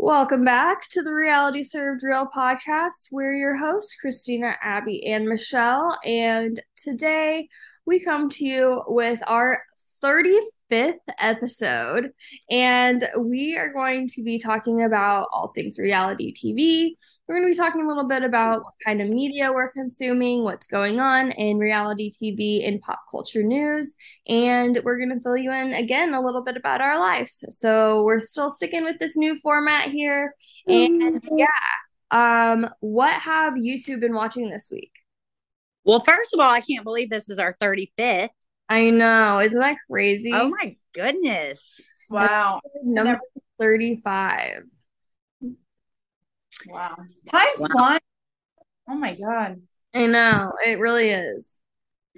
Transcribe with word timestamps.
Welcome 0.00 0.44
back 0.44 0.88
to 0.90 1.02
the 1.02 1.12
Reality 1.12 1.64
Served 1.64 2.04
Real 2.04 2.30
podcast. 2.32 3.08
We're 3.10 3.32
your 3.32 3.56
hosts, 3.56 3.96
Christina, 4.00 4.54
Abby, 4.62 5.04
and 5.04 5.28
Michelle. 5.28 5.98
And 6.04 6.62
today 6.76 7.48
we 7.84 7.98
come 7.98 8.30
to 8.30 8.44
you 8.44 8.84
with 8.86 9.20
our 9.26 9.60
35th 10.70 10.98
episode. 11.18 12.12
And 12.50 13.08
we 13.18 13.56
are 13.56 13.72
going 13.72 14.08
to 14.08 14.22
be 14.22 14.38
talking 14.38 14.84
about 14.84 15.28
all 15.32 15.52
things 15.54 15.78
reality 15.78 16.32
TV. 16.32 16.94
We're 17.26 17.36
going 17.36 17.48
to 17.48 17.52
be 17.52 17.58
talking 17.58 17.82
a 17.82 17.88
little 17.88 18.06
bit 18.08 18.22
about 18.22 18.62
what 18.64 18.74
kind 18.84 19.00
of 19.00 19.08
media 19.08 19.52
we're 19.52 19.70
consuming, 19.70 20.44
what's 20.44 20.66
going 20.66 21.00
on 21.00 21.32
in 21.32 21.58
reality 21.58 22.10
TV 22.10 22.66
and 22.66 22.80
pop 22.80 23.00
culture 23.10 23.42
news. 23.42 23.94
And 24.26 24.80
we're 24.84 24.98
going 24.98 25.14
to 25.14 25.20
fill 25.20 25.36
you 25.36 25.52
in 25.52 25.72
again 25.72 26.14
a 26.14 26.20
little 26.20 26.42
bit 26.42 26.56
about 26.56 26.80
our 26.80 26.98
lives. 26.98 27.44
So 27.50 28.04
we're 28.04 28.20
still 28.20 28.50
sticking 28.50 28.84
with 28.84 28.98
this 28.98 29.16
new 29.16 29.38
format 29.40 29.90
here. 29.90 30.34
And 30.66 31.22
yeah, 31.32 31.46
um, 32.10 32.68
what 32.80 33.14
have 33.14 33.56
you 33.56 33.80
two 33.80 33.98
been 33.98 34.14
watching 34.14 34.50
this 34.50 34.68
week? 34.70 34.92
Well, 35.84 36.00
first 36.00 36.34
of 36.34 36.40
all, 36.40 36.50
I 36.50 36.60
can't 36.60 36.84
believe 36.84 37.08
this 37.08 37.30
is 37.30 37.38
our 37.38 37.56
35th. 37.60 38.28
I 38.68 38.90
know. 38.90 39.40
Isn't 39.40 39.58
that 39.58 39.76
crazy? 39.90 40.32
Oh 40.34 40.48
my 40.48 40.76
goodness. 40.94 41.80
Wow. 42.10 42.60
Number 42.82 43.12
Never- 43.12 43.20
35. 43.58 44.62
Wow. 46.66 46.94
Time's 47.30 47.68
Wow. 47.74 47.98
Oh 48.88 48.94
my 48.94 49.14
God. 49.14 49.60
I 49.94 50.06
know. 50.06 50.52
It 50.66 50.78
really 50.78 51.10
is. 51.10 51.46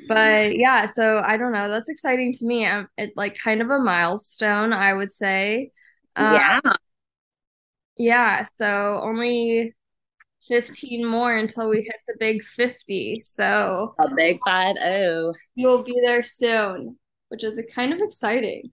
But 0.09 0.57
yeah, 0.57 0.87
so 0.87 1.19
I 1.19 1.37
don't 1.37 1.53
know. 1.53 1.69
That's 1.69 1.89
exciting 1.89 2.33
to 2.35 2.47
me. 2.47 2.65
Um, 2.65 2.89
it 2.97 3.13
like 3.17 3.37
kind 3.39 3.61
of 3.61 3.69
a 3.71 3.79
milestone, 3.79 4.73
I 4.73 4.95
would 4.95 5.13
say. 5.13 5.73
Um, 6.17 6.35
yeah. 6.35 6.61
Yeah, 7.97 8.47
so 8.57 9.01
only 9.03 9.75
15 10.51 11.07
more 11.07 11.35
until 11.35 11.71
we 11.71 11.79
hit 11.83 11.97
the 12.09 12.15
big 12.19 12.43
50. 12.43 13.23
So 13.23 13.95
A 13.99 14.15
big 14.15 14.41
five 14.45 14.77
oh. 14.83 15.33
you'll 15.55 15.83
be 15.83 15.99
there 16.05 16.23
soon, 16.23 16.99
which 17.29 17.45
is 17.45 17.61
kind 17.75 17.93
of 17.93 18.01
exciting. 18.01 18.73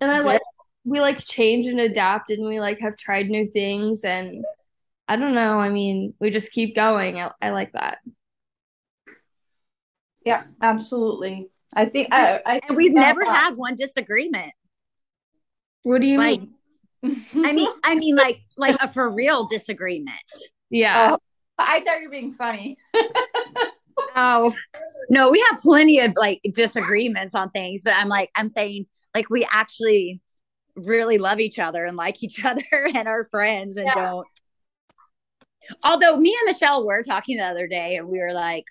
And 0.00 0.10
I 0.10 0.20
like 0.20 0.40
we 0.84 1.00
like 1.00 1.18
change 1.24 1.66
and 1.66 1.78
adapt 1.80 2.30
and 2.30 2.48
we 2.48 2.60
like 2.60 2.78
have 2.80 2.96
tried 2.96 3.28
new 3.28 3.46
things 3.46 4.04
and 4.04 4.44
I 5.06 5.16
don't 5.16 5.34
know, 5.34 5.58
I 5.58 5.68
mean, 5.70 6.14
we 6.20 6.30
just 6.30 6.52
keep 6.52 6.74
going. 6.74 7.20
I, 7.20 7.30
I 7.40 7.50
like 7.50 7.72
that. 7.72 7.98
Yeah, 10.24 10.44
absolutely. 10.60 11.48
I 11.74 11.86
think 11.86 12.08
I, 12.12 12.40
I 12.44 12.60
And 12.68 12.76
we've 12.76 12.92
Yeah. 12.94 13.00
never 13.00 13.24
had 13.24 13.56
one 13.56 13.74
disagreement. 13.76 14.52
What 15.82 16.00
do 16.00 16.06
you 16.06 16.18
Like, 16.18 16.40
mean? 16.40 16.54
I 17.02 17.52
mean, 17.52 17.68
I 17.84 17.94
mean, 17.94 18.16
like, 18.16 18.40
like 18.58 18.76
a 18.82 18.88
for 18.88 19.08
real 19.10 19.46
disagreement. 19.46 20.14
Yeah. 20.70 21.12
Oh, 21.14 21.18
I 21.58 21.80
thought 21.80 22.00
you 22.00 22.08
were 22.08 22.12
being 22.12 22.32
funny. 22.32 22.76
Oh, 24.14 24.54
no, 25.10 25.28
we 25.30 25.44
have 25.50 25.58
plenty 25.60 25.98
of 26.00 26.12
like 26.16 26.40
disagreements 26.52 27.34
on 27.34 27.50
things, 27.50 27.82
but 27.84 27.94
I'm 27.96 28.08
like, 28.08 28.30
I'm 28.36 28.48
saying, 28.48 28.86
like, 29.14 29.28
we 29.28 29.46
actually 29.52 30.20
really 30.76 31.18
love 31.18 31.40
each 31.40 31.58
other 31.58 31.84
and 31.84 31.96
like 31.96 32.22
each 32.22 32.40
other 32.44 32.62
and 32.72 33.08
our 33.08 33.28
friends 33.30 33.76
and 33.76 33.86
Yeah. 33.86 33.94
don't. 33.94 34.26
Although 35.82 36.16
me 36.16 36.36
and 36.40 36.52
Michelle 36.52 36.86
were 36.86 37.02
talking 37.02 37.36
the 37.38 37.44
other 37.44 37.66
day 37.66 37.96
and 37.96 38.08
we 38.08 38.18
were 38.20 38.32
like, 38.32 38.64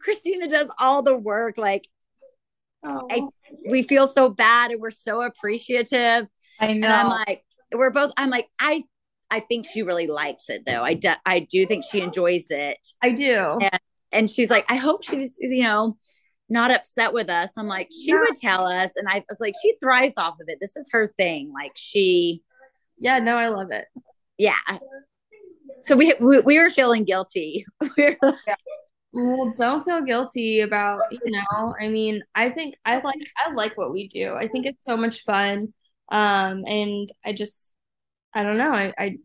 Christina 0.00 0.48
does 0.48 0.70
all 0.80 1.02
the 1.02 1.16
work. 1.16 1.58
Like, 1.58 1.86
oh. 2.84 3.06
I- 3.10 3.28
we 3.68 3.82
feel 3.82 4.06
so 4.06 4.28
bad 4.30 4.70
and 4.70 4.80
we're 4.80 4.90
so 4.90 5.22
appreciative. 5.22 6.26
I 6.60 6.66
And 6.66 6.80
know. 6.80 6.88
I'm 6.88 7.08
like, 7.08 7.44
we're 7.72 7.90
both, 7.90 8.12
I'm 8.16 8.30
like, 8.30 8.48
I, 8.58 8.82
I 9.30 9.40
think 9.40 9.66
she 9.72 9.82
really 9.82 10.06
likes 10.06 10.48
it 10.48 10.62
though. 10.66 10.82
I, 10.82 10.94
do, 10.94 11.12
I 11.26 11.40
do 11.40 11.66
think 11.66 11.84
she 11.90 12.00
enjoys 12.00 12.46
it. 12.50 12.78
I 13.02 13.12
do. 13.12 13.58
And 14.12 14.30
she's 14.30 14.48
like, 14.50 14.70
I 14.70 14.76
hope 14.76 15.04
she's, 15.04 15.36
you 15.38 15.62
know, 15.64 15.98
not 16.48 16.70
upset 16.70 17.12
with 17.12 17.28
us. 17.28 17.50
I'm 17.58 17.66
like, 17.68 17.88
she 17.90 18.10
Yeah. 18.10 18.20
would 18.20 18.36
tell 18.36 18.66
us. 18.66 18.92
And 18.96 19.06
I 19.08 19.22
was 19.28 19.38
like, 19.38 19.52
she 19.62 19.74
thrives 19.80 20.14
off 20.16 20.34
of 20.40 20.46
it. 20.48 20.58
This 20.60 20.76
is 20.76 20.88
her 20.92 21.12
thing. 21.18 21.52
Like 21.54 21.72
she, 21.74 22.42
Yeah, 22.96 23.18
no, 23.18 23.36
I 23.36 23.48
love 23.48 23.70
it. 23.70 23.84
yeah. 24.38 24.54
So 25.82 25.94
we, 25.94 26.14
we, 26.20 26.40
we 26.40 26.58
were 26.58 26.70
feeling 26.70 27.04
guilty. 27.04 27.66
We 27.96 28.16
were- 28.22 28.34
Well, 29.12 29.54
don't 29.58 29.82
feel 29.84 30.02
guilty 30.02 30.60
about, 30.60 31.00
you 31.10 31.20
know, 31.30 31.74
I 31.80 31.88
mean, 31.88 32.22
I 32.34 32.50
think 32.50 32.76
I 32.84 32.98
like 33.00 33.20
I 33.42 33.52
like 33.52 33.76
what 33.78 33.90
we 33.92 34.06
do. 34.08 34.34
I 34.34 34.48
think 34.48 34.66
it's 34.66 34.84
so 34.84 34.96
much 34.98 35.22
fun. 35.24 35.72
Um, 36.10 36.64
and 36.66 37.08
I 37.24 37.32
just 37.32 37.74
I 38.34 38.42
don't 38.42 38.58
know, 38.58 38.72
I 38.72 38.94
I 38.98 39.16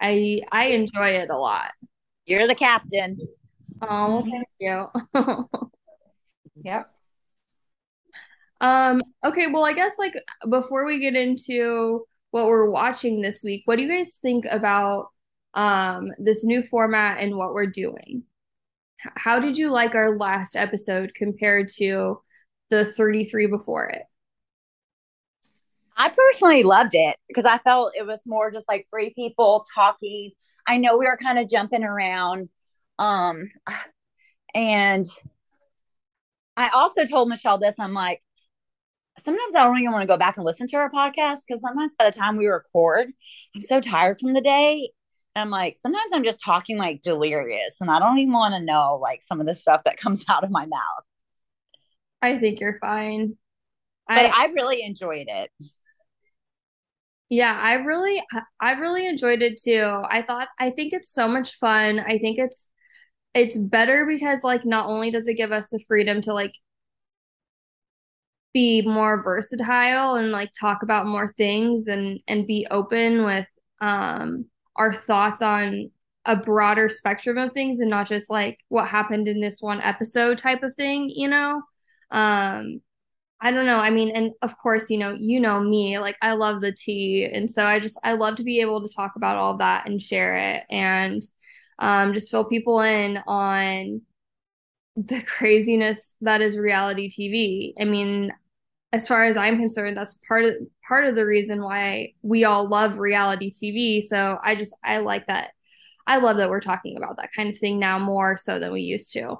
I, 0.00 0.42
I 0.52 0.64
enjoy 0.66 1.10
it 1.10 1.30
a 1.30 1.36
lot. 1.38 1.72
You're 2.26 2.46
the 2.46 2.54
captain. 2.54 3.18
Oh, 3.82 4.22
thank 4.22 4.48
you. 4.60 4.86
Yep. 6.64 6.90
Um, 8.60 9.02
okay, 9.24 9.46
well, 9.52 9.64
I 9.64 9.72
guess 9.72 9.98
like 9.98 10.14
before 10.50 10.84
we 10.86 10.98
get 11.00 11.14
into 11.14 12.04
what 12.30 12.46
we're 12.46 12.70
watching 12.70 13.20
this 13.20 13.42
week, 13.42 13.62
what 13.64 13.76
do 13.76 13.84
you 13.84 13.88
guys 13.88 14.18
think 14.20 14.44
about 14.50 15.08
um 15.54 16.08
this 16.18 16.44
new 16.44 16.62
format 16.64 17.20
and 17.20 17.36
what 17.36 17.54
we're 17.54 17.66
doing? 17.66 18.24
How 19.16 19.38
did 19.38 19.56
you 19.56 19.70
like 19.70 19.94
our 19.94 20.18
last 20.18 20.56
episode 20.56 21.14
compared 21.14 21.68
to 21.76 22.20
the 22.70 22.92
33 22.92 23.46
before 23.46 23.86
it? 23.88 24.02
I 25.98 26.10
personally 26.10 26.62
loved 26.62 26.92
it 26.94 27.16
because 27.26 27.44
I 27.44 27.58
felt 27.58 27.92
it 27.96 28.06
was 28.06 28.22
more 28.24 28.52
just 28.52 28.68
like 28.68 28.86
three 28.88 29.12
people 29.14 29.66
talking. 29.74 30.30
I 30.66 30.78
know 30.78 30.96
we 30.96 31.06
were 31.06 31.18
kind 31.20 31.40
of 31.40 31.50
jumping 31.50 31.82
around. 31.82 32.48
Um, 33.00 33.50
and 34.54 35.04
I 36.56 36.68
also 36.68 37.04
told 37.04 37.28
Michelle 37.28 37.58
this. 37.58 37.80
I'm 37.80 37.94
like, 37.94 38.22
sometimes 39.24 39.54
I 39.56 39.64
don't 39.64 39.78
even 39.78 39.90
want 39.90 40.02
to 40.02 40.06
go 40.06 40.16
back 40.16 40.36
and 40.36 40.46
listen 40.46 40.68
to 40.68 40.76
our 40.76 40.90
podcast 40.90 41.38
because 41.46 41.60
sometimes 41.60 41.92
by 41.98 42.08
the 42.08 42.16
time 42.16 42.36
we 42.36 42.46
record, 42.46 43.08
I'm 43.56 43.62
so 43.62 43.80
tired 43.80 44.20
from 44.20 44.34
the 44.34 44.40
day. 44.40 44.90
And 45.34 45.42
I'm 45.42 45.50
like, 45.50 45.76
sometimes 45.76 46.12
I'm 46.12 46.24
just 46.24 46.40
talking 46.44 46.78
like 46.78 47.02
delirious 47.02 47.80
and 47.80 47.90
I 47.90 47.98
don't 47.98 48.18
even 48.18 48.32
want 48.32 48.54
to 48.54 48.64
know 48.64 48.98
like 49.02 49.22
some 49.22 49.40
of 49.40 49.46
the 49.46 49.54
stuff 49.54 49.82
that 49.84 49.98
comes 49.98 50.24
out 50.28 50.44
of 50.44 50.50
my 50.50 50.66
mouth. 50.66 51.04
I 52.22 52.38
think 52.38 52.60
you're 52.60 52.78
fine. 52.80 53.36
But 54.06 54.26
I 54.26 54.44
I 54.44 54.52
really 54.54 54.82
enjoyed 54.82 55.26
it. 55.28 55.50
Yeah, 57.28 57.58
I 57.60 57.74
really 57.74 58.22
I 58.60 58.72
really 58.72 59.06
enjoyed 59.06 59.42
it 59.42 59.60
too. 59.60 60.02
I 60.08 60.22
thought 60.22 60.48
I 60.58 60.70
think 60.70 60.92
it's 60.92 61.12
so 61.12 61.28
much 61.28 61.56
fun. 61.58 62.00
I 62.00 62.18
think 62.18 62.38
it's 62.38 62.68
it's 63.34 63.58
better 63.58 64.06
because 64.06 64.44
like 64.44 64.64
not 64.66 64.88
only 64.88 65.10
does 65.10 65.28
it 65.28 65.34
give 65.36 65.52
us 65.52 65.70
the 65.70 65.80
freedom 65.88 66.20
to 66.22 66.34
like 66.34 66.52
be 68.54 68.82
more 68.82 69.22
versatile 69.22 70.14
and 70.16 70.30
like 70.30 70.50
talk 70.58 70.82
about 70.82 71.06
more 71.06 71.32
things 71.36 71.86
and 71.86 72.18
and 72.28 72.46
be 72.46 72.66
open 72.70 73.24
with 73.24 73.46
um 73.80 74.46
our 74.76 74.92
thoughts 74.92 75.42
on 75.42 75.90
a 76.24 76.36
broader 76.36 76.88
spectrum 76.88 77.38
of 77.38 77.52
things 77.52 77.80
and 77.80 77.90
not 77.90 78.06
just 78.06 78.30
like 78.30 78.58
what 78.68 78.88
happened 78.88 79.28
in 79.28 79.40
this 79.40 79.60
one 79.60 79.80
episode 79.80 80.36
type 80.38 80.62
of 80.62 80.74
thing, 80.74 81.10
you 81.14 81.28
know? 81.28 81.62
Um 82.10 82.80
I 83.40 83.52
don't 83.52 83.66
know. 83.66 83.76
I 83.78 83.90
mean, 83.90 84.10
and 84.16 84.32
of 84.42 84.58
course, 84.58 84.90
you 84.90 84.98
know, 84.98 85.14
you 85.16 85.38
know 85.40 85.60
me, 85.60 85.98
like 85.98 86.16
I 86.20 86.32
love 86.32 86.60
the 86.60 86.72
tea. 86.72 87.24
And 87.32 87.50
so 87.50 87.64
I 87.64 87.78
just 87.78 87.98
I 88.02 88.14
love 88.14 88.36
to 88.36 88.42
be 88.44 88.60
able 88.60 88.86
to 88.86 88.92
talk 88.92 89.12
about 89.16 89.36
all 89.36 89.56
that 89.58 89.88
and 89.88 90.02
share 90.02 90.36
it 90.36 90.64
and 90.70 91.22
um 91.78 92.12
just 92.14 92.30
fill 92.32 92.44
people 92.44 92.80
in 92.80 93.18
on 93.28 94.02
the 94.96 95.22
craziness 95.26 96.14
that 96.22 96.40
is 96.40 96.58
reality 96.58 97.08
TV. 97.10 97.74
I 97.80 97.84
mean, 97.84 98.32
as 98.92 99.08
far 99.08 99.24
as 99.24 99.36
I'm 99.36 99.58
concerned, 99.58 99.96
that's 99.96 100.18
part 100.28 100.44
of 100.46 100.54
part 100.88 101.06
of 101.06 101.14
the 101.16 101.26
reason 101.26 101.62
why 101.62 102.14
we 102.22 102.44
all 102.44 102.68
love 102.68 102.98
reality 102.98 103.50
TV. 103.50 104.02
So 104.02 104.38
I 104.44 104.56
just 104.56 104.76
I 104.84 104.98
like 104.98 105.26
that. 105.28 105.50
I 106.06 106.18
love 106.18 106.38
that 106.38 106.50
we're 106.50 106.60
talking 106.60 106.96
about 106.98 107.18
that 107.18 107.30
kind 107.36 107.50
of 107.50 107.58
thing 107.58 107.78
now 107.80 107.98
more 107.98 108.36
so 108.38 108.58
than 108.60 108.72
we 108.72 108.82
used 108.82 109.12
to. 109.14 109.38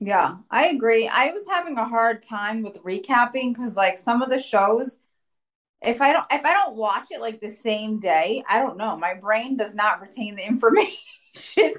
Yeah, 0.00 0.36
I 0.50 0.68
agree. 0.68 1.08
I 1.08 1.30
was 1.32 1.46
having 1.48 1.76
a 1.76 1.84
hard 1.84 2.22
time 2.22 2.62
with 2.62 2.82
recapping 2.82 3.52
because 3.54 3.76
like 3.76 3.98
some 3.98 4.22
of 4.22 4.30
the 4.30 4.38
shows, 4.38 4.96
if 5.82 6.02
I 6.02 6.12
don't 6.12 6.26
if 6.32 6.44
I 6.44 6.52
don't 6.54 6.76
watch 6.76 7.10
it 7.10 7.20
like 7.20 7.40
the 7.40 7.48
same 7.48 8.00
day, 8.00 8.44
I 8.48 8.60
don't 8.60 8.78
know. 8.78 8.96
My 8.96 9.14
brain 9.14 9.56
does 9.56 9.74
not 9.74 10.00
retain 10.00 10.36
the 10.36 10.46
information. 10.48 10.94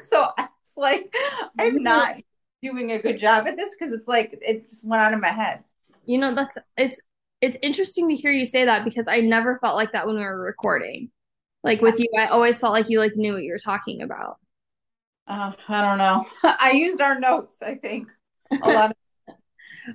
So 0.01 0.27
it's 0.37 0.73
like 0.77 1.13
I'm 1.57 1.83
not 1.83 2.15
doing 2.61 2.91
a 2.91 3.01
good 3.01 3.19
job 3.19 3.47
at 3.47 3.57
this 3.57 3.75
because 3.75 3.91
it's 3.93 4.07
like 4.07 4.37
it 4.41 4.69
just 4.69 4.85
went 4.85 5.01
out 5.01 5.13
of 5.13 5.19
my 5.19 5.31
head. 5.31 5.63
You 6.05 6.17
know, 6.17 6.33
that's 6.33 6.57
it's 6.77 7.01
it's 7.41 7.57
interesting 7.61 8.09
to 8.09 8.15
hear 8.15 8.31
you 8.31 8.45
say 8.45 8.65
that 8.65 8.85
because 8.85 9.07
I 9.07 9.19
never 9.19 9.57
felt 9.57 9.75
like 9.75 9.91
that 9.93 10.07
when 10.07 10.15
we 10.15 10.21
were 10.23 10.39
recording. 10.39 11.11
Like 11.63 11.81
with 11.81 11.99
you, 11.99 12.07
I 12.17 12.27
always 12.27 12.59
felt 12.59 12.73
like 12.73 12.89
you 12.89 12.99
like 12.99 13.15
knew 13.15 13.33
what 13.33 13.43
you 13.43 13.51
were 13.51 13.59
talking 13.59 14.01
about. 14.01 14.37
Uh, 15.29 15.53
I 15.67 15.81
don't 15.81 15.99
know. 15.99 16.25
I 16.59 16.71
used 16.71 16.99
our 17.01 17.19
notes, 17.19 17.61
I 17.61 17.75
think. 17.75 18.09
A 18.63 18.69
lot 18.69 18.91
of 18.91 19.35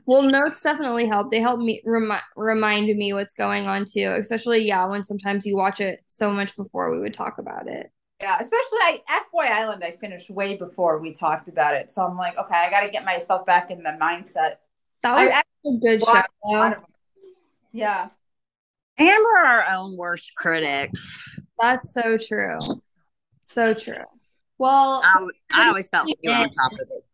Well, 0.07 0.23
notes 0.23 0.63
definitely 0.63 1.07
help. 1.07 1.31
They 1.31 1.41
help 1.41 1.61
me 1.61 1.83
remi 1.85 2.17
remind 2.37 2.87
me 2.97 3.13
what's 3.13 3.35
going 3.35 3.67
on 3.67 3.85
too, 3.85 4.15
especially 4.19 4.67
yeah, 4.67 4.87
when 4.87 5.03
sometimes 5.03 5.45
you 5.45 5.57
watch 5.57 5.81
it 5.81 6.03
so 6.07 6.31
much 6.31 6.57
before 6.57 6.91
we 6.93 7.01
would 7.01 7.15
talk 7.15 7.39
about 7.39 7.69
it. 7.69 7.91
Yeah, 8.21 8.39
especially 8.41 8.79
I, 8.81 9.03
F 9.11 9.25
Boy 9.33 9.45
Island, 9.45 9.85
I 9.85 9.91
finished 9.91 10.31
way 10.31 10.57
before 10.57 10.99
we 11.01 11.13
talked 11.13 11.49
about 11.49 11.75
it. 11.75 11.91
So 11.91 12.03
I'm 12.03 12.17
like, 12.17 12.39
okay, 12.39 12.55
I 12.57 12.71
got 12.71 12.81
to 12.81 12.91
get 12.91 13.05
myself 13.05 13.45
back 13.45 13.71
in 13.71 13.83
the 13.83 13.99
mindset. 14.01 14.57
That 15.03 15.25
was 15.25 15.33
a 15.67 15.79
good 15.81 16.03
show. 16.03 16.75
Yeah. 17.73 18.09
And 18.97 19.09
we're 19.09 19.45
our 19.45 19.67
own 19.69 19.97
worst 19.97 20.33
critics. 20.37 21.29
That's 21.59 21.93
so 21.93 22.17
true. 22.17 22.59
So 23.43 23.75
true. 23.75 24.05
Well, 24.59 25.03
I, 25.05 25.27
I 25.53 25.69
always 25.69 25.89
felt 25.89 26.07
like 26.07 26.19
you 26.23 26.31
were 26.31 26.37
on 26.37 26.51
top 26.51 26.73
of 26.73 26.81
it. 26.81 27.05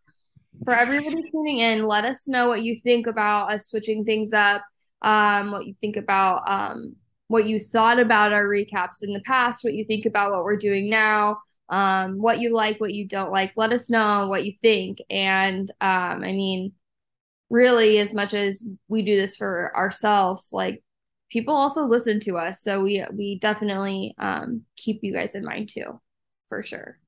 For 0.65 0.75
everybody 0.75 1.23
tuning 1.31 1.59
in, 1.59 1.85
let 1.85 2.05
us 2.05 2.29
know 2.29 2.49
what 2.49 2.63
you 2.63 2.79
think 2.81 3.07
about 3.07 3.51
us 3.51 3.69
switching 3.69 4.05
things 4.05 4.33
up. 4.33 4.63
Um, 5.03 5.53
what 5.53 5.67
you 5.67 5.75
think 5.81 5.97
about 5.97 6.43
um, 6.47 6.97
what 7.29 7.47
you 7.47 7.59
thought 7.59 7.99
about 7.99 8.35
our 8.35 8.45
recaps 8.45 9.03
in 9.03 9.13
the 9.13 9.23
past, 9.23 9.65
what 9.65 9.73
you 9.73 9.85
think 9.87 10.05
about 10.05 10.33
what 10.33 10.45
we're 10.45 10.57
doing 10.57 10.91
now, 10.91 11.39
um, 11.71 12.21
what 12.21 12.41
you 12.41 12.53
like, 12.53 12.79
what 12.81 12.93
you 12.93 13.07
don't 13.07 13.33
like. 13.33 13.53
Let 13.57 13.73
us 13.73 13.89
know 13.89 14.27
what 14.29 14.45
you 14.45 14.53
think. 14.61 14.99
And 15.09 15.71
um, 15.81 16.23
I 16.23 16.33
mean, 16.33 16.73
really, 17.49 17.99
as 17.99 18.13
much 18.13 18.35
as 18.35 18.63
we 18.89 19.03
do 19.03 19.17
this 19.17 19.37
for 19.37 19.75
ourselves, 19.75 20.51
like 20.53 20.83
people 21.31 21.55
also 21.55 21.87
listen 21.87 22.21
to 22.21 22.37
us, 22.37 22.61
so 22.61 22.83
we 22.83 23.03
we 23.15 23.39
definitely 23.39 24.15
um, 24.19 24.63
keep 24.77 25.01
you 25.03 25.15
guys 25.15 25.35
in 25.35 25.45
mind 25.45 25.71
too, 25.71 26.01
for 26.51 26.63
sure. 26.63 27.00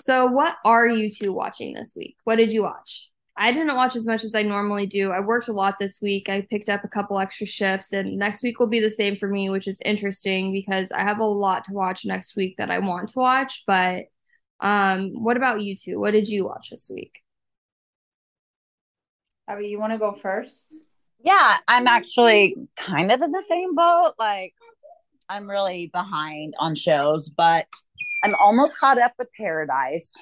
So, 0.00 0.26
what 0.26 0.56
are 0.64 0.86
you 0.86 1.10
two 1.10 1.32
watching 1.32 1.74
this 1.74 1.94
week? 1.96 2.16
What 2.24 2.36
did 2.36 2.52
you 2.52 2.62
watch? 2.62 3.10
I 3.36 3.52
didn't 3.52 3.76
watch 3.76 3.94
as 3.94 4.06
much 4.06 4.24
as 4.24 4.34
I 4.34 4.42
normally 4.42 4.86
do. 4.86 5.12
I 5.12 5.20
worked 5.20 5.48
a 5.48 5.52
lot 5.52 5.76
this 5.78 6.00
week. 6.02 6.28
I 6.28 6.40
picked 6.50 6.68
up 6.68 6.82
a 6.82 6.88
couple 6.88 7.18
extra 7.20 7.46
shifts, 7.46 7.92
and 7.92 8.18
next 8.18 8.42
week 8.42 8.58
will 8.58 8.66
be 8.66 8.80
the 8.80 8.90
same 8.90 9.14
for 9.14 9.28
me, 9.28 9.48
which 9.48 9.68
is 9.68 9.80
interesting 9.84 10.52
because 10.52 10.90
I 10.90 11.02
have 11.02 11.20
a 11.20 11.24
lot 11.24 11.64
to 11.64 11.72
watch 11.72 12.04
next 12.04 12.34
week 12.36 12.56
that 12.58 12.70
I 12.70 12.80
want 12.80 13.10
to 13.10 13.18
watch. 13.20 13.62
But 13.66 14.06
um, 14.60 15.22
what 15.22 15.36
about 15.36 15.62
you 15.62 15.76
two? 15.76 16.00
What 16.00 16.12
did 16.12 16.28
you 16.28 16.44
watch 16.44 16.70
this 16.70 16.90
week? 16.92 17.22
Abby, 19.46 19.68
you 19.68 19.78
want 19.78 19.92
to 19.92 19.98
go 19.98 20.12
first? 20.12 20.76
Yeah, 21.20 21.56
I'm 21.66 21.86
actually 21.86 22.56
kind 22.76 23.10
of 23.10 23.22
in 23.22 23.30
the 23.30 23.42
same 23.42 23.74
boat. 23.74 24.14
Like, 24.18 24.54
I'm 25.28 25.48
really 25.48 25.90
behind 25.92 26.54
on 26.58 26.74
shows, 26.74 27.28
but 27.28 27.66
I'm 28.24 28.34
almost 28.34 28.78
caught 28.78 29.00
up 29.00 29.12
with 29.18 29.28
Paradise. 29.36 30.12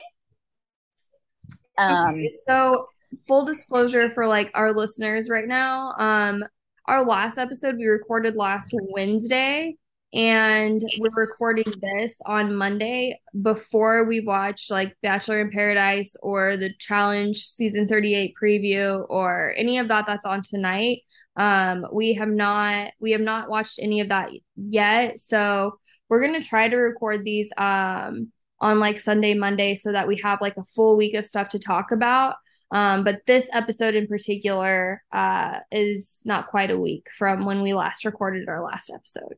Um, 1.78 2.24
so 2.46 2.88
full 3.26 3.44
disclosure 3.44 4.10
for 4.10 4.26
like 4.26 4.50
our 4.54 4.72
listeners 4.72 5.28
right 5.30 5.46
now, 5.46 5.94
um, 5.98 6.44
our 6.86 7.04
last 7.04 7.38
episode 7.38 7.76
we 7.76 7.86
recorded 7.86 8.36
last 8.36 8.72
Wednesday, 8.72 9.76
and 10.14 10.80
we're 10.98 11.10
recording 11.14 11.72
this 11.82 12.20
on 12.26 12.54
Monday 12.54 13.20
before 13.42 14.04
we 14.04 14.20
watched 14.20 14.70
like 14.70 14.96
Bachelor 15.02 15.40
in 15.40 15.50
Paradise 15.50 16.16
or 16.22 16.56
the 16.56 16.72
Challenge 16.78 17.36
season 17.36 17.88
38 17.88 18.34
preview 18.40 19.04
or 19.08 19.52
any 19.56 19.78
of 19.78 19.88
that 19.88 20.06
that's 20.06 20.24
on 20.24 20.42
tonight. 20.42 21.00
Um, 21.36 21.86
we 21.92 22.14
have 22.14 22.30
not 22.30 22.92
we 23.00 23.12
have 23.12 23.20
not 23.20 23.50
watched 23.50 23.78
any 23.80 24.00
of 24.00 24.08
that 24.08 24.30
yet, 24.56 25.18
so 25.18 25.78
we're 26.08 26.24
gonna 26.24 26.40
try 26.40 26.68
to 26.68 26.76
record 26.76 27.24
these 27.24 27.52
um 27.56 28.32
on 28.60 28.78
like 28.80 28.98
Sunday, 28.98 29.34
Monday, 29.34 29.74
so 29.74 29.92
that 29.92 30.08
we 30.08 30.20
have 30.22 30.40
like 30.40 30.56
a 30.56 30.64
full 30.64 30.96
week 30.96 31.14
of 31.14 31.26
stuff 31.26 31.50
to 31.50 31.58
talk 31.58 31.90
about. 31.92 32.36
Um, 32.72 33.04
but 33.04 33.20
this 33.26 33.48
episode 33.52 33.94
in 33.94 34.06
particular 34.06 35.02
uh, 35.12 35.60
is 35.70 36.22
not 36.24 36.48
quite 36.48 36.70
a 36.70 36.78
week 36.78 37.08
from 37.16 37.44
when 37.44 37.62
we 37.62 37.74
last 37.74 38.04
recorded 38.04 38.48
our 38.48 38.62
last 38.62 38.90
episode. 38.90 39.34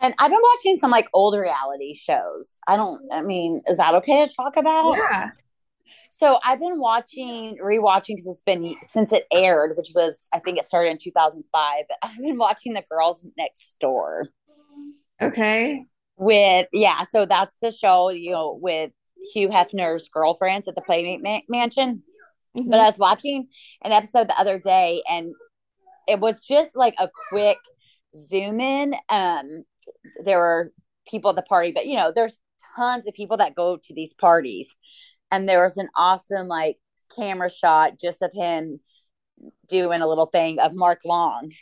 And 0.00 0.14
I've 0.18 0.30
been 0.30 0.40
watching 0.40 0.76
some 0.76 0.90
like 0.90 1.08
old 1.14 1.36
reality 1.36 1.94
shows. 1.94 2.60
I 2.68 2.76
don't, 2.76 3.00
I 3.10 3.22
mean, 3.22 3.62
is 3.66 3.78
that 3.78 3.94
okay 3.94 4.24
to 4.24 4.34
talk 4.34 4.56
about? 4.56 4.92
Yeah. 4.92 5.30
So 6.18 6.38
I've 6.42 6.60
been 6.60 6.80
watching, 6.80 7.58
rewatching 7.62 8.16
because 8.16 8.26
it's 8.26 8.40
been 8.40 8.74
since 8.84 9.12
it 9.12 9.26
aired, 9.30 9.76
which 9.76 9.90
was, 9.94 10.28
I 10.32 10.38
think 10.38 10.58
it 10.58 10.64
started 10.64 10.90
in 10.90 10.98
2005. 10.98 11.84
But 11.88 11.98
I've 12.02 12.16
been 12.18 12.38
watching 12.38 12.72
The 12.72 12.84
Girls 12.90 13.24
Next 13.36 13.76
Door. 13.80 14.28
Okay. 15.20 15.84
With, 16.16 16.68
yeah, 16.72 17.04
so 17.04 17.26
that's 17.26 17.54
the 17.60 17.70
show, 17.70 18.10
you 18.10 18.32
know, 18.32 18.58
with 18.60 18.92
Hugh 19.34 19.48
Hefner's 19.48 20.08
girlfriends 20.08 20.66
at 20.68 20.74
the 20.74 20.80
Playmate 20.80 21.22
ma- 21.22 21.40
Mansion. 21.48 22.02
Mm-hmm. 22.56 22.70
But 22.70 22.80
I 22.80 22.86
was 22.86 22.98
watching 22.98 23.48
an 23.84 23.92
episode 23.92 24.28
the 24.28 24.40
other 24.40 24.58
day 24.58 25.02
and 25.10 25.34
it 26.08 26.18
was 26.18 26.40
just 26.40 26.74
like 26.74 26.94
a 26.98 27.10
quick 27.28 27.58
zoom 28.16 28.60
in. 28.60 28.94
Um, 29.10 29.64
there 30.24 30.38
were 30.38 30.72
people 31.06 31.30
at 31.30 31.36
the 31.36 31.42
party, 31.42 31.72
but 31.72 31.86
you 31.86 31.96
know, 31.96 32.10
there's 32.14 32.38
tons 32.74 33.06
of 33.06 33.12
people 33.12 33.36
that 33.36 33.54
go 33.54 33.76
to 33.76 33.94
these 33.94 34.14
parties 34.14 34.74
and 35.30 35.48
there 35.48 35.62
was 35.62 35.76
an 35.76 35.88
awesome 35.96 36.48
like 36.48 36.78
camera 37.14 37.50
shot 37.50 37.98
just 38.00 38.22
of 38.22 38.32
him 38.32 38.80
doing 39.68 40.00
a 40.00 40.06
little 40.06 40.26
thing 40.26 40.58
of 40.58 40.74
Mark 40.74 41.00
Long. 41.04 41.52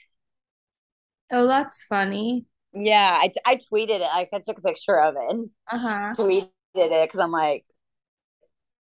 Oh, 1.30 1.46
that's 1.46 1.84
funny. 1.88 2.46
Yeah, 2.72 3.18
I, 3.20 3.30
I 3.46 3.56
tweeted 3.56 4.00
it. 4.00 4.02
Like 4.02 4.30
I 4.32 4.40
took 4.40 4.58
a 4.58 4.62
picture 4.62 5.00
of 5.00 5.14
it 5.16 5.30
and 5.30 5.50
uh-huh. 5.70 6.12
tweeted 6.16 6.48
it 6.74 7.08
because 7.08 7.20
I'm 7.20 7.30
like, 7.30 7.64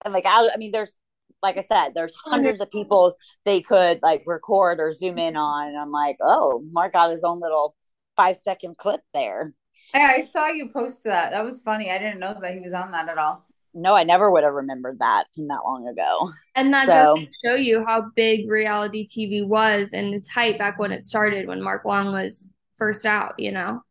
I'm 0.04 0.12
like, 0.12 0.26
I, 0.26 0.50
I 0.52 0.56
mean, 0.56 0.72
there's 0.72 0.94
like 1.42 1.58
I 1.58 1.62
said, 1.62 1.92
there's 1.94 2.14
hundreds 2.24 2.62
of 2.62 2.70
people 2.70 3.16
they 3.44 3.60
could 3.60 4.00
like 4.02 4.22
record 4.26 4.80
or 4.80 4.92
zoom 4.92 5.18
in 5.18 5.36
on. 5.36 5.68
And 5.68 5.78
I'm 5.78 5.90
like, 5.90 6.16
oh, 6.22 6.64
Mark 6.72 6.94
got 6.94 7.10
his 7.10 7.22
own 7.22 7.38
little 7.38 7.76
five 8.16 8.38
second 8.42 8.78
clip 8.78 9.02
there. 9.12 9.52
Yeah, 9.94 10.12
I 10.16 10.22
saw 10.22 10.48
you 10.48 10.70
post 10.70 11.04
that. 11.04 11.32
That 11.32 11.44
was 11.44 11.60
funny. 11.60 11.90
I 11.90 11.98
didn't 11.98 12.18
know 12.20 12.34
that 12.40 12.54
he 12.54 12.60
was 12.60 12.72
on 12.72 12.92
that 12.92 13.10
at 13.10 13.18
all 13.18 13.46
no, 13.74 13.94
I 13.94 14.04
never 14.04 14.30
would 14.30 14.44
have 14.44 14.54
remembered 14.54 15.00
that 15.00 15.24
from 15.34 15.48
that 15.48 15.62
long 15.64 15.88
ago. 15.88 16.30
And 16.54 16.72
that 16.72 16.86
so, 16.86 17.16
to 17.16 17.26
show 17.44 17.54
you 17.56 17.84
how 17.84 18.10
big 18.14 18.48
reality 18.48 19.06
TV 19.06 19.46
was 19.46 19.92
and 19.92 20.14
its 20.14 20.28
hype 20.28 20.58
back 20.58 20.78
when 20.78 20.92
it 20.92 21.04
started, 21.04 21.48
when 21.48 21.60
Mark 21.60 21.84
Long 21.84 22.12
was 22.12 22.48
first 22.76 23.04
out, 23.04 23.34
you 23.38 23.50
know? 23.50 23.82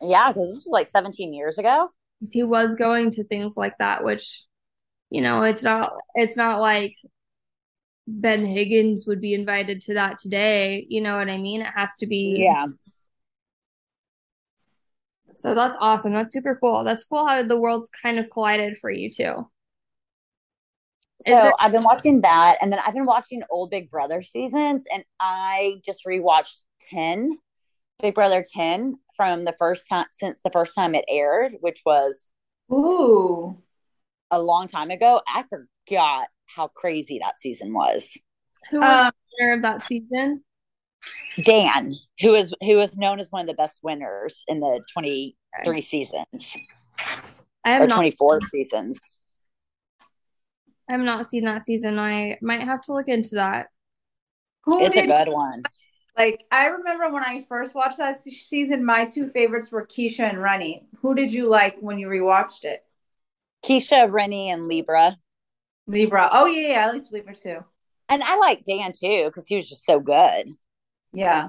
Yeah, 0.00 0.28
because 0.28 0.48
this 0.48 0.64
was 0.64 0.72
like 0.72 0.86
17 0.86 1.34
years 1.34 1.58
ago. 1.58 1.88
He 2.30 2.42
was 2.42 2.74
going 2.74 3.10
to 3.12 3.24
things 3.24 3.56
like 3.56 3.76
that, 3.78 4.02
which, 4.02 4.42
you 5.10 5.20
know, 5.20 5.42
it's 5.42 5.62
not 5.62 5.92
it's 6.14 6.36
not 6.36 6.60
like 6.60 6.94
Ben 8.06 8.44
Higgins 8.44 9.06
would 9.06 9.20
be 9.20 9.34
invited 9.34 9.82
to 9.82 9.94
that 9.94 10.18
today. 10.18 10.86
You 10.88 11.00
know 11.02 11.16
what 11.18 11.28
I 11.28 11.36
mean? 11.36 11.60
It 11.60 11.72
has 11.74 11.90
to 11.98 12.06
be 12.06 12.36
Yeah. 12.38 12.66
So 15.36 15.54
that's 15.54 15.76
awesome. 15.80 16.12
That's 16.14 16.32
super 16.32 16.56
cool. 16.56 16.82
That's 16.82 17.04
cool 17.04 17.26
how 17.26 17.42
the 17.42 17.60
world's 17.60 17.90
kind 17.90 18.18
of 18.18 18.28
collided 18.30 18.78
for 18.78 18.90
you 18.90 19.10
too. 19.10 19.48
so 21.22 21.30
there- 21.30 21.52
I've 21.58 21.72
been 21.72 21.82
watching 21.84 22.22
that, 22.22 22.58
and 22.60 22.72
then 22.72 22.80
I've 22.84 22.94
been 22.94 23.06
watching 23.06 23.42
old 23.50 23.70
Big 23.70 23.90
Brother 23.90 24.22
seasons, 24.22 24.84
and 24.92 25.04
I 25.20 25.80
just 25.84 26.04
rewatched 26.06 26.62
ten, 26.88 27.38
Big 28.00 28.14
Brother 28.14 28.44
ten 28.50 28.98
from 29.16 29.44
the 29.44 29.54
first 29.58 29.88
time 29.88 30.06
since 30.12 30.38
the 30.42 30.50
first 30.50 30.74
time 30.74 30.94
it 30.94 31.04
aired, 31.08 31.56
which 31.60 31.82
was 31.84 32.18
ooh 32.72 33.56
a 34.30 34.40
long 34.42 34.68
time 34.68 34.90
ago. 34.90 35.20
I 35.28 35.44
forgot 35.50 36.28
how 36.46 36.68
crazy 36.68 37.18
that 37.20 37.38
season 37.38 37.72
was. 37.72 38.18
Who 38.70 38.80
was 38.80 39.00
um, 39.06 39.12
the 39.38 39.44
winner 39.44 39.52
of 39.54 39.62
that 39.62 39.82
season? 39.82 40.44
Dan, 41.42 41.94
who 42.20 42.34
is 42.34 42.54
who 42.60 42.80
is 42.80 42.96
known 42.96 43.20
as 43.20 43.30
one 43.30 43.42
of 43.42 43.46
the 43.46 43.54
best 43.54 43.80
winners 43.82 44.44
in 44.48 44.60
the 44.60 44.80
23 44.92 45.80
seasons. 45.80 46.56
I 47.64 47.70
have 47.70 47.82
or 47.82 47.88
24 47.88 48.40
seasons. 48.42 48.98
I 50.88 50.92
have 50.92 51.00
not 51.00 51.26
seen 51.26 51.44
that 51.44 51.64
season. 51.64 51.98
I 51.98 52.38
might 52.40 52.62
have 52.62 52.80
to 52.82 52.92
look 52.92 53.08
into 53.08 53.34
that. 53.34 53.68
Who 54.64 54.84
it's 54.84 54.96
a 54.96 55.06
good 55.06 55.28
one. 55.28 55.64
Like 56.16 56.44
I 56.50 56.68
remember 56.68 57.10
when 57.10 57.22
I 57.22 57.44
first 57.48 57.74
watched 57.74 57.98
that 57.98 58.20
season, 58.20 58.84
my 58.84 59.04
two 59.04 59.28
favorites 59.28 59.70
were 59.70 59.86
Keesha 59.86 60.20
and 60.20 60.40
Renny. 60.40 60.86
Who 61.02 61.14
did 61.14 61.32
you 61.32 61.48
like 61.48 61.76
when 61.80 61.98
you 61.98 62.08
rewatched 62.08 62.64
it? 62.64 62.84
Keesha, 63.64 64.10
Renny, 64.10 64.50
and 64.50 64.68
Libra. 64.68 65.16
Libra. 65.86 66.28
Oh 66.32 66.46
yeah, 66.46 66.68
yeah, 66.68 66.86
I 66.86 66.92
liked 66.92 67.12
Libra 67.12 67.34
too. 67.34 67.64
And 68.08 68.22
I 68.22 68.36
like 68.36 68.64
Dan 68.64 68.92
too 68.92 69.24
because 69.26 69.46
he 69.46 69.56
was 69.56 69.68
just 69.68 69.84
so 69.84 70.00
good. 70.00 70.46
Yeah. 71.16 71.48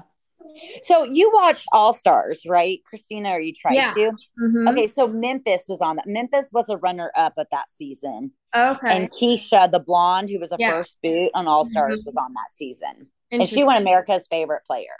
So 0.82 1.04
you 1.04 1.30
watched 1.32 1.66
All 1.72 1.92
Stars, 1.92 2.42
right, 2.46 2.80
Christina? 2.86 3.30
Or 3.32 3.40
you 3.40 3.52
tried 3.52 3.74
yeah. 3.74 3.92
to? 3.94 4.12
Mm-hmm. 4.42 4.68
Okay, 4.68 4.86
so 4.86 5.06
Memphis 5.06 5.66
was 5.68 5.82
on 5.82 5.96
that. 5.96 6.06
Memphis 6.06 6.48
was 6.52 6.68
a 6.68 6.76
runner 6.78 7.12
up 7.14 7.34
at 7.38 7.48
that 7.50 7.68
season. 7.70 8.32
Okay. 8.56 8.96
And 8.96 9.10
Keesha, 9.10 9.70
the 9.70 9.80
blonde 9.80 10.30
who 10.30 10.38
was 10.40 10.52
a 10.52 10.56
yeah. 10.58 10.70
first 10.70 10.96
boot 11.02 11.30
on 11.34 11.46
All 11.46 11.64
Stars, 11.64 12.00
mm-hmm. 12.00 12.06
was 12.06 12.16
on 12.16 12.32
that 12.32 12.48
season. 12.54 13.10
And 13.30 13.46
she 13.46 13.62
won 13.62 13.76
America's 13.76 14.26
favorite 14.30 14.64
player. 14.64 14.96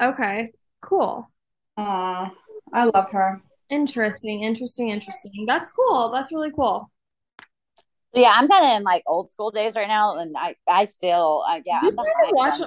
Okay, 0.00 0.52
cool. 0.80 1.30
Aw, 1.76 2.32
I 2.72 2.84
love 2.84 3.10
her. 3.10 3.42
Interesting, 3.68 4.44
interesting, 4.44 4.88
interesting. 4.88 5.44
That's 5.46 5.70
cool. 5.70 6.10
That's 6.10 6.32
really 6.32 6.52
cool. 6.52 6.90
Yeah, 8.14 8.32
I'm 8.34 8.48
kind 8.48 8.64
of 8.64 8.70
in 8.76 8.82
like 8.82 9.02
old 9.06 9.30
school 9.30 9.50
days 9.50 9.74
right 9.74 9.88
now, 9.88 10.18
and 10.18 10.36
I 10.36 10.54
I 10.68 10.86
still 10.86 11.44
uh, 11.48 11.60
yeah. 11.64 11.80
You 11.82 11.88
I'm 11.88 11.96
watch 11.96 12.60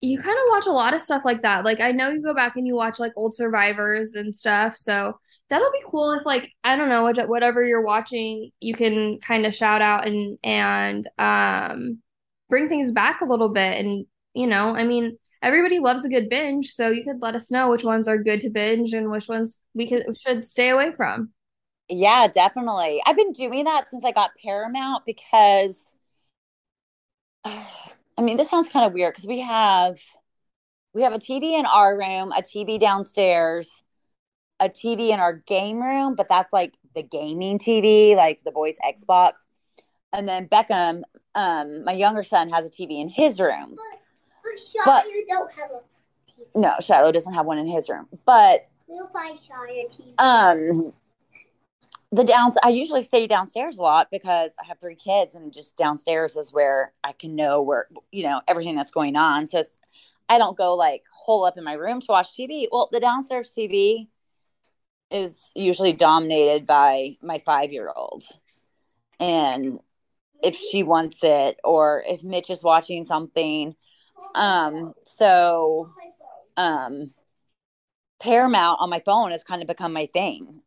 you 0.00 0.18
kind 0.18 0.36
of 0.36 0.44
watch 0.50 0.66
a 0.66 0.72
lot 0.72 0.94
of 0.94 1.00
stuff 1.00 1.22
like 1.24 1.42
that. 1.42 1.64
Like 1.64 1.80
I 1.80 1.92
know 1.92 2.10
you 2.10 2.22
go 2.22 2.34
back 2.34 2.56
and 2.56 2.66
you 2.66 2.74
watch 2.74 2.98
like 2.98 3.12
old 3.16 3.34
survivors 3.34 4.14
and 4.14 4.34
stuff. 4.34 4.76
So 4.76 5.18
that'll 5.48 5.72
be 5.72 5.82
cool 5.86 6.12
if 6.12 6.26
like 6.26 6.50
I 6.62 6.76
don't 6.76 6.88
know 6.88 7.10
whatever 7.26 7.64
you're 7.64 7.84
watching, 7.84 8.50
you 8.60 8.74
can 8.74 9.18
kind 9.20 9.46
of 9.46 9.54
shout 9.54 9.82
out 9.82 10.06
and 10.06 10.38
and 10.44 11.08
um 11.18 11.98
bring 12.50 12.68
things 12.68 12.90
back 12.92 13.20
a 13.20 13.26
little 13.26 13.48
bit. 13.50 13.84
And 13.84 14.06
you 14.34 14.46
know, 14.46 14.74
I 14.74 14.84
mean, 14.84 15.18
everybody 15.42 15.78
loves 15.78 16.04
a 16.04 16.08
good 16.08 16.28
binge, 16.28 16.70
so 16.72 16.90
you 16.90 17.04
could 17.04 17.22
let 17.22 17.34
us 17.34 17.50
know 17.50 17.70
which 17.70 17.84
ones 17.84 18.08
are 18.08 18.18
good 18.22 18.40
to 18.40 18.50
binge 18.50 18.92
and 18.94 19.10
which 19.10 19.28
ones 19.28 19.58
we 19.74 19.88
could 19.88 20.04
should 20.18 20.44
stay 20.44 20.70
away 20.70 20.92
from. 20.96 21.32
Yeah, 21.88 22.28
definitely. 22.28 23.00
I've 23.06 23.16
been 23.16 23.32
doing 23.32 23.64
that 23.64 23.90
since 23.90 24.04
I 24.04 24.12
got 24.12 24.30
Paramount 24.42 25.04
because 25.04 25.92
I 28.16 28.22
mean, 28.22 28.36
this 28.36 28.48
sounds 28.48 28.68
kind 28.68 28.86
of 28.86 28.92
weird 28.92 29.14
because 29.14 29.26
we 29.26 29.40
have 29.40 29.98
we 30.92 31.02
have 31.02 31.12
a 31.12 31.18
TV 31.18 31.58
in 31.58 31.66
our 31.66 31.96
room, 31.96 32.32
a 32.32 32.42
TV 32.42 32.78
downstairs, 32.78 33.82
a 34.60 34.68
TV 34.68 35.10
in 35.10 35.18
our 35.20 35.32
game 35.32 35.82
room, 35.82 36.14
but 36.14 36.28
that's 36.28 36.52
like 36.52 36.74
the 36.94 37.02
gaming 37.02 37.58
TV, 37.58 38.14
like 38.16 38.42
the 38.44 38.52
boys' 38.52 38.76
Xbox. 38.86 39.32
And 40.12 40.28
then 40.28 40.46
Beckham, 40.48 41.02
um, 41.34 41.84
my 41.84 41.92
younger 41.92 42.22
son, 42.22 42.48
has 42.50 42.66
a 42.66 42.70
TV 42.70 43.00
in 43.00 43.08
his 43.08 43.40
room. 43.40 43.74
But 43.76 43.98
But- 44.84 45.06
you 45.06 45.26
don't 45.28 45.50
have 45.58 45.70
a 45.72 45.80
TV. 46.30 46.46
No, 46.54 46.74
Shadow 46.80 47.10
doesn't 47.10 47.34
have 47.34 47.46
one 47.46 47.58
in 47.58 47.66
his 47.66 47.88
room. 47.88 48.06
But 48.24 48.68
we'll 48.86 49.08
buy 49.12 49.34
Shaw 49.34 49.64
a 49.64 49.88
TV. 49.88 50.14
um 50.18 50.92
the 52.14 52.22
downs 52.22 52.56
I 52.62 52.68
usually 52.68 53.02
stay 53.02 53.26
downstairs 53.26 53.76
a 53.76 53.82
lot 53.82 54.08
because 54.12 54.52
I 54.62 54.66
have 54.66 54.78
three 54.78 54.94
kids 54.94 55.34
and 55.34 55.52
just 55.52 55.76
downstairs 55.76 56.36
is 56.36 56.52
where 56.52 56.92
I 57.02 57.10
can 57.10 57.34
know 57.34 57.60
where 57.60 57.88
you 58.12 58.22
know 58.22 58.40
everything 58.46 58.76
that's 58.76 58.92
going 58.92 59.16
on. 59.16 59.48
So 59.48 59.64
I 60.28 60.38
don't 60.38 60.56
go 60.56 60.76
like 60.76 61.02
hole 61.12 61.44
up 61.44 61.58
in 61.58 61.64
my 61.64 61.72
room 61.72 62.00
to 62.00 62.06
watch 62.08 62.28
TV. 62.38 62.68
Well, 62.70 62.88
the 62.92 63.00
downstairs 63.00 63.52
TV 63.56 64.06
is 65.10 65.50
usually 65.56 65.92
dominated 65.92 66.66
by 66.66 67.16
my 67.20 67.38
5-year-old. 67.38 68.24
And 69.18 69.80
if 70.42 70.56
she 70.56 70.84
wants 70.84 71.24
it 71.24 71.58
or 71.64 72.04
if 72.06 72.22
Mitch 72.22 72.50
is 72.50 72.62
watching 72.62 73.02
something 73.04 73.74
um 74.34 74.94
so 75.04 75.90
um 76.56 77.12
Paramount 78.20 78.80
on 78.80 78.90
my 78.90 79.00
phone 79.00 79.32
has 79.32 79.42
kind 79.42 79.62
of 79.62 79.68
become 79.68 79.92
my 79.92 80.06
thing 80.06 80.62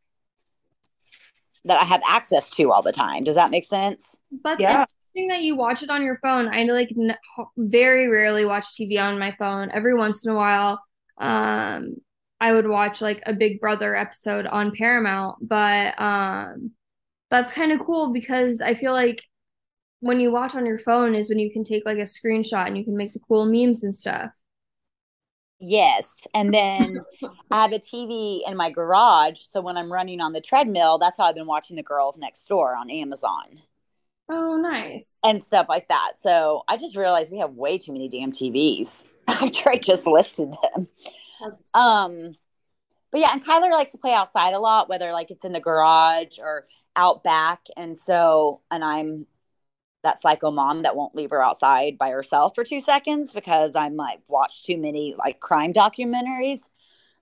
that 1.66 1.80
I 1.82 1.86
have 1.86 2.02
access 2.08 2.50
to 2.52 2.72
all 2.72 2.82
the 2.82 2.92
time. 2.92 3.24
Does 3.24 3.36
that 3.36 3.52
make 3.52 3.66
sense? 3.66 4.16
That's 4.44 4.62
Yeah. 4.62 4.86
interesting 5.16 5.28
that 5.30 5.42
you 5.42 5.56
watch 5.56 5.84
it 5.84 5.90
on 5.90 6.04
your 6.04 6.20
phone. 6.22 6.48
I 6.48 6.64
like 6.64 6.92
n 6.92 7.16
very 7.58 8.08
rarely 8.08 8.46
watch 8.46 8.76
TV 8.76 8.98
on 8.98 9.20
my 9.20 9.36
phone. 9.38 9.70
Every 9.72 9.96
once 9.96 10.26
in 10.26 10.32
a 10.32 10.36
while, 10.36 10.82
um, 11.18 11.96
I 12.40 12.54
would 12.54 12.68
watch 12.68 13.02
like 13.02 13.22
a 13.26 13.34
Big 13.34 13.60
Brother 13.60 13.96
episode 13.96 14.46
on 14.46 14.76
Paramount, 14.76 15.38
but 15.42 16.00
um, 16.00 16.72
that's 17.32 17.52
kind 17.54 17.72
of 17.72 17.80
cool 17.86 18.14
because 18.14 18.62
I 18.62 18.76
feel 18.76 18.94
like 18.94 19.22
when 20.02 20.20
you 20.20 20.32
watch 20.32 20.56
on 20.56 20.66
your 20.66 20.80
phone 20.80 21.16
is 21.16 21.30
when 21.30 21.40
you 21.40 21.52
can 21.52 21.64
take 21.64 21.86
like 21.86 21.98
a 22.00 22.02
screenshot 22.02 22.68
and 22.68 22.78
you 22.78 22.86
can 22.86 22.98
make 22.98 23.14
the 23.14 23.20
cool 23.28 23.46
memes 23.46 23.84
and 23.84 23.96
stuff. 23.96 24.32
Yes. 25.60 26.16
And 26.34 26.54
then 26.54 27.00
I 27.52 27.62
have 27.62 27.72
a 27.74 27.80
TV 27.80 28.42
in 28.48 28.56
my 28.58 28.70
garage. 28.70 29.40
So 29.50 29.62
when 29.62 29.78
I'm 29.78 29.92
running 29.92 30.22
on 30.22 30.34
the 30.34 30.42
treadmill, 30.42 30.98
that's 30.98 31.18
how 31.18 31.26
I've 31.26 31.36
been 31.36 31.48
watching 31.48 31.76
The 31.76 31.84
Girls 31.84 32.18
Next 32.18 32.46
Door 32.48 32.76
on 32.76 32.90
Amazon 32.90 33.62
Oh, 34.30 34.58
nice. 34.58 35.20
and 35.24 35.42
stuff 35.42 35.68
like 35.70 35.88
that. 35.88 36.14
So 36.18 36.64
I 36.68 36.78
just 36.78 36.96
realized 36.96 37.32
we 37.32 37.40
have 37.40 37.54
way 37.54 37.78
too 37.78 37.94
many 37.94 38.08
damn 38.10 38.32
TVs 38.32 39.08
after 39.28 39.70
I 39.70 39.78
just 39.78 40.06
listed 40.06 40.52
them. 40.74 40.88
Um, 41.74 42.36
but 43.12 43.22
yeah, 43.22 43.30
and 43.32 43.44
Kyler 43.44 43.72
likes 43.72 43.92
to 43.92 43.98
play 43.98 44.14
outside 44.14 44.54
a 44.54 44.60
lot, 44.60 44.90
whether 44.90 45.12
like 45.14 45.32
it's 45.32 45.46
in 45.46 45.54
the 45.54 45.60
garage 45.60 46.40
or 46.40 46.68
out 46.96 47.24
back. 47.24 47.62
And 47.78 47.98
so, 47.98 48.62
and 48.70 48.84
I'm 48.84 49.28
that 50.08 50.22
psycho 50.22 50.50
mom 50.52 50.84
that 50.84 50.96
won't 50.96 51.16
leave 51.16 51.32
her 51.32 51.44
outside 51.44 51.98
by 51.98 52.10
herself 52.12 52.56
for 52.56 52.64
two 52.64 52.80
seconds 52.80 53.34
because 53.34 53.76
I'm 53.76 53.98
like 53.98 54.22
watched 54.30 54.66
too 54.66 54.78
many 54.78 55.16
like 55.18 55.42
crime 55.42 55.74
documentaries. 55.74 56.70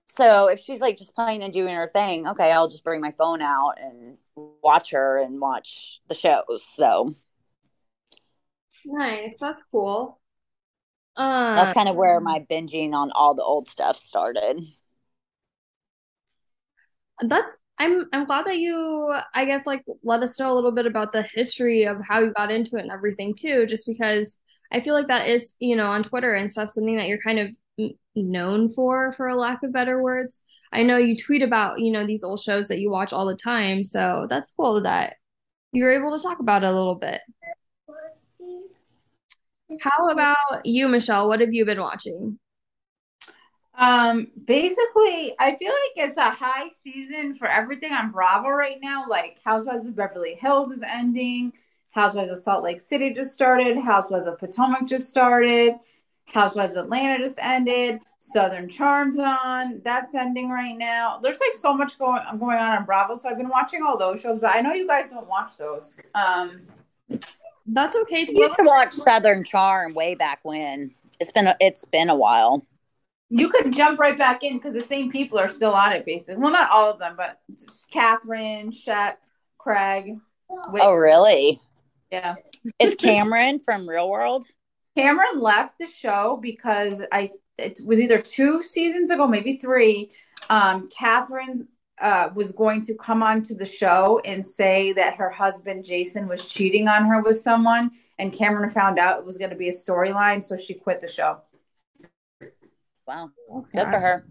So 0.06 0.46
if 0.46 0.60
she's 0.60 0.80
like 0.80 0.96
just 0.96 1.14
playing 1.14 1.42
and 1.42 1.52
doing 1.52 1.74
her 1.74 1.88
thing, 1.88 2.28
okay, 2.28 2.52
I'll 2.52 2.68
just 2.68 2.84
bring 2.84 3.00
my 3.00 3.10
phone 3.10 3.42
out 3.42 3.74
and 3.82 4.18
watch 4.62 4.92
her 4.92 5.20
and 5.20 5.40
watch 5.40 6.00
the 6.06 6.14
shows. 6.14 6.64
So 6.64 7.12
Nice. 8.84 9.38
That's 9.40 9.58
cool. 9.72 10.20
Um, 11.16 11.56
that's 11.56 11.72
kind 11.72 11.88
of 11.88 11.96
where 11.96 12.20
my 12.20 12.46
binging 12.48 12.92
on 12.92 13.10
all 13.10 13.34
the 13.34 13.42
old 13.42 13.68
stuff 13.68 13.98
started. 13.98 14.60
That's 17.20 17.58
I'm 17.78 18.06
I'm 18.12 18.24
glad 18.24 18.46
that 18.46 18.58
you 18.58 19.14
I 19.34 19.44
guess 19.44 19.66
like 19.66 19.84
let 20.02 20.22
us 20.22 20.38
know 20.38 20.50
a 20.50 20.54
little 20.54 20.72
bit 20.72 20.86
about 20.86 21.12
the 21.12 21.22
history 21.22 21.84
of 21.84 21.98
how 22.06 22.20
you 22.20 22.32
got 22.32 22.50
into 22.50 22.76
it 22.76 22.82
and 22.82 22.90
everything 22.90 23.34
too, 23.34 23.66
just 23.66 23.86
because 23.86 24.38
I 24.72 24.80
feel 24.80 24.94
like 24.94 25.08
that 25.08 25.28
is, 25.28 25.54
you 25.60 25.76
know, 25.76 25.86
on 25.86 26.02
Twitter 26.02 26.34
and 26.34 26.50
stuff, 26.50 26.70
something 26.70 26.96
that 26.96 27.06
you're 27.06 27.20
kind 27.20 27.38
of 27.38 27.90
known 28.14 28.68
for, 28.72 29.12
for 29.12 29.28
a 29.28 29.36
lack 29.36 29.62
of 29.62 29.72
better 29.72 30.02
words. 30.02 30.40
I 30.72 30.82
know 30.82 30.96
you 30.96 31.16
tweet 31.16 31.42
about, 31.42 31.80
you 31.80 31.92
know, 31.92 32.06
these 32.06 32.24
old 32.24 32.40
shows 32.40 32.68
that 32.68 32.80
you 32.80 32.90
watch 32.90 33.12
all 33.12 33.26
the 33.26 33.36
time, 33.36 33.84
so 33.84 34.26
that's 34.28 34.50
cool 34.50 34.82
that 34.82 35.16
you're 35.72 35.92
able 35.92 36.16
to 36.16 36.22
talk 36.22 36.40
about 36.40 36.64
it 36.64 36.68
a 36.68 36.72
little 36.72 36.94
bit. 36.96 37.20
How 39.80 40.08
about 40.08 40.64
you, 40.64 40.88
Michelle? 40.88 41.28
What 41.28 41.40
have 41.40 41.52
you 41.52 41.64
been 41.64 41.80
watching? 41.80 42.38
Um, 43.76 44.28
basically, 44.46 45.34
I 45.38 45.54
feel 45.56 45.70
like 45.70 46.08
it's 46.08 46.18
a 46.18 46.30
high 46.30 46.70
season 46.82 47.36
for 47.36 47.46
everything 47.46 47.92
on 47.92 48.10
Bravo 48.10 48.48
right 48.48 48.78
now. 48.82 49.04
Like 49.06 49.38
Housewives 49.44 49.86
of 49.86 49.94
Beverly 49.94 50.34
Hills 50.34 50.72
is 50.72 50.82
ending, 50.82 51.52
Housewives 51.90 52.30
of 52.30 52.38
Salt 52.38 52.64
Lake 52.64 52.80
City 52.80 53.12
just 53.12 53.32
started, 53.34 53.76
Housewives 53.78 54.26
of 54.26 54.38
Potomac 54.38 54.86
just 54.86 55.10
started, 55.10 55.74
Housewives 56.24 56.74
of 56.74 56.84
Atlanta 56.84 57.18
just 57.18 57.38
ended, 57.38 58.00
Southern 58.18 58.68
Charms 58.68 59.18
on, 59.18 59.82
that's 59.84 60.14
ending 60.14 60.48
right 60.48 60.76
now. 60.76 61.20
There's 61.22 61.40
like 61.40 61.54
so 61.54 61.74
much 61.74 61.98
going 61.98 62.22
going 62.38 62.58
on 62.58 62.78
on 62.78 62.84
Bravo, 62.86 63.16
so 63.16 63.28
I've 63.28 63.36
been 63.36 63.48
watching 63.48 63.82
all 63.82 63.98
those 63.98 64.22
shows, 64.22 64.38
but 64.38 64.54
I 64.54 64.62
know 64.62 64.72
you 64.72 64.86
guys 64.86 65.10
don't 65.10 65.28
watch 65.28 65.58
those. 65.58 65.98
Um, 66.14 66.62
That's 67.66 67.94
okay. 67.94 68.26
I 68.26 68.30
used 68.30 68.56
to 68.56 68.64
watch 68.64 68.92
Southern 68.92 69.44
Charm 69.44 69.92
way 69.92 70.14
back 70.14 70.38
when. 70.44 70.92
It's 71.20 71.32
been 71.32 71.48
a, 71.48 71.56
it's 71.60 71.84
been 71.84 72.08
a 72.08 72.16
while. 72.16 72.64
You 73.28 73.48
could 73.48 73.72
jump 73.72 73.98
right 73.98 74.16
back 74.16 74.44
in 74.44 74.54
because 74.56 74.72
the 74.72 74.80
same 74.80 75.10
people 75.10 75.38
are 75.38 75.48
still 75.48 75.72
on 75.72 75.92
it, 75.92 76.06
basically. 76.06 76.40
Well, 76.42 76.52
not 76.52 76.70
all 76.70 76.92
of 76.92 76.98
them, 76.98 77.14
but 77.16 77.40
Kathryn, 77.92 78.72
Shep, 78.74 79.20
Craig. 79.58 80.16
Whit- 80.48 80.82
Oh, 80.84 80.94
really? 80.94 81.60
yeah. 82.10 82.36
Is 82.78 82.94
Cameran 82.94 83.58
from 83.64 83.88
Real 83.88 84.08
World. 84.08 84.46
Cameran 84.96 85.40
left 85.40 85.78
the 85.78 85.86
show 85.86 86.38
because 86.40 87.02
I 87.12 87.32
it 87.58 87.80
was 87.84 88.00
either 88.00 88.20
two 88.20 88.62
seasons 88.62 89.10
ago, 89.10 89.26
maybe 89.26 89.56
three. 89.56 90.10
Um, 90.50 90.88
Kathryn 90.88 91.66
uh, 92.00 92.28
was 92.34 92.52
going 92.52 92.82
to 92.82 92.94
come 92.94 93.22
onto 93.22 93.54
the 93.54 93.64
show 93.64 94.20
and 94.24 94.46
say 94.46 94.92
that 94.92 95.14
her 95.16 95.30
husband 95.30 95.84
Jason 95.84 96.28
was 96.28 96.44
cheating 96.46 96.86
on 96.88 97.06
her 97.06 97.22
with 97.22 97.36
someone, 97.36 97.90
and 98.18 98.32
Cameran 98.32 98.70
found 98.70 98.98
out 98.98 99.18
it 99.18 99.24
was 99.24 99.38
going 99.38 99.50
to 99.50 99.56
be 99.56 99.68
a 99.68 99.72
storyline, 99.72 100.44
so 100.44 100.56
she 100.56 100.74
quit 100.74 101.00
the 101.00 101.08
show. 101.08 101.40
Wow, 103.06 103.30
That's 103.54 103.72
good 103.72 103.84
for 103.84 103.98
her. 103.98 104.26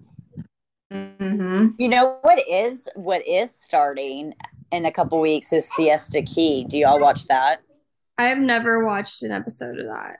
Mm-hmm. 0.91 1.67
You 1.77 1.89
know 1.89 2.19
what 2.21 2.41
is 2.47 2.87
what 2.95 3.25
is 3.27 3.53
starting 3.53 4.33
in 4.71 4.85
a 4.85 4.91
couple 4.91 5.19
weeks 5.19 5.51
is 5.53 5.67
Siesta 5.75 6.21
Key. 6.21 6.65
Do 6.65 6.77
y'all 6.77 6.99
watch 6.99 7.25
that? 7.27 7.61
I 8.17 8.27
have 8.27 8.37
never 8.37 8.85
watched 8.85 9.23
an 9.23 9.31
episode 9.31 9.79
of 9.79 9.87
that. 9.87 10.17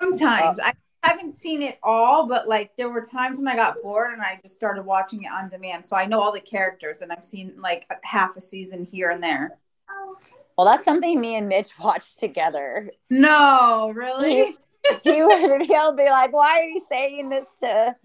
Sometimes 0.00 0.58
I 0.60 0.72
haven't 1.02 1.32
seen 1.32 1.62
it 1.62 1.78
all, 1.82 2.26
but 2.26 2.48
like 2.48 2.76
there 2.76 2.90
were 2.90 3.00
times 3.00 3.38
when 3.38 3.48
I 3.48 3.56
got 3.56 3.82
bored 3.82 4.12
and 4.12 4.22
I 4.22 4.38
just 4.42 4.56
started 4.56 4.82
watching 4.84 5.24
it 5.24 5.30
on 5.32 5.48
demand. 5.48 5.84
So 5.84 5.96
I 5.96 6.06
know 6.06 6.20
all 6.20 6.32
the 6.32 6.40
characters 6.40 7.02
and 7.02 7.10
I've 7.12 7.24
seen 7.24 7.54
like 7.58 7.86
half 8.02 8.36
a 8.36 8.40
season 8.40 8.84
here 8.84 9.10
and 9.10 9.22
there. 9.22 9.58
Well, 10.56 10.66
that's 10.66 10.84
something 10.84 11.20
me 11.20 11.36
and 11.36 11.48
Mitch 11.48 11.78
watched 11.82 12.18
together. 12.18 12.90
No, 13.10 13.92
really? 13.94 14.56
He 15.04 15.22
would 15.22 15.62
he'll 15.62 15.92
be 15.94 16.04
like, 16.10 16.32
"Why 16.32 16.58
are 16.60 16.64
you 16.64 16.84
saying 16.88 17.28
this 17.28 17.46
to 17.60 17.96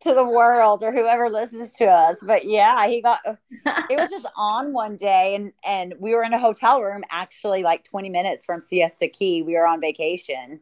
to 0.00 0.12
the 0.14 0.24
world 0.24 0.82
or 0.82 0.92
whoever 0.92 1.30
listens 1.30 1.72
to 1.74 1.86
us?" 1.86 2.16
But 2.22 2.44
yeah, 2.44 2.86
he 2.86 3.00
got 3.00 3.20
it 3.26 3.98
was 3.98 4.10
just 4.10 4.26
on 4.36 4.72
one 4.72 4.96
day 4.96 5.34
and 5.34 5.52
and 5.66 5.94
we 5.98 6.14
were 6.14 6.24
in 6.24 6.32
a 6.32 6.38
hotel 6.38 6.82
room 6.82 7.04
actually 7.10 7.62
like 7.62 7.84
20 7.84 8.10
minutes 8.10 8.44
from 8.44 8.60
Siesta 8.60 9.08
Key. 9.08 9.42
We 9.42 9.54
were 9.54 9.66
on 9.66 9.80
vacation. 9.80 10.60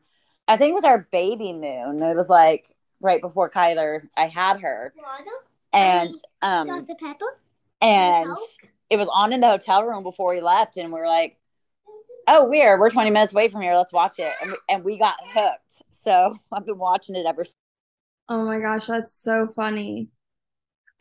I 0.49 0.57
think 0.57 0.71
it 0.71 0.75
was 0.75 0.85
our 0.85 1.09
baby 1.13 1.53
moon. 1.53 2.03
It 2.03 2.17
was 2.17 2.29
like 2.29 2.75
right 3.01 3.21
before 3.21 3.51
Kyler 3.51 4.03
I 4.17 4.27
had 4.27 4.61
her. 4.61 4.93
And 5.73 6.15
um 6.43 6.67
and 7.81 8.27
it 8.91 8.97
was 8.97 9.09
on 9.09 9.33
in 9.33 9.41
the 9.41 9.49
hotel 9.49 9.85
room 9.85 10.03
before 10.03 10.35
we 10.35 10.41
left 10.41 10.77
and 10.77 10.93
we 10.93 11.01
were 11.01 11.07
like 11.07 11.39
"Oh, 12.29 12.49
we're 12.49 12.79
we're 12.79 12.91
20 12.91 13.11
minutes 13.11 13.33
away 13.33 13.49
from 13.49 13.63
here. 13.63 13.77
Let's 13.77 13.93
watch 13.93 14.15
it." 14.19 14.33
And 14.43 14.53
we, 14.53 14.59
and 14.69 14.85
we 14.85 14.99
got 14.99 15.17
hooked. 15.23 15.83
So 15.91 16.37
I've 16.53 16.67
been 16.67 16.79
watching 16.79 17.17
it 17.17 17.27
ever 17.27 17.45
since. 17.45 17.55
Oh 18.29 18.45
my 18.47 18.59
gosh, 18.61 18.87
that's 18.87 19.13
so 19.15 19.49
funny. 19.57 20.09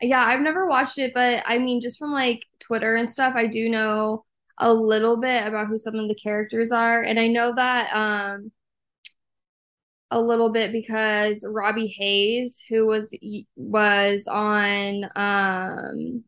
Yeah, 0.00 0.24
I've 0.24 0.40
never 0.40 0.66
watched 0.66 0.98
it, 0.98 1.12
but 1.14 1.44
I 1.46 1.58
mean, 1.58 1.80
just 1.80 1.98
from 1.98 2.12
like 2.12 2.44
Twitter 2.60 2.96
and 2.96 3.08
stuff, 3.08 3.34
I 3.36 3.46
do 3.46 3.68
know 3.68 4.24
a 4.58 4.72
little 4.72 5.20
bit 5.20 5.46
about 5.46 5.68
who 5.68 5.78
some 5.78 5.94
of 5.96 6.08
the 6.08 6.14
characters 6.14 6.72
are, 6.72 7.02
and 7.02 7.18
I 7.18 7.28
know 7.28 7.54
that 7.54 7.90
um 7.94 8.52
a 10.10 10.20
little 10.20 10.52
bit 10.52 10.72
because 10.72 11.44
Robby 11.48 11.86
Hayes, 11.86 12.62
who 12.68 12.86
was 12.86 13.14
was 13.56 14.26
on 14.28 15.04
um 15.16 16.24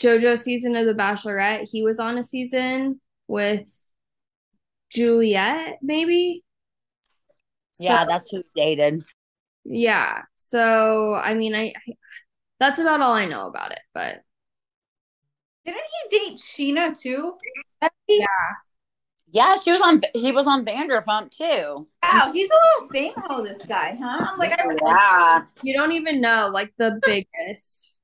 JoJo 0.00 0.38
season 0.38 0.76
of 0.76 0.86
The 0.86 0.94
Bachelorette, 0.94 1.68
he 1.68 1.82
was 1.82 1.98
on 1.98 2.18
a 2.18 2.22
season 2.22 3.00
with 3.26 3.68
Juliette, 4.90 5.78
maybe. 5.82 6.44
Yeah, 7.78 8.04
So, 8.04 8.08
that's 8.08 8.30
who 8.30 8.42
dated. 8.54 9.04
yeah. 9.64 10.22
So, 10.36 11.14
I 11.14 11.34
mean, 11.34 11.54
I, 11.54 11.72
I 11.76 11.92
that's 12.58 12.78
about 12.78 13.00
all 13.00 13.12
I 13.12 13.26
know 13.26 13.46
about 13.46 13.72
it, 13.72 13.80
but 13.94 14.22
Didn't 15.64 15.80
he 16.10 16.18
date 16.18 16.38
Scheana 16.38 16.98
too? 16.98 17.34
yeah. 18.08 18.26
Yeah, 19.30 19.56
she 19.56 19.72
was 19.72 19.80
on. 19.82 20.00
He 20.14 20.32
was 20.32 20.46
on 20.46 20.64
Vanderpump 20.64 21.30
too. 21.30 21.86
Wow, 22.02 22.30
he's 22.32 22.48
a 22.50 22.54
little 22.54 22.88
famous, 22.88 23.58
this 23.58 23.66
guy, 23.66 23.98
huh? 24.00 24.26
I'm 24.30 24.38
like, 24.38 24.58
I 24.58 24.64
Yeah. 24.86 25.42
You 25.62 25.74
don't 25.76 25.92
even 25.92 26.20
know, 26.20 26.50
like 26.52 26.72
the 26.78 26.98
biggest. 27.04 27.98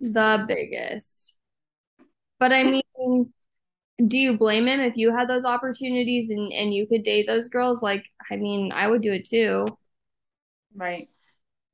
The 0.00 0.44
biggest. 0.46 1.38
But 2.38 2.52
I 2.52 2.62
mean, 2.64 3.32
do 3.98 4.18
you 4.18 4.36
blame 4.36 4.66
him 4.66 4.80
if 4.80 4.96
you 4.96 5.14
had 5.14 5.28
those 5.28 5.44
opportunities 5.44 6.30
and 6.30 6.52
and 6.52 6.74
you 6.74 6.86
could 6.86 7.02
date 7.02 7.26
those 7.26 7.48
girls? 7.48 7.82
Like, 7.82 8.10
I 8.30 8.36
mean, 8.36 8.72
I 8.72 8.88
would 8.88 9.02
do 9.02 9.12
it 9.12 9.26
too. 9.26 9.66
right. 10.74 11.08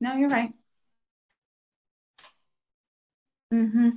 No, 0.01 0.15
you're 0.15 0.29
right. 0.29 0.53
Mm-hmm. 3.53 3.89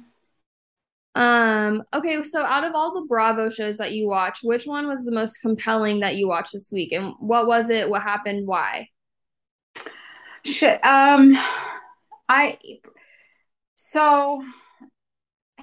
Um, 1.14 1.84
okay, 1.92 2.22
so 2.24 2.42
out 2.42 2.64
of 2.64 2.74
all 2.74 2.94
the 2.94 3.06
Bravo 3.06 3.48
shows 3.48 3.78
that 3.78 3.92
you 3.92 4.08
watch, 4.08 4.40
which 4.42 4.66
one 4.66 4.88
was 4.88 5.04
the 5.04 5.12
most 5.12 5.40
compelling 5.40 6.00
that 6.00 6.16
you 6.16 6.26
watched 6.26 6.52
this 6.52 6.72
week? 6.72 6.92
And 6.92 7.14
what 7.20 7.46
was 7.46 7.70
it? 7.70 7.88
What 7.88 8.02
happened? 8.02 8.46
Why? 8.46 8.88
Shit. 10.44 10.84
Um, 10.84 11.36
I 12.28 12.58
so 13.74 14.44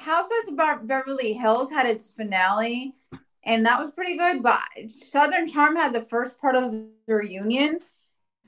Housewives 0.01 0.50
of 0.50 0.88
Beverly 0.88 1.34
Hills 1.34 1.70
had 1.70 1.86
its 1.86 2.12
finale, 2.12 2.96
and 3.43 3.65
that 3.65 3.79
was 3.79 3.91
pretty 3.91 4.17
good. 4.17 4.41
But 4.41 4.62
Southern 4.88 5.48
Charm 5.48 5.75
had 5.75 5.93
the 5.93 6.01
first 6.01 6.39
part 6.41 6.55
of 6.55 6.72
the 6.72 6.89
reunion, 7.08 7.79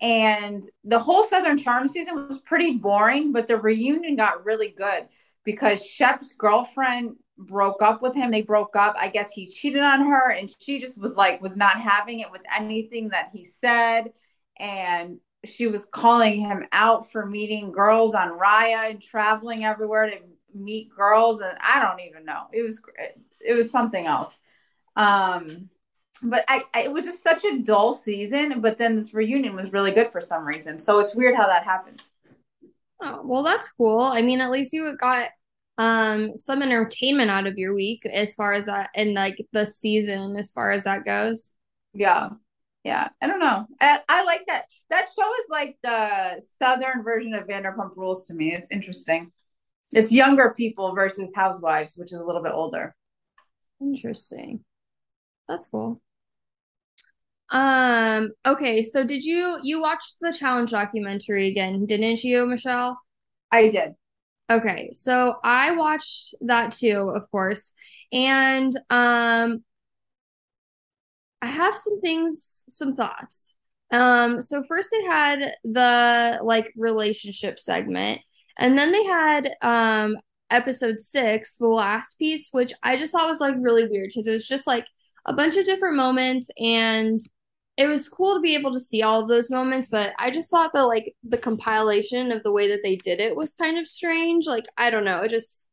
and 0.01 0.67
the 0.83 0.97
whole 0.97 1.23
Southern 1.23 1.57
Charm 1.57 1.87
season 1.87 2.27
was 2.27 2.39
pretty 2.39 2.77
boring. 2.77 3.31
But 3.31 3.47
the 3.47 3.57
reunion 3.57 4.15
got 4.15 4.45
really 4.45 4.69
good 4.69 5.07
because 5.43 5.85
Shep's 5.85 6.33
girlfriend 6.33 7.17
broke 7.37 7.83
up 7.83 8.01
with 8.01 8.15
him. 8.15 8.31
They 8.31 8.41
broke 8.41 8.75
up. 8.75 8.95
I 8.97 9.09
guess 9.09 9.31
he 9.31 9.51
cheated 9.51 9.83
on 9.83 10.07
her, 10.07 10.31
and 10.31 10.53
she 10.59 10.79
just 10.79 10.99
was 10.99 11.17
like 11.17 11.39
was 11.39 11.55
not 11.55 11.79
having 11.79 12.21
it 12.21 12.31
with 12.31 12.41
anything 12.57 13.09
that 13.09 13.29
he 13.31 13.45
said, 13.45 14.11
and 14.57 15.19
she 15.45 15.67
was 15.67 15.85
calling 15.85 16.41
him 16.41 16.65
out 16.71 17.11
for 17.11 17.25
meeting 17.25 17.71
girls 17.71 18.15
on 18.15 18.39
Raya 18.39 18.89
and 18.89 19.01
traveling 19.01 19.65
everywhere 19.65 20.07
to 20.07 20.17
meet 20.55 20.89
girls 20.89 21.41
and 21.41 21.57
I 21.61 21.81
don't 21.81 22.01
even 22.01 22.25
know. 22.25 22.43
It 22.51 22.61
was 22.61 22.81
it 23.39 23.53
was 23.53 23.71
something 23.71 24.05
else. 24.05 24.39
Um 24.95 25.69
but 26.21 26.45
I, 26.47 26.63
I, 26.73 26.83
it 26.83 26.91
was 26.91 27.05
just 27.05 27.23
such 27.23 27.43
a 27.43 27.59
dull 27.59 27.91
season, 27.91 28.61
but 28.61 28.77
then 28.77 28.95
this 28.95 29.13
reunion 29.13 29.55
was 29.55 29.73
really 29.73 29.91
good 29.91 30.11
for 30.11 30.21
some 30.21 30.45
reason. 30.45 30.79
So 30.79 30.99
it's 30.99 31.15
weird 31.15 31.35
how 31.35 31.47
that 31.47 31.63
happens. 31.63 32.11
Oh, 33.01 33.21
well, 33.25 33.43
that's 33.43 33.71
cool. 33.71 33.99
I 33.99 34.21
mean, 34.21 34.39
at 34.39 34.51
least 34.51 34.73
you 34.73 34.95
got 34.99 35.29
um 35.79 36.37
some 36.37 36.61
entertainment 36.61 37.31
out 37.31 37.47
of 37.47 37.57
your 37.57 37.73
week 37.73 38.05
as 38.05 38.35
far 38.35 38.53
as 38.53 38.65
that 38.65 38.91
and 38.95 39.15
like 39.15 39.43
the 39.53 39.65
season 39.65 40.35
as 40.37 40.51
far 40.51 40.71
as 40.71 40.83
that 40.83 41.03
goes. 41.03 41.53
Yeah. 41.93 42.29
Yeah. 42.83 43.09
I 43.21 43.27
don't 43.27 43.39
know. 43.39 43.65
I, 43.81 44.01
I 44.07 44.23
like 44.23 44.45
that. 44.47 44.65
That 44.89 45.07
show 45.15 45.33
is 45.33 45.45
like 45.49 45.77
the 45.83 46.41
southern 46.57 47.03
version 47.03 47.33
of 47.33 47.47
Vanderpump 47.47 47.95
Rules 47.95 48.27
to 48.27 48.33
me. 48.33 48.53
It's 48.53 48.69
interesting. 48.71 49.31
It's 49.93 50.11
younger 50.11 50.53
people 50.55 50.95
versus 50.95 51.33
housewives, 51.35 51.93
which 51.95 52.11
is 52.11 52.19
a 52.19 52.25
little 52.25 52.43
bit 52.43 52.53
older. 52.53 52.95
Interesting. 53.81 54.63
That's 55.47 55.67
cool. 55.67 56.01
Um, 57.49 58.31
okay, 58.45 58.81
so 58.83 59.03
did 59.05 59.23
you 59.23 59.59
you 59.61 59.79
watched 59.81 60.15
the 60.21 60.33
challenge 60.33 60.71
documentary 60.71 61.49
again, 61.49 61.85
didn't 61.85 62.23
you, 62.23 62.45
Michelle? 62.45 62.99
I 63.51 63.69
did. 63.69 63.93
Okay, 64.49 64.89
so 64.93 65.35
I 65.43 65.71
watched 65.71 66.35
that 66.41 66.71
too, 66.71 67.11
of 67.15 67.29
course. 67.29 67.71
And 68.11 68.73
um 68.89 69.63
I 71.41 71.47
have 71.47 71.77
some 71.77 71.99
things, 71.99 72.65
some 72.69 72.95
thoughts. 72.95 73.55
Um, 73.91 74.41
so 74.41 74.63
first 74.67 74.89
they 74.91 75.03
had 75.03 75.55
the 75.63 76.39
like 76.41 76.73
relationship 76.75 77.59
segment, 77.59 78.21
and 78.57 78.77
then 78.77 78.91
they 78.91 79.03
had 79.03 79.55
um 79.61 80.17
episode 80.49 80.99
six, 80.99 81.57
the 81.57 81.67
last 81.67 82.19
piece, 82.19 82.49
which 82.51 82.73
I 82.83 82.97
just 82.97 83.11
thought 83.13 83.29
was 83.29 83.39
like 83.39 83.55
really 83.59 83.87
weird 83.87 84.09
because 84.13 84.27
it 84.27 84.33
was 84.33 84.47
just 84.47 84.67
like 84.67 84.85
a 85.25 85.33
bunch 85.33 85.57
of 85.57 85.65
different 85.65 85.95
moments 85.95 86.49
and 86.59 87.19
it 87.77 87.87
was 87.87 88.07
cool 88.09 88.35
to 88.35 88.41
be 88.41 88.55
able 88.55 88.73
to 88.73 88.79
see 88.79 89.01
all 89.01 89.21
of 89.23 89.27
those 89.29 89.49
moments, 89.49 89.89
but 89.89 90.13
I 90.19 90.29
just 90.29 90.51
thought 90.51 90.73
that 90.73 90.83
like 90.83 91.15
the 91.23 91.37
compilation 91.39 92.31
of 92.31 92.43
the 92.43 92.51
way 92.51 92.67
that 92.69 92.81
they 92.83 92.97
did 92.97 93.19
it 93.19 93.35
was 93.35 93.55
kind 93.55 93.77
of 93.79 93.87
strange. 93.87 94.45
Like, 94.47 94.65
I 94.77 94.89
don't 94.91 95.05
know, 95.05 95.21
it 95.23 95.31
just 95.31 95.67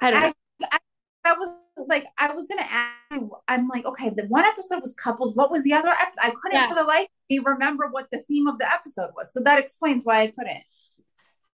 I 0.00 0.10
don't 0.10 0.22
know. 0.22 0.32
I, 0.62 0.66
I 0.72 0.78
that 1.24 1.38
was 1.38 1.50
like 1.88 2.06
I 2.18 2.32
was 2.32 2.46
gonna 2.48 2.62
ask 2.68 2.96
you. 3.12 3.30
I'm 3.48 3.68
like, 3.68 3.84
okay, 3.86 4.10
the 4.10 4.24
one 4.26 4.44
episode 4.44 4.80
was 4.80 4.94
couples. 4.94 5.34
What 5.36 5.50
was 5.50 5.62
the 5.62 5.74
other 5.74 5.88
episode? 5.88 6.18
I 6.22 6.30
couldn't 6.30 6.58
Yeah. 6.58 6.68
for 6.68 6.74
the 6.74 6.84
life 6.84 7.04
of 7.04 7.08
me 7.30 7.38
remember 7.38 7.88
what 7.90 8.08
the 8.10 8.18
theme 8.28 8.46
of 8.48 8.58
the 8.58 8.70
episode 8.72 9.10
was. 9.16 9.32
So 9.32 9.40
that 9.44 9.58
explains 9.58 10.04
why 10.04 10.22
I 10.22 10.26
couldn't. 10.28 10.62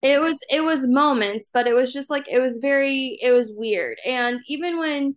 It 0.02 0.20
was 0.20 0.38
it 0.50 0.60
was 0.62 0.86
moments, 0.86 1.50
but 1.52 1.66
it 1.66 1.74
was 1.74 1.92
just 1.92 2.10
like 2.10 2.26
it 2.28 2.40
was 2.40 2.58
very 2.58 3.18
it 3.22 3.32
was 3.32 3.52
weird. 3.54 3.98
And 4.04 4.40
even 4.46 4.78
when 4.78 5.16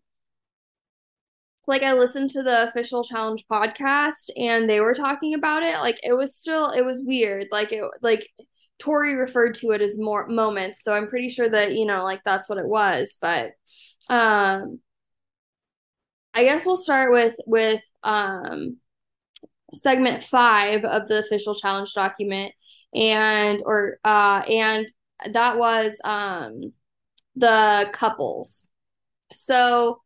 like 1.67 1.83
I 1.83 1.93
listened 1.93 2.31
to 2.31 2.41
the 2.43 2.67
official 2.69 3.03
challenge 3.03 3.45
podcast 3.51 4.29
and 4.35 4.67
they 4.69 4.79
were 4.79 4.93
talking 4.95 5.35
about 5.35 5.63
it, 5.63 5.77
like 5.77 5.99
it 6.03 6.13
was 6.13 6.35
still 6.35 6.71
it 6.71 6.83
was 6.83 7.03
weird. 7.05 7.47
Like 7.51 7.71
it 7.71 7.83
like 8.01 8.27
Tori 8.79 9.13
referred 9.15 9.55
to 9.55 9.71
it 9.71 9.81
as 9.81 9.99
more 9.99 10.27
moments, 10.27 10.83
so 10.83 10.93
I'm 10.93 11.07
pretty 11.07 11.29
sure 11.29 11.49
that, 11.49 11.73
you 11.73 11.85
know, 11.85 12.03
like 12.03 12.21
that's 12.25 12.49
what 12.49 12.57
it 12.57 12.67
was. 12.67 13.17
But 13.21 13.51
um 14.09 14.79
I 16.33 16.43
guess 16.43 16.65
we'll 16.65 16.77
start 16.77 17.11
with 17.11 17.35
with 17.45 17.81
um 18.03 18.77
segment 19.71 20.23
five 20.23 20.83
of 20.85 21.07
the 21.07 21.19
official 21.19 21.55
challenge 21.55 21.93
document 21.93 22.53
and 22.93 23.61
or 23.65 23.97
uh 24.03 24.41
and 24.49 24.87
that 25.31 25.57
was 25.57 25.99
um 26.03 26.73
the 27.35 27.89
couples. 27.93 28.67
So 29.33 30.01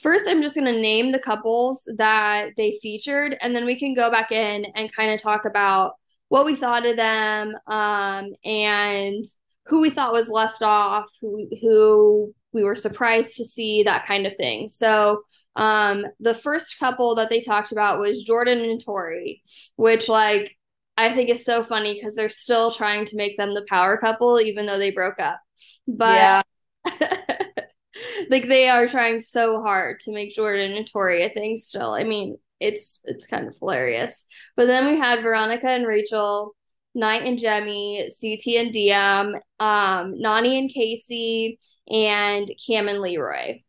first 0.00 0.26
i'm 0.26 0.40
just 0.40 0.54
going 0.54 0.64
to 0.64 0.80
name 0.80 1.12
the 1.12 1.18
couples 1.18 1.86
that 1.98 2.48
they 2.56 2.78
featured 2.80 3.36
and 3.42 3.54
then 3.54 3.66
we 3.66 3.78
can 3.78 3.92
go 3.92 4.10
back 4.10 4.32
in 4.32 4.64
and 4.74 4.90
kind 4.90 5.10
of 5.12 5.20
talk 5.20 5.44
about 5.44 5.92
what 6.28 6.46
we 6.46 6.56
thought 6.56 6.86
of 6.86 6.96
them 6.96 7.52
um 7.66 8.30
and 8.42 9.22
who 9.66 9.82
we 9.82 9.90
thought 9.90 10.14
was 10.14 10.30
left 10.30 10.62
off 10.62 11.10
who 11.20 11.46
who 11.60 12.34
we 12.52 12.62
were 12.62 12.76
surprised 12.76 13.36
to 13.36 13.44
see 13.44 13.82
that 13.82 14.06
kind 14.06 14.26
of 14.26 14.36
thing. 14.36 14.68
So 14.68 15.22
um, 15.56 16.04
the 16.20 16.34
first 16.34 16.78
couple 16.78 17.14
that 17.16 17.28
they 17.28 17.40
talked 17.40 17.72
about 17.72 17.98
was 17.98 18.22
Jordan 18.22 18.60
and 18.60 18.82
Tori, 18.82 19.42
which 19.76 20.08
like 20.08 20.56
I 20.96 21.14
think 21.14 21.30
is 21.30 21.44
so 21.44 21.64
funny 21.64 21.94
because 21.94 22.14
they're 22.14 22.28
still 22.28 22.70
trying 22.70 23.06
to 23.06 23.16
make 23.16 23.36
them 23.36 23.54
the 23.54 23.66
power 23.68 23.96
couple 23.96 24.40
even 24.40 24.66
though 24.66 24.78
they 24.78 24.90
broke 24.90 25.18
up. 25.18 25.40
But 25.88 26.14
yeah, 26.14 26.42
like 28.30 28.48
they 28.48 28.68
are 28.68 28.86
trying 28.86 29.20
so 29.20 29.62
hard 29.62 30.00
to 30.00 30.12
make 30.12 30.34
Jordan 30.34 30.72
and 30.72 30.90
Tori 30.90 31.24
a 31.24 31.30
thing 31.30 31.58
still. 31.58 31.92
I 31.92 32.04
mean, 32.04 32.36
it's 32.60 33.00
it's 33.04 33.26
kind 33.26 33.46
of 33.46 33.56
hilarious. 33.58 34.26
But 34.56 34.66
then 34.66 34.86
we 34.86 34.98
had 34.98 35.22
Veronica 35.22 35.68
and 35.68 35.86
Rachel, 35.86 36.54
Knight 36.94 37.22
and 37.22 37.38
Jemmye, 37.38 38.08
CT 38.20 38.54
and 38.56 38.72
Diem, 38.72 39.34
um, 39.60 40.14
Nany 40.14 40.58
and 40.58 40.70
Kaycee, 40.70 41.58
and 41.88 42.50
Cam 42.64 42.88
and 42.88 43.00
Leroy. 43.00 43.60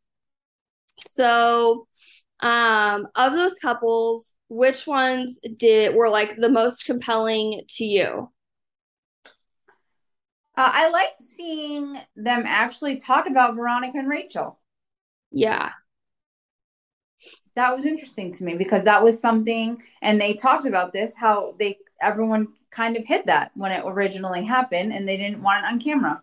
So, 1.10 1.88
um, 2.40 3.08
of 3.16 3.34
those 3.34 3.58
couples, 3.60 4.36
which 4.54 4.88
ones 4.88 5.40
did 5.58 5.96
were 5.96 6.10
like 6.10 6.38
the 6.38 6.50
most 6.50 6.86
compelling 6.86 7.62
to 7.70 7.86
you? 7.86 8.30
uh, 10.56 10.70
I 10.74 10.90
liked 10.90 11.22
seeing 11.22 11.98
them 12.16 12.44
actually 12.46 12.98
talk 12.98 13.28
about 13.28 13.56
Veronica 13.56 13.98
and 13.98 14.10
Rachel. 14.10 14.60
Yeah. 15.32 15.72
that 17.56 17.76
was 17.76 17.86
interesting 17.86 18.32
to 18.34 18.44
me 18.44 18.56
because 18.56 18.84
that 18.84 19.04
was 19.04 19.20
something 19.20 19.82
and 20.02 20.20
they 20.20 20.34
talked 20.34 20.66
about 20.66 20.94
this 20.94 21.14
how 21.16 21.54
they 21.60 21.78
everyone 22.02 22.48
kind 22.72 22.98
of 22.98 23.06
hid 23.06 23.26
that 23.28 23.52
when 23.56 23.72
it 23.72 23.84
originally 23.86 24.44
happened 24.44 24.92
and 24.94 25.08
they 25.08 25.18
didn't 25.18 25.42
want 25.42 25.64
it 25.64 25.68
on 25.68 25.80
camera 25.80 26.22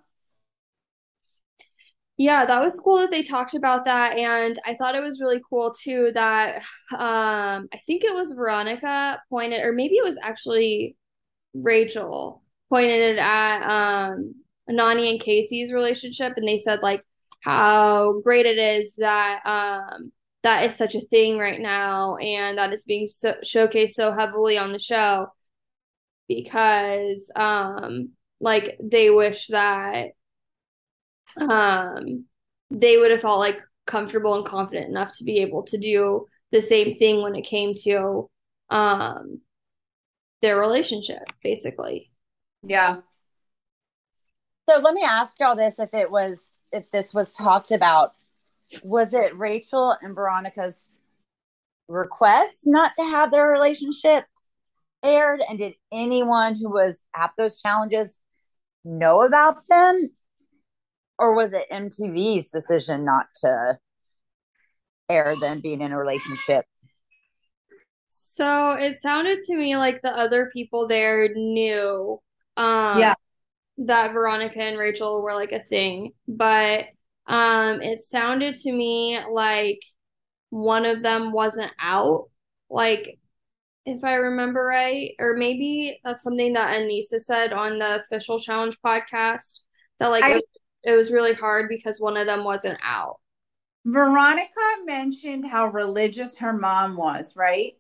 Yeah, 2.21 2.45
that 2.45 2.61
was 2.63 2.79
cool 2.79 2.99
that 2.99 3.11
they 3.11 3.23
talked 3.23 3.55
about 3.55 3.87
that. 3.87 4.19
And 4.19 4.55
I 4.67 4.75
thought 4.75 4.95
it 4.95 5.01
was 5.03 5.23
really 5.23 5.41
cool 5.49 5.73
too 5.73 6.11
that 6.15 6.57
um 6.93 7.67
I 7.73 7.81
think 7.87 8.05
it 8.05 8.13
was 8.15 8.33
Veronica 8.33 9.23
pointed, 9.31 9.63
or 9.65 9.73
maybe 9.73 9.95
it 9.97 10.05
was 10.05 10.19
actually 10.23 10.97
Rachel 11.55 12.43
pointed 12.71 13.01
it 13.13 13.19
at 13.19 13.63
um 13.63 14.35
Nany 14.71 15.11
and 15.11 15.21
Kaycee's 15.21 15.73
relationship 15.73 16.35
and 16.37 16.47
they 16.47 16.59
said 16.59 16.81
like 16.83 17.03
how 17.43 18.21
great 18.23 18.45
it 18.47 18.59
is 18.59 18.97
that 18.97 19.41
um 19.47 20.13
that 20.43 20.67
is 20.67 20.77
such 20.77 20.95
a 20.95 21.01
thing 21.01 21.39
right 21.39 21.61
now 21.61 22.17
and 22.17 22.59
that 22.59 22.73
it's 22.75 22.85
being 22.85 23.09
so 23.09 23.35
showcased 23.45 23.93
so 23.93 24.13
heavily 24.15 24.59
on 24.59 24.73
the 24.73 24.79
show 24.79 25.29
because 26.29 27.31
um 27.37 28.11
like 28.41 28.79
they 28.83 29.11
wish 29.11 29.49
that 29.49 30.11
um 31.41 32.25
they 32.71 32.97
would 32.97 33.11
have 33.11 33.21
felt 33.23 33.39
like 33.39 33.61
comfortable 33.87 34.35
and 34.35 34.47
confident 34.47 34.89
enough 34.89 35.17
to 35.17 35.25
be 35.25 35.39
able 35.39 35.63
to 35.65 35.79
do 35.79 36.27
the 36.53 36.61
same 36.61 36.97
thing 36.97 37.23
when 37.23 37.35
it 37.35 37.43
came 37.43 37.75
to 37.75 38.29
um 38.71 39.41
their 40.43 40.59
relationship 40.59 41.23
basically 41.43 42.11
yeah 42.63 42.99
So 44.69 44.79
let 44.79 44.95
me 44.95 45.03
ask 45.03 45.39
y'all 45.41 45.57
this: 45.57 45.79
if 45.79 45.93
it 45.95 46.11
was, 46.11 46.41
if 46.73 46.91
this 46.91 47.13
was 47.13 47.33
talked 47.33 47.73
about, 47.73 48.13
was 48.83 49.13
it 49.15 49.37
Rachel 49.37 49.97
and 50.01 50.15
Veronica's 50.15 50.89
request 51.89 52.63
not 52.67 52.93
to 52.97 53.03
have 53.05 53.31
their 53.31 53.49
relationship 53.49 54.25
aired? 55.03 55.43
And 55.49 55.59
did 55.59 55.75
anyone 55.93 56.55
who 56.55 56.71
was 56.71 57.03
at 57.17 57.33
those 57.37 57.61
challenges 57.61 58.19
know 58.85 59.23
about 59.23 59.67
them? 59.69 60.11
Or 61.21 61.35
was 61.35 61.53
it 61.53 61.67
MTV's 61.71 62.51
decision 62.51 63.05
not 63.05 63.27
to 63.43 63.79
air 65.11 65.37
them 65.39 65.61
being 65.61 65.83
in 65.83 65.93
a 65.93 65.99
relationship? 65.99 66.65
so 68.13 68.73
it 68.73 68.95
sounded 68.95 69.39
to 69.39 69.55
me 69.55 69.77
like 69.77 70.03
the 70.03 70.11
other 70.11 70.51
people 70.53 70.89
there 70.89 71.29
knew 71.33 72.21
um 72.57 72.99
Yeah. 72.99 73.15
that 73.79 74.13
Veronica 74.13 74.61
and 74.61 74.77
Rachel 74.77 75.23
were 75.23 75.35
like 75.35 75.53
a 75.53 75.63
thing 75.63 76.11
but 76.27 76.87
um 77.29 77.81
it 77.83 78.01
sounded 78.03 78.57
to 78.57 78.73
me 78.73 79.17
like 79.31 79.79
one 80.49 80.87
of 80.87 81.05
them 81.05 81.31
wasn't 81.33 81.71
out 81.81 82.31
like 82.69 83.17
if 83.87 84.05
I 84.05 84.15
remember 84.15 84.65
right, 84.65 85.13
or 85.19 85.37
maybe 85.37 86.01
that's 86.05 86.23
something 86.23 86.53
that 86.53 86.79
Anissa 86.81 87.19
said 87.19 87.53
on 87.53 87.79
the 87.79 88.05
official 88.05 88.39
challenge 88.39 88.77
podcast 88.85 89.61
that 90.01 90.09
like 90.09 90.25
I- 90.25 90.43
it, 90.83 90.93
was 90.93 91.13
really 91.13 91.35
hard 91.35 91.69
because 91.69 92.01
one 92.01 92.17
of 92.17 92.27
them 92.27 92.45
wasn't 92.45 92.79
out. 92.83 93.21
veronica 93.85 94.77
mentioned 94.87 95.45
how 95.45 95.67
religious 95.67 96.39
her 96.39 96.53
mom 96.55 96.97
was 96.97 97.37
right 97.37 97.77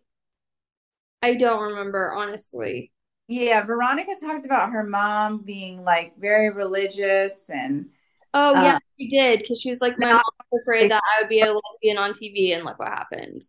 I 1.23 1.35
don't 1.37 1.63
remember 1.71 2.13
honestly. 2.13 2.93
yeah 3.29 3.63
veronica 3.63 4.15
talked 4.21 4.45
about 4.47 4.73
her 4.73 4.83
mom 4.85 5.39
being 5.43 5.83
like 5.85 6.17
very 6.19 6.51
religious 6.51 7.49
and 7.51 7.91
Oh 8.35 8.55
yeah, 8.55 8.73
Uh, 8.73 8.81
she 8.99 9.09
did 9.09 9.41
because 9.41 9.61
she 9.61 9.71
was 9.71 9.81
like, 9.81 9.99
my 9.99 10.07
not- 10.11 10.23
mom 10.23 10.47
was 10.53 10.63
afraid 10.63 10.91
that 10.91 11.03
I 11.17 11.23
would 11.23 11.29
be 11.29 11.43
a 11.43 11.53
lesbian 11.53 11.99
on 11.99 12.13
TV, 12.13 12.53
and 12.53 12.65
look 12.65 12.79
what 12.79 12.89
happened. 12.89 13.43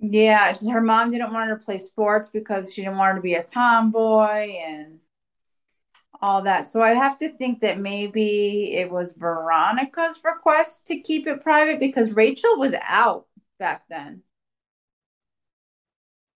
yeah 0.00 0.54
her 0.70 0.80
mom 0.80 1.10
didn't 1.10 1.32
want 1.32 1.48
her 1.48 1.56
to 1.58 1.64
play 1.64 1.78
sports 1.78 2.28
because 2.30 2.72
she 2.72 2.82
didn't 2.82 2.98
want 2.98 3.10
her 3.12 3.16
to 3.18 3.22
be 3.22 3.34
a 3.34 3.42
tomboy 3.42 4.56
and 4.64 4.98
all 6.24 6.42
that 6.42 6.66
so 6.66 6.82
i 6.82 6.92
have 6.94 7.18
to 7.18 7.30
think 7.36 7.60
that 7.60 7.78
maybe 7.78 8.72
it 8.74 8.90
was 8.90 9.12
veronica's 9.12 10.22
request 10.24 10.86
to 10.86 11.00
keep 11.00 11.26
it 11.26 11.40
private 11.42 11.78
because 11.78 12.12
rachel 12.12 12.58
was 12.58 12.74
out 12.82 13.26
back 13.58 13.82
then 13.88 14.22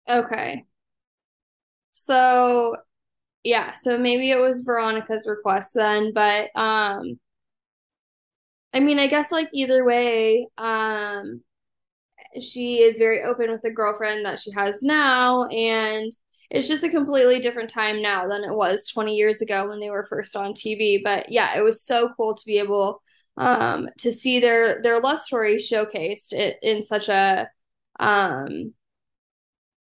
Okay. 0.09 0.65
So 1.93 2.77
yeah, 3.45 3.73
so 3.75 3.99
maybe 3.99 4.31
it 4.31 4.39
was 4.39 4.63
Veronica's 4.63 5.27
request 5.27 5.75
then, 5.75 6.13
but 6.15 6.51
um 6.57 7.19
I 8.73 8.81
mean, 8.81 8.99
I 8.99 9.07
guess 9.07 9.33
like 9.33 9.49
either 9.53 9.85
way, 9.85 10.47
um 10.59 11.43
she 12.43 12.83
is 12.83 12.99
very 12.99 13.23
open 13.23 13.51
with 13.51 13.63
the 13.63 13.71
girlfriend 13.71 14.25
that 14.25 14.41
she 14.41 14.51
has 14.53 14.83
now 14.83 15.47
and 15.47 16.13
it's 16.51 16.69
just 16.69 16.85
a 16.85 16.89
completely 16.89 17.41
different 17.41 17.71
time 17.71 18.01
now 18.01 18.27
than 18.27 18.43
it 18.45 18.55
was 18.55 18.87
20 18.89 19.15
years 19.15 19.43
ago 19.43 19.69
when 19.69 19.81
they 19.81 19.91
were 19.91 20.07
first 20.07 20.35
on 20.37 20.55
TV. 20.55 21.01
But 21.03 21.31
yeah, 21.31 21.59
it 21.59 21.63
was 21.63 21.83
so 21.83 22.11
cool 22.17 22.35
to 22.35 22.47
be 22.47 22.59
able 22.59 23.03
um 23.37 23.89
to 23.99 24.11
see 24.11 24.41
their 24.41 24.83
their 24.83 24.99
love 25.01 25.21
story 25.21 25.57
showcased 25.57 26.33
in 26.63 26.83
such 26.83 27.09
a 27.09 27.49
um 28.01 28.73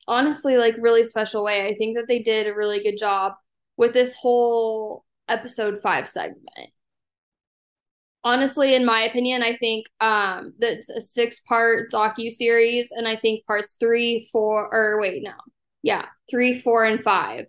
honestly 0.06 0.56
like 0.56 0.74
really 0.78 1.04
special 1.04 1.44
way. 1.44 1.66
I 1.66 1.74
think 1.74 1.96
that 1.96 2.08
they 2.08 2.20
did 2.20 2.46
a 2.46 2.54
really 2.54 2.82
good 2.82 2.96
job 2.98 3.34
with 3.76 3.92
this 3.92 4.14
whole 4.14 5.04
episode 5.28 5.80
5 5.82 6.08
segment. 6.08 6.70
Honestly, 8.24 8.74
in 8.76 8.84
my 8.84 9.02
opinion, 9.02 9.42
I 9.42 9.56
think 9.56 9.86
um 10.00 10.54
that's 10.58 10.88
a 10.90 11.00
six-part 11.00 11.90
docu-series 11.90 12.90
and 12.92 13.08
I 13.08 13.16
think 13.16 13.44
parts 13.46 13.76
3, 13.80 14.28
4 14.32 14.72
or 14.72 15.00
wait, 15.00 15.22
no. 15.22 15.32
Yeah, 15.82 16.06
3, 16.30 16.60
4 16.60 16.84
and 16.84 17.02
5 17.02 17.46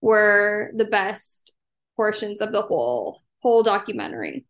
were 0.00 0.70
the 0.74 0.84
best 0.86 1.52
portions 1.96 2.40
of 2.40 2.52
the 2.52 2.62
whole 2.62 3.22
whole 3.42 3.62
documentary. 3.62 4.46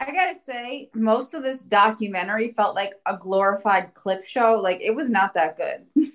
I 0.00 0.12
gotta 0.12 0.34
say, 0.38 0.90
most 0.94 1.34
of 1.34 1.42
this 1.42 1.64
documentary 1.64 2.52
felt 2.52 2.76
like 2.76 2.94
a 3.06 3.16
glorified 3.16 3.94
clip 3.94 4.24
show. 4.24 4.60
Like 4.60 4.80
it 4.80 4.94
was 4.94 5.10
not 5.10 5.34
that 5.34 5.56
good. 5.56 5.86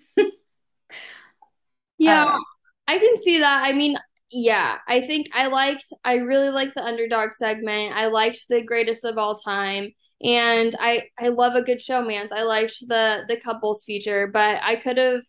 Yeah, 1.97 2.25
Um, 2.25 2.39
I 2.87 2.99
can 2.99 3.17
see 3.17 3.39
that. 3.39 3.63
I 3.65 3.73
mean, 3.73 3.97
yeah, 4.31 4.77
I 4.87 5.01
think 5.01 5.29
I 5.33 5.47
liked, 5.47 5.85
I 6.03 6.15
really 6.15 6.49
liked 6.49 6.75
the 6.75 6.83
underdog 6.83 7.33
segment. 7.33 7.93
I 7.95 8.07
liked 8.07 8.47
the 8.49 8.63
greatest 8.63 9.05
of 9.05 9.17
all 9.17 9.35
time. 9.35 9.91
And 10.23 10.73
I 10.79 11.03
I 11.19 11.29
love 11.29 11.55
a 11.55 11.63
good 11.63 11.79
showmance. 11.79 12.29
I 12.33 12.43
liked 12.43 12.77
the 12.87 13.25
the 13.27 13.39
couples 13.41 13.83
feature, 13.85 14.27
but 14.33 14.59
I 14.63 14.77
could 14.77 14.97
have 14.97 15.23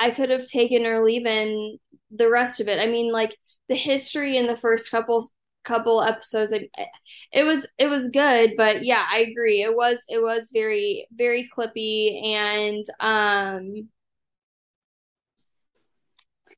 I 0.00 0.10
could 0.10 0.30
have 0.30 0.46
taken 0.46 0.86
or 0.86 1.00
leaving 1.00 1.78
the 2.10 2.30
rest 2.30 2.60
of 2.60 2.68
it. 2.68 2.78
I 2.78 2.86
mean, 2.86 3.12
like 3.12 3.36
the 3.68 3.74
history 3.74 4.36
in 4.36 4.46
the 4.46 4.56
first 4.56 4.90
couple 4.90 5.28
couple 5.64 6.02
episodes, 6.02 6.54
I, 6.54 6.68
it 7.32 7.44
was 7.44 7.66
it 7.78 7.88
was 7.88 8.08
good, 8.08 8.54
but 8.56 8.84
yeah, 8.84 9.04
I 9.10 9.20
agree. 9.20 9.62
It 9.62 9.74
was 9.74 10.02
it 10.08 10.22
was 10.22 10.50
very 10.52 11.06
very 11.12 11.48
clippy 11.54 12.24
and 12.24 12.84
um 13.00 13.88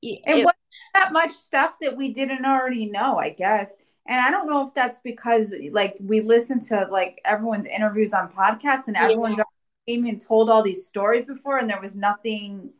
it 0.02 0.20
it, 0.26 0.44
wasn't 0.44 0.56
that 0.94 1.12
much 1.12 1.32
stuff 1.32 1.76
that 1.80 1.96
we 1.96 2.12
didn't 2.12 2.44
already 2.44 2.86
know, 2.86 3.18
I 3.18 3.30
guess. 3.30 3.70
And 4.08 4.20
I 4.20 4.30
don't 4.30 4.48
know 4.48 4.66
if 4.66 4.74
that's 4.74 4.98
because 5.00 5.54
like 5.72 5.96
we 6.00 6.20
listened 6.20 6.62
to 6.62 6.86
like 6.90 7.20
everyone's 7.24 7.66
interviews 7.66 8.12
on 8.12 8.32
podcasts 8.32 8.88
and 8.88 8.96
everyone's 8.96 9.40
came 9.86 10.06
and 10.06 10.20
told 10.20 10.50
all 10.50 10.62
these 10.62 10.86
stories 10.86 11.24
before 11.24 11.58
and 11.58 11.70
there 11.70 11.80
was 11.80 11.96
nothing 11.96 12.70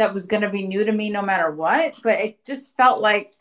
that 0.00 0.14
was 0.14 0.26
going 0.26 0.42
to 0.42 0.50
be 0.50 0.66
new 0.66 0.84
to 0.84 0.92
me 0.92 1.10
no 1.10 1.22
matter 1.22 1.50
what. 1.54 1.94
But 2.02 2.20
it 2.20 2.44
just 2.46 2.76
felt 2.76 3.00
like 3.00 3.32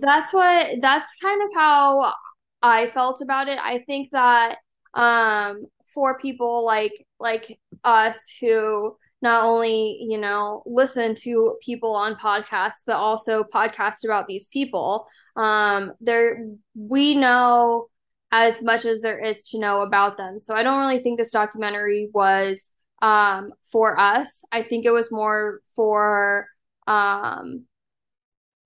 That's 0.00 0.32
what 0.32 0.80
that's 0.80 1.16
kind 1.20 1.42
of 1.42 1.48
how 1.54 2.14
I 2.62 2.88
felt 2.90 3.22
about 3.22 3.48
it. 3.48 3.58
I 3.60 3.80
think 3.86 4.10
that 4.12 4.58
um 4.94 5.66
for 5.94 6.18
people 6.18 6.64
like 6.64 6.92
like 7.18 7.58
us 7.84 8.32
who 8.40 8.96
not 9.22 9.44
only, 9.44 9.98
you 10.08 10.18
know, 10.18 10.62
listen 10.66 11.14
to 11.14 11.56
people 11.62 11.94
on 11.94 12.14
podcasts 12.16 12.84
but 12.86 12.96
also 12.96 13.44
podcast 13.44 14.04
about 14.04 14.26
these 14.28 14.46
people, 14.48 15.06
um 15.36 15.92
there 16.00 16.46
we 16.74 17.14
know 17.16 17.88
as 18.32 18.62
much 18.62 18.84
as 18.84 19.02
there 19.02 19.18
is 19.18 19.48
to 19.50 19.58
know 19.58 19.82
about 19.82 20.16
them. 20.16 20.38
So 20.40 20.54
I 20.54 20.62
don't 20.62 20.80
really 20.80 21.00
think 21.00 21.18
this 21.18 21.32
documentary 21.32 22.08
was 22.14 22.70
um 23.02 23.52
for 23.70 23.98
us. 23.98 24.44
I 24.52 24.62
think 24.62 24.84
it 24.84 24.90
was 24.90 25.10
more 25.10 25.60
for 25.74 26.46
um 26.86 27.66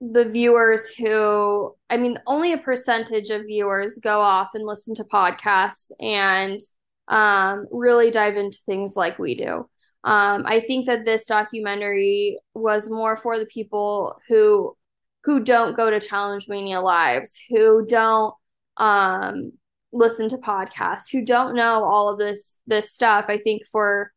the 0.00 0.24
viewers 0.24 0.94
who, 0.94 1.74
I 1.88 1.96
mean, 1.96 2.18
only 2.26 2.52
a 2.52 2.58
percentage 2.58 3.30
of 3.30 3.46
viewers 3.46 3.98
go 4.02 4.20
off 4.20 4.50
and 4.54 4.64
listen 4.64 4.94
to 4.96 5.04
podcasts 5.04 5.90
and 6.00 6.60
um, 7.08 7.66
really 7.70 8.10
dive 8.10 8.36
into 8.36 8.58
things 8.66 8.96
like 8.96 9.18
we 9.18 9.34
do. 9.34 9.68
Um, 10.04 10.44
I 10.46 10.60
think 10.60 10.86
that 10.86 11.04
this 11.04 11.26
documentary 11.26 12.38
was 12.54 12.90
more 12.90 13.16
for 13.16 13.38
the 13.38 13.46
people 13.46 14.20
who 14.28 14.76
who 15.24 15.42
don't 15.42 15.74
go 15.74 15.88
to 15.88 16.00
Challenge 16.00 16.46
Mania 16.48 16.82
lives, 16.82 17.40
who 17.48 17.86
don't 17.86 18.34
um, 18.76 19.52
listen 19.90 20.28
to 20.28 20.36
podcasts, 20.36 21.10
who 21.10 21.24
don't 21.24 21.54
know 21.54 21.82
all 21.84 22.10
of 22.10 22.18
this 22.18 22.58
this 22.66 22.92
stuff. 22.92 23.26
I 23.28 23.38
think 23.38 23.62
for 23.72 24.12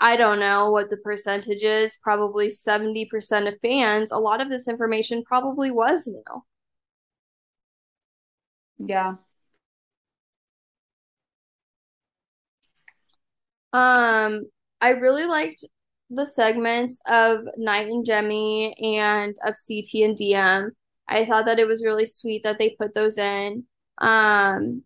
I 0.00 0.16
don't 0.16 0.40
know 0.40 0.70
what 0.72 0.90
the 0.90 0.96
percentage 0.96 1.62
is, 1.62 1.96
probably 2.02 2.50
70% 2.50 3.48
of 3.48 3.60
fans, 3.62 4.10
a 4.10 4.18
lot 4.18 4.40
of 4.40 4.50
this 4.50 4.66
information 4.68 5.22
probably 5.24 5.70
was 5.70 6.06
new. 6.08 6.42
Yeah. 8.78 9.18
Um, 13.72 14.50
I 14.80 14.90
really 14.90 15.26
liked 15.26 15.64
the 16.10 16.26
segments 16.26 16.98
of 17.06 17.40
Knight 17.56 17.86
and 17.88 18.04
Jemmye 18.04 18.74
and 18.82 19.36
of 19.44 19.56
CT 19.56 20.02
and 20.04 20.16
Diem. 20.16 20.72
I 21.08 21.24
thought 21.24 21.44
that 21.46 21.58
it 21.58 21.66
was 21.66 21.84
really 21.84 22.06
sweet 22.06 22.42
that 22.44 22.58
they 22.58 22.76
put 22.78 22.94
those 22.94 23.18
in. 23.18 23.64
Um, 23.98 24.84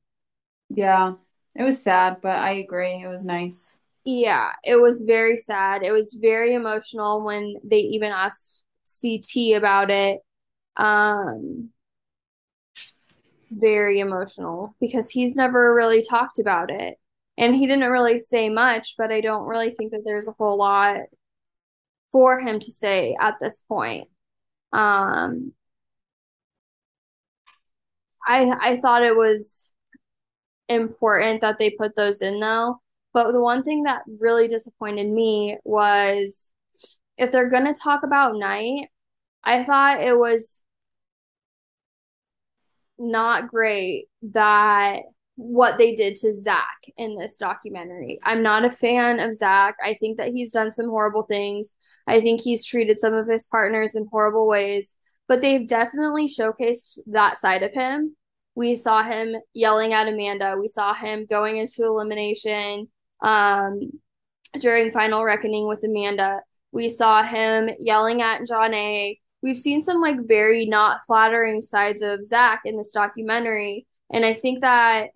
Yeah. 0.71 1.15
It 1.55 1.63
was 1.63 1.83
sad, 1.83 2.21
but 2.21 2.33
I 2.39 2.53
agree. 2.53 3.03
It 3.03 3.09
was 3.09 3.25
nice. 3.25 3.77
Yeah, 4.05 4.51
it 4.65 4.77
was 4.77 5.03
very 5.03 5.39
sad. 5.39 5.83
It 5.83 5.93
was 5.93 6.15
very 6.21 6.55
emotional 6.55 7.25
when 7.25 7.57
they 7.65 7.79
even 7.79 8.13
asked 8.13 8.63
CT 8.85 9.55
about 9.55 9.91
it. 9.91 10.21
Um, 10.77 11.71
very 13.51 14.01
emotional 14.01 14.75
because 14.81 15.11
he's 15.11 15.37
never 15.37 15.75
really 15.75 16.03
talked 16.03 16.39
about 16.39 16.71
it. 16.71 16.99
And 17.37 17.55
he 17.55 17.67
didn't 17.67 17.91
really 17.91 18.19
say 18.19 18.49
much, 18.49 18.95
but 18.97 19.11
I 19.13 19.21
don't 19.21 19.47
really 19.47 19.71
think 19.73 19.93
that 19.93 20.03
there's 20.05 20.29
a 20.29 20.35
whole 20.39 20.57
lot 20.59 21.01
for 22.13 22.41
him 22.41 22.59
to 22.61 22.71
say 22.71 23.17
at 23.21 23.37
this 23.41 23.61
point. 23.61 24.09
Um, 24.73 25.53
I 28.27 28.51
I 28.61 28.77
thought 28.79 29.03
it 29.03 29.17
was 29.17 29.73
important 30.69 31.41
that 31.43 31.59
they 31.59 31.71
put 31.71 31.97
those 31.97 32.23
in 32.23 32.41
though. 32.41 32.81
But 33.15 33.31
the 33.33 33.41
one 33.41 33.63
thing 33.63 33.85
that 33.85 34.03
really 34.21 34.49
disappointed 34.49 35.09
me 35.09 35.57
was 35.65 36.53
if 37.17 37.31
they're 37.31 37.49
going 37.49 37.73
to 37.73 37.81
talk 37.81 38.03
about 38.03 38.37
Knight, 38.37 38.89
I 39.45 39.63
thought 39.65 40.03
it 40.03 40.19
was 40.19 40.63
not 42.99 43.49
great 43.49 44.07
that 44.33 45.03
what 45.37 45.79
they 45.79 45.95
did 45.95 46.17
to 46.17 46.33
Zach 46.33 46.79
in 46.97 47.17
this 47.17 47.39
documentary. 47.39 48.19
I'm 48.25 48.43
not 48.43 48.65
a 48.65 48.71
fan 48.71 49.21
of 49.21 49.35
Zach. 49.35 49.77
I 49.83 49.95
think 49.95 50.19
that 50.19 50.33
he's 50.33 50.51
done 50.51 50.73
some 50.73 50.89
horrible 50.89 51.25
things. 51.25 51.73
I 52.07 52.21
think 52.21 52.41
he's 52.41 52.67
treated 52.67 52.99
some 52.99 53.15
of 53.15 53.29
his 53.29 53.45
partners 53.47 53.95
in 53.95 54.09
horrible 54.11 54.49
ways, 54.49 54.97
but 55.29 55.41
they've 55.41 55.67
definitely 55.67 56.29
showcased 56.29 56.99
that 57.07 57.39
side 57.39 57.63
of 57.63 57.73
him. 57.73 58.17
We 58.57 58.75
saw 58.75 59.03
him 59.03 59.35
yelling 59.53 59.93
at 59.93 60.09
Amanda. 60.09 60.57
We 60.61 60.69
saw 60.69 60.95
him 60.95 61.27
going 61.27 61.57
into 61.57 61.85
elimination 61.85 62.89
um, 63.25 63.81
during 64.61 64.93
Final 64.93 65.25
Reckoning 65.25 65.67
with 65.67 65.83
Amanda. 65.83 66.43
We 66.71 66.89
saw 66.89 67.23
him 67.23 67.71
yelling 67.81 68.23
at 68.23 68.47
John 68.47 68.73
A. 68.75 69.19
We've 69.43 69.59
seen 69.59 69.83
some 69.83 70.01
like 70.01 70.17
very 70.27 70.67
not 70.67 71.05
flattering 71.07 71.63
sides 71.63 72.03
of 72.03 72.25
Zach 72.25 72.63
in 72.65 72.77
this 72.77 72.93
documentary. 72.93 73.87
And 74.13 74.25
I 74.25 74.35
think 74.35 74.61
that 74.61 75.11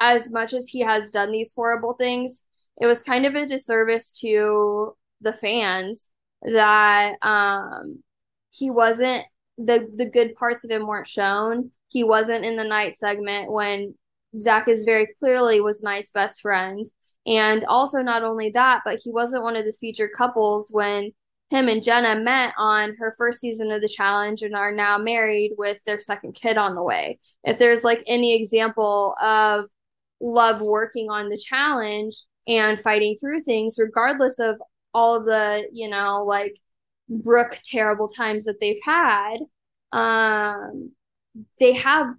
as 0.00 0.30
much 0.30 0.52
as 0.52 0.66
he 0.66 0.80
has 0.80 1.10
done 1.10 1.30
these 1.30 1.52
horrible 1.54 1.94
things, 1.94 2.42
it 2.80 2.86
was 2.86 3.02
kind 3.02 3.26
of 3.26 3.34
a 3.34 3.46
disservice 3.46 4.12
to 4.20 4.96
the 5.20 5.32
fans 5.32 6.08
that 6.42 7.14
um 7.22 8.02
he 8.50 8.70
wasn't 8.70 9.24
the 9.56 9.88
the 9.96 10.04
good 10.04 10.34
parts 10.34 10.64
of 10.64 10.70
him 10.70 10.86
weren't 10.86 11.06
shown. 11.06 11.70
He 11.88 12.04
wasn't 12.04 12.44
in 12.44 12.56
the 12.56 12.64
Knight 12.64 12.98
segment 12.98 13.50
when 13.50 13.94
Zach 14.40 14.68
is 14.68 14.84
very 14.84 15.08
clearly 15.20 15.60
was 15.60 15.82
Knight's 15.82 16.12
best 16.12 16.40
friend. 16.40 16.84
And 17.26 17.64
also 17.64 18.02
not 18.02 18.22
only 18.22 18.50
that, 18.50 18.82
but 18.84 19.00
he 19.02 19.10
wasn't 19.10 19.42
one 19.42 19.56
of 19.56 19.64
the 19.64 19.74
featured 19.80 20.10
couples 20.16 20.70
when 20.72 21.12
him 21.50 21.68
and 21.68 21.82
Jenna 21.82 22.20
met 22.20 22.52
on 22.58 22.96
her 22.98 23.14
first 23.16 23.40
season 23.40 23.70
of 23.70 23.80
the 23.80 23.88
challenge 23.88 24.42
and 24.42 24.54
are 24.54 24.72
now 24.72 24.98
married 24.98 25.52
with 25.56 25.78
their 25.84 26.00
second 26.00 26.32
kid 26.32 26.58
on 26.58 26.74
the 26.74 26.82
way. 26.82 27.18
If 27.44 27.58
there's 27.58 27.84
like 27.84 28.02
any 28.06 28.34
example 28.34 29.14
of 29.22 29.66
love 30.20 30.60
working 30.60 31.10
on 31.10 31.28
the 31.28 31.38
challenge 31.38 32.16
and 32.46 32.80
fighting 32.80 33.16
through 33.20 33.42
things, 33.42 33.78
regardless 33.78 34.38
of 34.38 34.60
all 34.92 35.16
of 35.16 35.26
the, 35.26 35.68
you 35.72 35.88
know, 35.88 36.24
like 36.24 36.56
Brooke 37.08 37.58
terrible 37.64 38.08
times 38.08 38.44
that 38.44 38.60
they've 38.60 38.82
had, 38.82 39.38
um, 39.92 40.92
they 41.58 41.72
have 41.72 42.14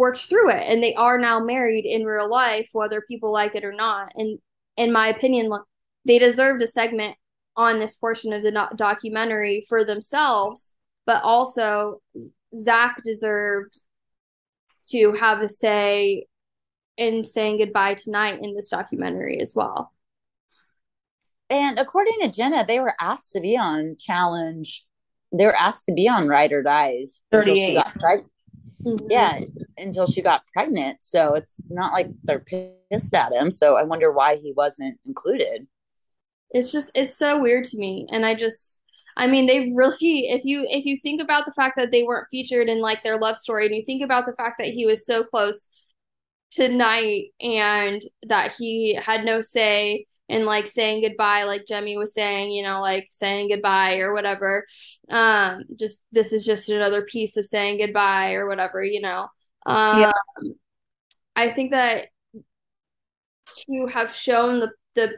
worked 0.00 0.30
through 0.30 0.48
it 0.48 0.64
and 0.66 0.82
they 0.82 0.94
are 0.94 1.18
now 1.18 1.38
married 1.38 1.84
in 1.84 2.06
real 2.06 2.28
life, 2.28 2.66
whether 2.72 3.02
people 3.06 3.30
like 3.30 3.54
it 3.54 3.64
or 3.64 3.72
not. 3.72 4.10
And 4.16 4.38
in 4.78 4.92
my 4.92 5.08
opinion, 5.08 5.52
they 6.06 6.18
deserved 6.18 6.62
a 6.62 6.66
segment 6.66 7.16
on 7.54 7.78
this 7.78 7.96
portion 7.96 8.32
of 8.32 8.42
the 8.42 8.68
documentary 8.76 9.66
for 9.68 9.84
themselves, 9.84 10.74
but 11.04 11.22
also 11.22 12.00
Zach 12.58 13.02
deserved 13.04 13.78
to 14.88 15.12
have 15.12 15.42
a 15.42 15.48
say 15.50 16.24
in 16.96 17.22
saying 17.22 17.58
goodbye 17.58 17.94
to 17.94 18.10
Knight 18.10 18.38
in 18.42 18.56
this 18.56 18.70
documentary 18.70 19.38
as 19.38 19.54
well. 19.54 19.92
And 21.50 21.78
according 21.78 22.20
to 22.22 22.28
Jenna, 22.28 22.64
they 22.64 22.80
were 22.80 22.94
asked 22.98 23.32
to 23.32 23.40
be 23.40 23.54
on 23.58 23.96
challenge. 23.98 24.86
They 25.30 25.44
were 25.44 25.54
asked 25.54 25.84
to 25.86 25.92
be 25.92 26.08
on 26.08 26.26
Ride 26.26 26.52
or 26.52 26.62
Dies. 26.62 27.20
38. 27.30 27.84
Preg- 27.98 28.24
mm-hmm. 28.84 29.06
Yeah, 29.10 29.40
until 29.76 30.06
she 30.06 30.22
got 30.22 30.46
pregnant. 30.52 31.02
So 31.02 31.34
it's 31.34 31.72
not 31.72 31.92
like 31.92 32.08
they're 32.22 32.40
pissed 32.40 33.14
at 33.14 33.32
him. 33.32 33.50
So 33.50 33.76
I 33.76 33.82
wonder 33.82 34.12
why 34.12 34.36
he 34.36 34.52
wasn't 34.56 34.98
included. 35.06 35.66
It's 36.50 36.72
just 36.72 36.90
it's 36.94 37.16
so 37.16 37.40
weird 37.40 37.64
to 37.64 37.78
me. 37.78 38.06
And 38.10 38.26
I 38.26 38.34
just 38.34 38.80
I 39.16 39.26
mean 39.26 39.46
they 39.46 39.72
really 39.74 40.28
if 40.28 40.44
you 40.44 40.66
if 40.68 40.84
you 40.84 40.98
think 40.98 41.22
about 41.22 41.46
the 41.46 41.52
fact 41.52 41.76
that 41.76 41.90
they 41.90 42.02
weren't 42.02 42.28
featured 42.30 42.68
in 42.68 42.80
like 42.80 43.02
their 43.02 43.18
love 43.18 43.36
story 43.36 43.66
and 43.66 43.74
you 43.74 43.84
think 43.84 44.02
about 44.02 44.26
the 44.26 44.34
fact 44.34 44.56
that 44.58 44.68
he 44.68 44.86
was 44.86 45.06
so 45.06 45.24
close 45.24 45.68
to 46.52 46.68
Knight 46.68 47.26
and 47.40 48.02
that 48.26 48.54
he 48.58 48.94
had 48.94 49.24
no 49.24 49.40
say 49.40 50.06
in 50.30 50.44
like 50.44 50.68
saying 50.68 51.02
goodbye 51.02 51.42
like 51.42 51.66
Jemmye 51.68 51.98
was 51.98 52.14
saying, 52.14 52.52
you 52.52 52.62
know, 52.62 52.80
like 52.80 53.08
saying 53.10 53.48
goodbye 53.48 53.98
or 53.98 54.14
whatever. 54.14 54.64
Um 55.10 55.64
just 55.76 56.04
this 56.12 56.32
is 56.32 56.46
just 56.46 56.68
another 56.68 57.04
piece 57.04 57.36
of 57.36 57.44
saying 57.44 57.78
goodbye 57.78 58.34
or 58.34 58.46
whatever, 58.46 58.82
you 58.82 59.00
know. 59.00 59.26
Um 59.66 60.00
yeah. 60.00 60.12
I 61.34 61.52
think 61.52 61.72
that 61.72 62.08
to 63.56 63.86
have 63.86 64.14
shown 64.14 64.60
the 64.60 64.70
the 64.94 65.14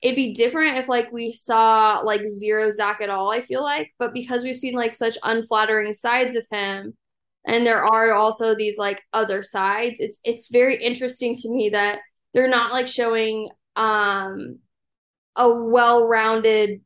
it'd 0.00 0.16
be 0.16 0.32
different 0.32 0.78
if 0.78 0.88
like 0.88 1.12
we 1.12 1.34
saw 1.34 2.00
like 2.00 2.22
zero 2.30 2.70
Zach 2.70 3.02
at 3.02 3.10
all, 3.10 3.30
I 3.30 3.42
feel 3.42 3.62
like. 3.62 3.92
But 3.98 4.14
because 4.14 4.44
we've 4.44 4.56
seen 4.56 4.74
like 4.74 4.94
such 4.94 5.18
unflattering 5.22 5.92
sides 5.92 6.36
of 6.36 6.44
him, 6.50 6.96
and 7.46 7.66
there 7.66 7.84
are 7.84 8.14
also 8.14 8.54
these 8.54 8.78
like 8.78 9.02
other 9.12 9.42
sides, 9.42 10.00
it's 10.00 10.20
it's 10.24 10.50
very 10.50 10.82
interesting 10.82 11.34
to 11.34 11.50
me 11.50 11.68
that 11.70 11.98
they're 12.32 12.48
not 12.48 12.72
like 12.72 12.86
showing 12.86 13.50
um 13.76 14.58
a 15.36 15.52
well-rounded 15.52 16.80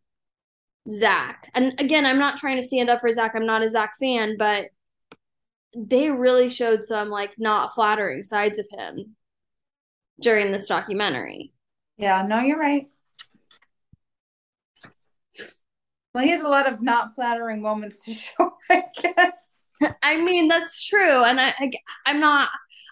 Zach. 0.90 1.50
And 1.54 1.78
again, 1.78 2.06
I'm 2.06 2.18
not 2.18 2.38
trying 2.38 2.56
to 2.56 2.66
stand 2.66 2.88
up 2.88 3.00
for 3.00 3.12
Zach. 3.12 3.32
I'm 3.34 3.46
not 3.46 3.62
a 3.62 3.68
Zach 3.68 3.92
fan, 4.00 4.36
but 4.38 4.68
they 5.76 6.10
really 6.10 6.48
showed 6.48 6.84
some 6.84 7.08
like 7.08 7.32
not 7.38 7.74
flattering 7.74 8.24
sides 8.24 8.58
of 8.58 8.66
him 8.70 9.16
during 10.20 10.50
this 10.50 10.66
documentary. 10.66 11.52
Yeah, 11.96 12.24
no, 12.26 12.40
you're 12.40 12.58
right. 12.58 12.86
Well, 16.14 16.24
he 16.24 16.30
has 16.30 16.42
a 16.42 16.48
lot 16.48 16.72
of 16.72 16.82
not 16.82 17.14
flattering 17.14 17.60
moments 17.60 18.04
to 18.04 18.14
show, 18.14 18.52
I 18.70 18.84
guess. 19.00 19.68
I 20.02 20.16
mean, 20.16 20.48
that's 20.48 20.84
true, 20.84 21.22
and 21.22 21.40
I, 21.40 21.54
I 21.58 21.70
I'm 22.06 22.18
not 22.18 22.48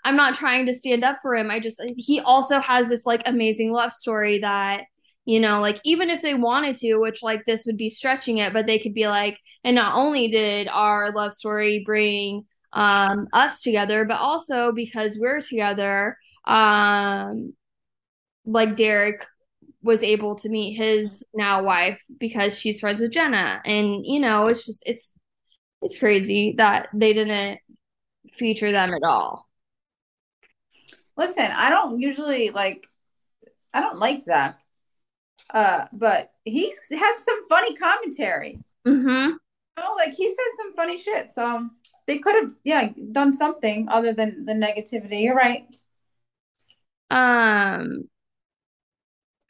I'm 0.06 0.16
not 0.16 0.36
trying 0.36 0.66
to 0.66 0.74
stand 0.74 1.02
up 1.02 1.18
for 1.20 1.34
him. 1.34 1.50
I 1.50 1.58
just 1.58 1.82
he 1.96 2.20
also 2.20 2.60
has 2.60 2.88
this 2.88 3.04
like 3.04 3.22
amazing 3.26 3.72
love 3.72 3.92
story 3.92 4.38
that 4.38 4.84
you 5.24 5.40
know, 5.40 5.60
like 5.60 5.80
even 5.82 6.08
if 6.08 6.22
they 6.22 6.34
wanted 6.34 6.76
to, 6.76 6.98
which 6.98 7.20
like 7.20 7.44
this 7.44 7.66
would 7.66 7.76
be 7.76 7.90
stretching 7.90 8.38
it, 8.38 8.52
but 8.52 8.66
they 8.66 8.78
could 8.78 8.94
be 8.94 9.08
like, 9.08 9.36
and 9.64 9.74
not 9.74 9.96
only 9.96 10.28
did 10.28 10.68
our 10.68 11.10
love 11.12 11.32
story 11.34 11.82
bring 11.84 12.44
um 12.72 13.26
us 13.32 13.62
together, 13.62 14.04
but 14.04 14.20
also 14.20 14.70
because 14.72 15.18
we're 15.20 15.40
together, 15.40 16.16
um 16.46 17.54
like 18.44 18.76
Derek 18.76 19.24
was 19.82 20.04
able 20.04 20.36
to 20.36 20.48
meet 20.48 20.74
his 20.74 21.24
now 21.34 21.64
wife 21.64 22.00
because 22.20 22.56
she's 22.56 22.78
friends 22.78 23.00
with 23.00 23.10
Jenna. 23.10 23.60
And, 23.64 24.06
you 24.06 24.20
know, 24.20 24.46
it's 24.46 24.64
just, 24.66 24.84
it's, 24.86 25.12
it's 25.82 25.98
crazy 25.98 26.54
that 26.58 26.88
they 26.94 27.12
didn't 27.12 27.58
feature 28.34 28.70
them 28.70 28.94
at 28.94 29.02
all. 29.04 29.46
Listen, 31.16 31.50
I 31.54 31.70
don't 31.70 32.00
usually 32.00 32.50
like, 32.50 32.86
I 33.72 33.80
don't 33.80 33.98
like 33.98 34.20
Zach, 34.20 34.58
uh, 35.52 35.86
but 35.92 36.32
he 36.44 36.70
has 36.70 37.24
some 37.24 37.48
funny 37.48 37.74
commentary. 37.76 38.58
Mm-hmm. 38.86 39.32
You 39.32 39.82
know, 39.82 39.94
like 39.96 40.14
he 40.14 40.28
says 40.28 40.36
some 40.58 40.74
funny 40.74 40.98
shit. 40.98 41.30
So 41.30 41.68
they 42.06 42.18
could 42.18 42.34
have 42.34 42.50
yeah 42.64 42.90
done 43.12 43.34
something 43.34 43.88
other 43.88 44.12
than 44.12 44.44
the 44.44 44.54
negativity. 44.54 45.22
You're 45.24 45.34
right. 45.34 45.66
Um, 47.10 48.08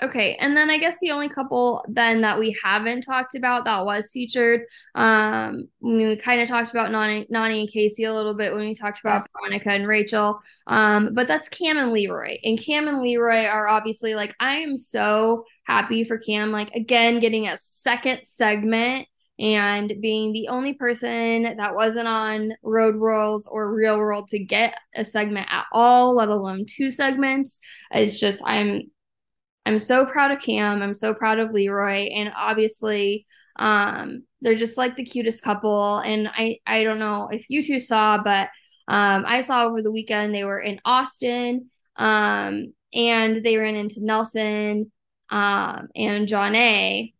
okay, 0.02 0.34
and 0.36 0.56
then 0.56 0.70
I 0.70 0.78
guess 0.78 0.98
the 1.00 1.10
only 1.10 1.28
couple 1.28 1.84
then 1.88 2.20
that 2.20 2.38
we 2.38 2.56
haven't 2.62 3.02
talked 3.02 3.34
about 3.34 3.64
that 3.64 3.84
was 3.84 4.10
featured, 4.12 4.62
um, 4.94 5.68
we 5.80 6.16
kind 6.16 6.40
of 6.40 6.48
talked 6.48 6.70
about 6.70 6.90
Nany, 6.90 7.28
Nany 7.30 7.60
and 7.60 7.68
Kaycee 7.68 8.08
a 8.08 8.12
little 8.12 8.34
bit 8.34 8.52
when 8.52 8.60
we 8.60 8.74
talked 8.74 9.00
about 9.00 9.28
Veronica 9.32 9.70
and 9.70 9.86
Rachel, 9.86 10.40
um, 10.66 11.14
but 11.14 11.26
that's 11.26 11.48
Cam 11.48 11.78
and 11.78 11.92
Leroy, 11.92 12.38
and 12.44 12.58
Cam 12.58 12.88
and 12.88 13.00
Leroy 13.00 13.46
are 13.46 13.68
obviously 13.68 14.14
like 14.14 14.34
I 14.40 14.56
am 14.56 14.76
so 14.76 15.44
happy 15.64 16.04
for 16.04 16.18
Cam, 16.18 16.52
like 16.52 16.70
again 16.72 17.20
getting 17.20 17.48
a 17.48 17.56
second 17.56 18.20
segment 18.24 19.08
and 19.38 19.92
being 20.00 20.32
the 20.32 20.48
only 20.48 20.72
person 20.72 21.42
that 21.42 21.74
wasn't 21.74 22.08
on 22.08 22.54
Road 22.62 22.96
Rules 22.96 23.46
or 23.46 23.72
Real 23.72 23.98
World 23.98 24.28
to 24.30 24.38
get 24.38 24.78
a 24.94 25.04
segment 25.04 25.46
at 25.50 25.66
all, 25.72 26.14
let 26.14 26.28
alone 26.28 26.64
two 26.66 26.90
segments. 26.90 27.60
It's 27.90 28.18
just 28.18 28.42
I'm 28.46 28.90
I'm 29.66 29.80
so 29.80 30.06
proud 30.06 30.30
of 30.30 30.40
Cam. 30.40 30.82
I'm 30.82 30.94
so 30.94 31.14
proud 31.14 31.40
of 31.40 31.50
Leroy, 31.52 32.08
and 32.14 32.32
obviously, 32.36 33.26
um, 33.56 34.24
they're 34.40 34.54
just 34.56 34.78
like 34.78 34.96
the 34.96 35.04
cutest 35.04 35.42
couple. 35.42 35.98
And 35.98 36.28
I 36.28 36.58
I 36.66 36.84
don't 36.84 37.00
know 37.00 37.28
if 37.32 37.50
you 37.50 37.62
two 37.62 37.80
saw, 37.80 38.22
but 38.22 38.48
um, 38.88 39.24
I 39.26 39.42
saw 39.42 39.64
over 39.66 39.82
the 39.82 39.92
weekend 39.92 40.34
they 40.34 40.44
were 40.44 40.60
in 40.60 40.80
Austin, 40.84 41.70
um, 41.96 42.72
and 42.94 43.44
they 43.44 43.56
ran 43.58 43.76
into 43.76 44.04
Nelson, 44.04 44.92
um, 45.30 45.88
and 45.96 46.28
Jonna. 46.28 47.12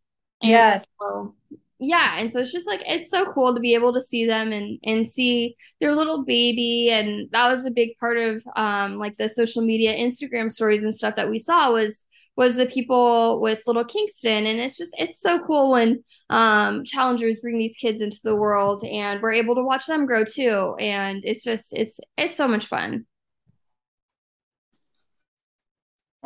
And 0.43 0.51
Yes. 0.51 0.87
so 1.01 1.35
yeah 1.79 2.19
and 2.19 2.33
so 2.33 2.41
it's 2.41 2.53
just 2.53 2.67
like 2.67 2.81
it's 2.87 3.11
so 3.11 3.31
cool 3.35 3.55
to 3.55 3.61
be 3.61 3.75
able 3.75 3.93
to 3.93 4.01
see 4.01 4.27
them 4.27 4.53
and 4.53 4.79
and 4.85 5.09
see 5.09 5.55
their 5.81 5.95
little 5.95 6.25
baby 6.25 6.91
and 6.91 7.29
that 7.33 7.51
was 7.51 7.67
a 7.67 7.71
big 7.71 7.91
part 7.99 8.17
of 8.17 8.43
um 8.57 8.95
like 8.95 9.17
the 9.19 9.29
social 9.29 9.63
media 9.63 9.95
instagram 9.95 10.51
stories 10.51 10.85
and 10.85 10.95
stuff 10.95 11.17
that 11.17 11.29
we 11.29 11.39
saw 11.39 11.71
was 11.73 12.05
was 12.37 12.57
the 12.57 12.67
people 12.67 13.41
with 13.41 13.61
little 13.67 13.85
kingston 13.85 14.47
and 14.47 14.61
it's 14.61 14.77
just 14.77 14.95
it's 14.99 15.21
so 15.21 15.39
cool 15.47 15.73
when 15.73 16.03
um 16.31 16.85
challengers 16.85 17.41
bring 17.41 17.59
these 17.59 17.77
kids 17.77 18.01
into 18.01 18.21
the 18.25 18.37
world 18.37 18.85
and 18.85 19.23
we're 19.23 19.33
able 19.33 19.55
to 19.55 19.63
watch 19.63 19.87
them 19.87 20.07
grow 20.07 20.25
too 20.25 20.75
and 20.79 21.25
it's 21.25 21.43
just 21.43 21.73
it's 21.73 21.99
it's 22.17 22.37
so 22.37 22.47
much 22.47 22.67
fun 22.67 23.07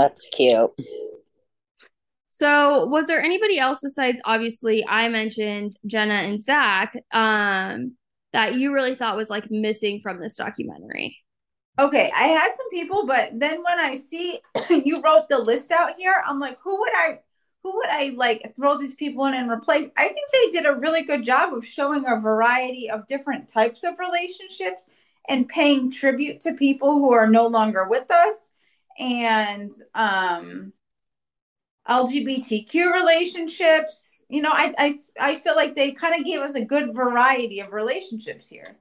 That's 0.00 0.26
cute. 0.32 0.70
So, 2.30 2.86
was 2.86 3.06
there 3.06 3.22
anybody 3.22 3.58
else 3.58 3.80
besides 3.82 4.22
obviously 4.24 4.82
I 4.88 5.08
mentioned 5.08 5.76
Jenna 5.84 6.14
and 6.14 6.42
Zach 6.42 6.96
um, 7.12 7.96
that 8.32 8.54
you 8.54 8.72
really 8.72 8.94
thought 8.94 9.16
was 9.16 9.28
like 9.28 9.50
missing 9.50 10.00
from 10.02 10.18
this 10.18 10.36
documentary? 10.36 11.18
Okay, 11.78 12.10
I 12.14 12.24
had 12.24 12.52
some 12.54 12.68
people, 12.70 13.06
but 13.06 13.30
then 13.38 13.62
when 13.62 13.80
I 13.80 13.94
see 13.94 14.40
you 14.70 15.00
wrote 15.02 15.28
the 15.28 15.38
list 15.38 15.72
out 15.72 15.94
here, 15.96 16.14
I'm 16.26 16.38
like, 16.38 16.58
who 16.60 16.78
would 16.78 16.92
I 16.94 17.20
who 17.62 17.76
would 17.76 17.88
I 17.88 18.10
like 18.16 18.54
throw 18.56 18.76
these 18.78 18.94
people 18.94 19.26
in 19.26 19.34
and 19.34 19.50
replace? 19.50 19.86
I 19.96 20.08
think 20.08 20.30
they 20.32 20.50
did 20.50 20.66
a 20.66 20.76
really 20.78 21.02
good 21.04 21.24
job 21.24 21.54
of 21.54 21.64
showing 21.64 22.04
a 22.06 22.20
variety 22.20 22.90
of 22.90 23.06
different 23.06 23.48
types 23.48 23.84
of 23.84 23.98
relationships 23.98 24.82
and 25.28 25.48
paying 25.48 25.90
tribute 25.90 26.40
to 26.40 26.54
people 26.54 26.94
who 26.94 27.12
are 27.12 27.26
no 27.28 27.46
longer 27.46 27.86
with 27.88 28.10
us 28.10 28.50
and 28.98 29.70
um 29.94 30.72
LGBTQ 31.86 32.92
relationships. 32.92 34.26
You 34.28 34.42
know, 34.42 34.50
I 34.52 34.74
I 34.78 34.98
I 35.20 35.34
feel 35.38 35.56
like 35.56 35.74
they 35.74 35.92
kind 35.92 36.18
of 36.20 36.26
gave 36.26 36.40
us 36.40 36.54
a 36.54 36.64
good 36.64 36.94
variety 36.94 37.60
of 37.60 37.72
relationships 37.72 38.48
here. 38.48 38.78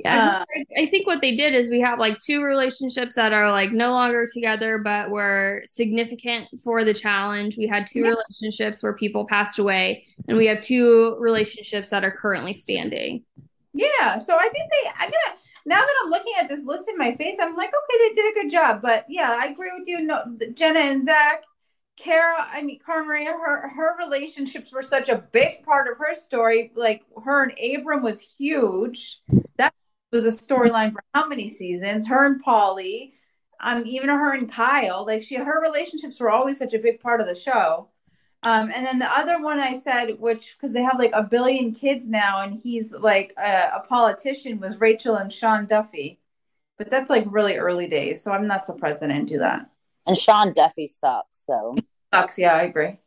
Yeah, 0.00 0.38
Uh, 0.40 0.44
I, 0.78 0.82
I 0.82 0.86
think 0.86 1.06
what 1.06 1.20
they 1.20 1.34
did 1.34 1.54
is 1.54 1.68
we 1.68 1.80
have 1.80 1.98
like 1.98 2.18
two 2.20 2.42
relationships 2.42 3.16
that 3.16 3.32
are 3.32 3.50
like 3.50 3.72
no 3.72 3.90
longer 3.90 4.26
together, 4.32 4.78
but 4.78 5.10
were 5.10 5.62
significant 5.66 6.46
for 6.62 6.84
the 6.84 6.94
challenge. 6.94 7.56
We 7.56 7.66
had 7.66 7.86
two 7.86 8.00
Yeah. 8.00 8.10
relationships 8.10 8.82
where 8.82 8.92
people 8.92 9.26
passed 9.26 9.58
away, 9.58 10.06
and 10.28 10.36
we 10.36 10.46
have 10.46 10.60
two 10.60 11.16
relationships 11.18 11.90
that 11.90 12.04
are 12.04 12.12
currently 12.12 12.54
standing. 12.54 13.24
Yeah, 13.74 14.16
so 14.18 14.36
I 14.36 14.48
think 14.48 14.70
they. 14.70 14.90
I'm 14.98 15.10
gonna 15.10 15.38
now 15.66 15.80
that 15.80 15.94
I'm 16.04 16.10
looking 16.10 16.32
at 16.40 16.48
this 16.48 16.64
list 16.64 16.88
in 16.88 16.96
my 16.96 17.14
face, 17.16 17.36
I'm 17.40 17.54
like, 17.56 17.68
okay, 17.70 18.08
they 18.08 18.14
did 18.14 18.32
a 18.32 18.34
good 18.42 18.50
job. 18.50 18.80
But 18.82 19.04
yeah, 19.08 19.36
I 19.40 19.46
agree 19.46 19.70
with 19.78 19.86
you. 19.86 20.00
No, 20.00 20.24
Jenna 20.54 20.80
and 20.80 21.04
Zach, 21.04 21.42
Cara. 21.96 22.46
I 22.50 22.62
mean, 22.62 22.78
Cara 22.84 23.04
Maria. 23.04 23.32
Her 23.32 23.68
her 23.68 23.96
relationships 23.98 24.72
were 24.72 24.82
such 24.82 25.08
a 25.08 25.18
big 25.32 25.62
part 25.64 25.86
of 25.90 25.98
her 25.98 26.14
story. 26.14 26.72
Like 26.74 27.02
her 27.24 27.42
and 27.42 27.52
Abram 27.58 28.02
was 28.02 28.20
huge. 28.38 29.20
That 29.56 29.74
was 30.12 30.24
a 30.24 30.28
storyline 30.30 30.92
for 30.92 31.02
how 31.14 31.26
many 31.28 31.48
seasons? 31.48 32.06
Her 32.08 32.26
and 32.26 32.42
Paulie. 32.42 33.12
Um, 33.60 33.82
even 33.86 34.08
her 34.08 34.34
and 34.34 34.50
Kyle. 34.50 35.04
Like 35.06 35.22
she, 35.22 35.34
her 35.36 35.62
relationships 35.62 36.20
were 36.20 36.30
always 36.30 36.58
such 36.58 36.74
a 36.74 36.78
big 36.78 37.00
part 37.00 37.20
of 37.20 37.26
the 37.26 37.34
show. 37.34 37.88
Um, 38.44 38.70
and 38.74 38.86
then 38.86 38.98
the 39.00 39.06
other 39.10 39.42
one 39.42 39.58
I 39.58 39.72
said, 39.74 40.20
which 40.20 40.56
because 40.56 40.72
they 40.72 40.82
have 40.82 40.98
like 40.98 41.10
a 41.12 41.24
billion 41.24 41.74
kids 41.74 42.08
now, 42.08 42.42
and 42.42 42.54
he's 42.60 42.94
like 42.94 43.32
a, 43.36 43.70
a 43.76 43.84
politician, 43.88 44.60
was 44.60 44.80
Rachel 44.80 45.16
and 45.16 45.32
Sean 45.32 45.66
Duffy. 45.66 46.20
But 46.78 46.90
that's 46.90 47.10
like 47.10 47.24
really 47.28 47.56
early 47.58 47.88
days, 47.88 48.22
so 48.22 48.32
I'm 48.32 48.46
not 48.48 48.62
surprised 48.62 49.00
they 49.00 49.08
didn't 49.08 49.28
do 49.28 49.38
that. 49.38 49.70
And 50.06 50.18
Sean 50.18 50.52
Duffy 50.52 50.86
sucks, 50.88 51.36
so 51.46 51.76
Sucks, 52.14 52.38
yeah, 52.38 52.54
I 52.54 52.62
agree. 52.62 52.98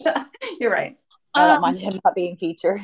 You're 0.60 0.70
right. 0.72 0.98
I 1.34 1.46
don't 1.46 1.60
Um, 1.60 1.62
mind 1.62 1.78
him 1.78 2.00
not 2.04 2.14
being 2.14 2.36
featured. 2.36 2.80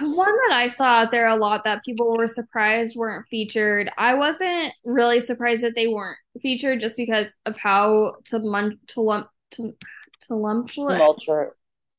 One 0.00 0.32
that 0.48 0.54
I 0.54 0.68
saw 0.68 0.84
out 1.00 1.10
there 1.10 1.26
a 1.28 1.36
lot 1.36 1.64
that 1.64 1.84
people 1.84 2.16
were 2.16 2.28
surprised 2.28 2.96
weren't 2.96 3.26
featured. 3.28 3.90
I 3.98 4.14
wasn't 4.14 4.72
really 4.84 5.20
surprised 5.20 5.62
that 5.62 5.74
they 5.74 5.88
weren't 5.88 6.18
featured 6.40 6.80
just 6.80 6.96
because 6.96 7.34
of 7.46 7.56
how 7.56 8.14
tumult 8.24 8.74
tumult 8.86 9.26
tumultuous. 10.20 10.92
Tumultuous. 10.98 11.50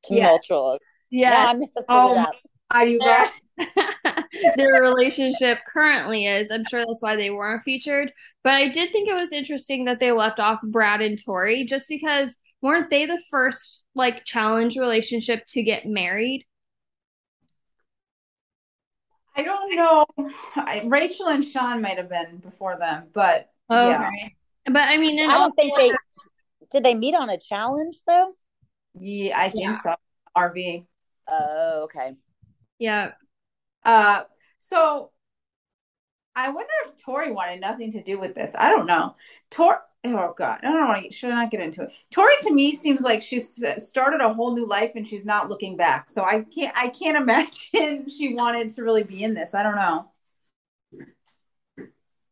Yeah. 0.09 0.23
Tumultuous. 0.25 0.79
Yeah. 1.09 1.29
No, 1.29 1.47
I'm 1.47 1.61
Oh 1.89 2.13
it 2.13 2.15
my- 2.17 2.21
up. 2.23 2.35
Are 2.71 2.85
you 2.87 2.99
guys? 2.99 3.29
their 4.55 4.81
relationship 4.81 5.59
currently 5.71 6.25
is. 6.25 6.49
I'm 6.49 6.65
sure 6.65 6.83
that's 6.85 7.03
why 7.03 7.15
they 7.15 7.29
weren't 7.29 7.63
featured. 7.63 8.11
But 8.43 8.53
I 8.53 8.69
did 8.69 8.91
think 8.91 9.07
it 9.07 9.13
was 9.13 9.31
interesting 9.31 9.85
that 9.85 9.99
they 9.99 10.11
left 10.11 10.39
off 10.39 10.59
Brad 10.63 11.01
and 11.01 11.19
Tori 11.23 11.65
just 11.65 11.87
because 11.87 12.37
weren't 12.61 12.89
they 12.89 13.05
the 13.05 13.21
first 13.29 13.83
like 13.93 14.25
challenge 14.25 14.75
relationship 14.75 15.43
to 15.49 15.61
get 15.61 15.85
married? 15.85 16.45
I 19.35 19.43
don't 19.43 19.75
know. 19.75 20.05
I, 20.55 20.83
Rachel 20.85 21.27
and 21.27 21.43
Sean 21.43 21.81
might 21.81 21.97
have 21.97 22.09
been 22.09 22.37
before 22.37 22.77
them, 22.77 23.07
but 23.13 23.49
yeah, 23.69 24.07
Okay. 24.07 24.35
But 24.65 24.89
I 24.89 24.97
mean, 24.97 25.19
I 25.19 25.37
don't 25.37 25.55
think 25.55 25.73
they 25.77 25.91
did. 26.71 26.83
They 26.83 26.93
meet 26.93 27.15
on 27.15 27.29
a 27.29 27.37
challenge 27.37 27.95
though. 28.07 28.31
yeah, 28.99 29.37
I 29.39 29.49
think 29.49 29.63
Yeah. 29.65 29.73
so. 29.73 29.95
RV. 30.35 30.85
Oh, 31.27 31.81
okay. 31.83 32.15
yeah. 32.79 33.11
Uh, 33.85 34.23
so 34.59 35.11
I 36.35 36.49
wonder 36.49 36.71
if 36.85 36.95
Tori 37.03 37.31
wanted 37.31 37.61
nothing 37.61 37.91
to 37.91 38.01
do 38.03 38.19
with 38.19 38.33
this. 38.33 38.55
I 38.57 38.69
don't 38.69 38.87
know. 38.87 39.15
Tori, 39.51 39.77
oh 40.05 40.33
God, 40.37 40.59
I 40.63 40.71
don't 40.71 40.87
want 40.87 41.05
to, 41.05 41.11
should 41.11 41.31
I 41.31 41.43
not 41.43 41.51
get 41.51 41.61
into 41.61 41.83
it. 41.83 41.91
Tori 42.11 42.33
to 42.43 42.53
me 42.53 42.75
seems 42.75 43.01
like 43.01 43.21
she's 43.21 43.63
started 43.77 44.21
a 44.21 44.33
whole 44.33 44.55
new 44.55 44.67
life 44.67 44.91
and 44.95 45.07
she's 45.07 45.25
not 45.25 45.49
looking 45.49 45.77
back. 45.77 46.09
So 46.09 46.23
I 46.23 46.41
can't, 46.41 46.75
I 46.77 46.89
can't 46.89 47.17
imagine 47.21 48.09
she 48.09 48.33
wanted 48.35 48.71
to 48.71 48.83
really 48.83 49.03
be 49.03 49.23
in 49.23 49.33
this. 49.33 49.53
I 49.53 49.63
don't 49.63 49.75
know. 49.75 50.11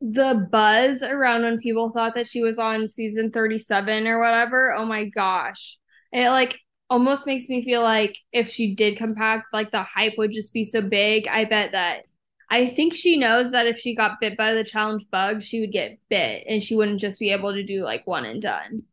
the 0.02 0.48
buzz 0.52 1.04
around 1.04 1.44
when 1.44 1.60
people 1.60 1.92
thought 1.92 2.16
that 2.16 2.28
she 2.28 2.42
was 2.42 2.58
on 2.58 2.88
season 2.88 3.30
37 3.32 4.08
or 4.08 4.20
whatever 4.20 4.74
oh 4.76 4.86
my 4.86 5.06
gosh 5.06 5.78
it 6.12 6.30
like 6.30 6.60
almost 6.90 7.28
makes 7.28 7.48
me 7.48 7.64
feel 7.64 7.82
like 7.84 8.18
if 8.32 8.50
she 8.50 8.74
did 8.74 8.98
come 8.98 9.14
back 9.14 9.46
like 9.54 9.72
the 9.72 9.84
hype 9.84 10.14
would 10.18 10.32
just 10.32 10.54
be 10.54 10.64
so 10.64 10.82
big 10.82 11.28
i 11.28 11.46
bet 11.46 11.74
that 11.74 12.06
i 12.52 12.68
think 12.68 12.94
she 12.94 13.18
knows 13.18 13.52
that 13.52 13.66
if 13.66 13.78
she 13.80 13.96
got 13.96 14.20
bit 14.20 14.38
by 14.38 14.54
the 14.54 14.64
challenge 14.64 15.10
bug 15.10 15.42
she 15.42 15.60
would 15.62 15.72
get 15.72 15.98
bit 16.10 16.44
and 16.48 16.62
she 16.64 16.76
wouldn't 16.76 17.00
just 17.00 17.20
be 17.20 17.32
able 17.32 17.52
to 17.52 17.64
do 17.64 17.84
like 17.84 18.06
one 18.06 18.26
and 18.26 18.42
done 18.42 18.84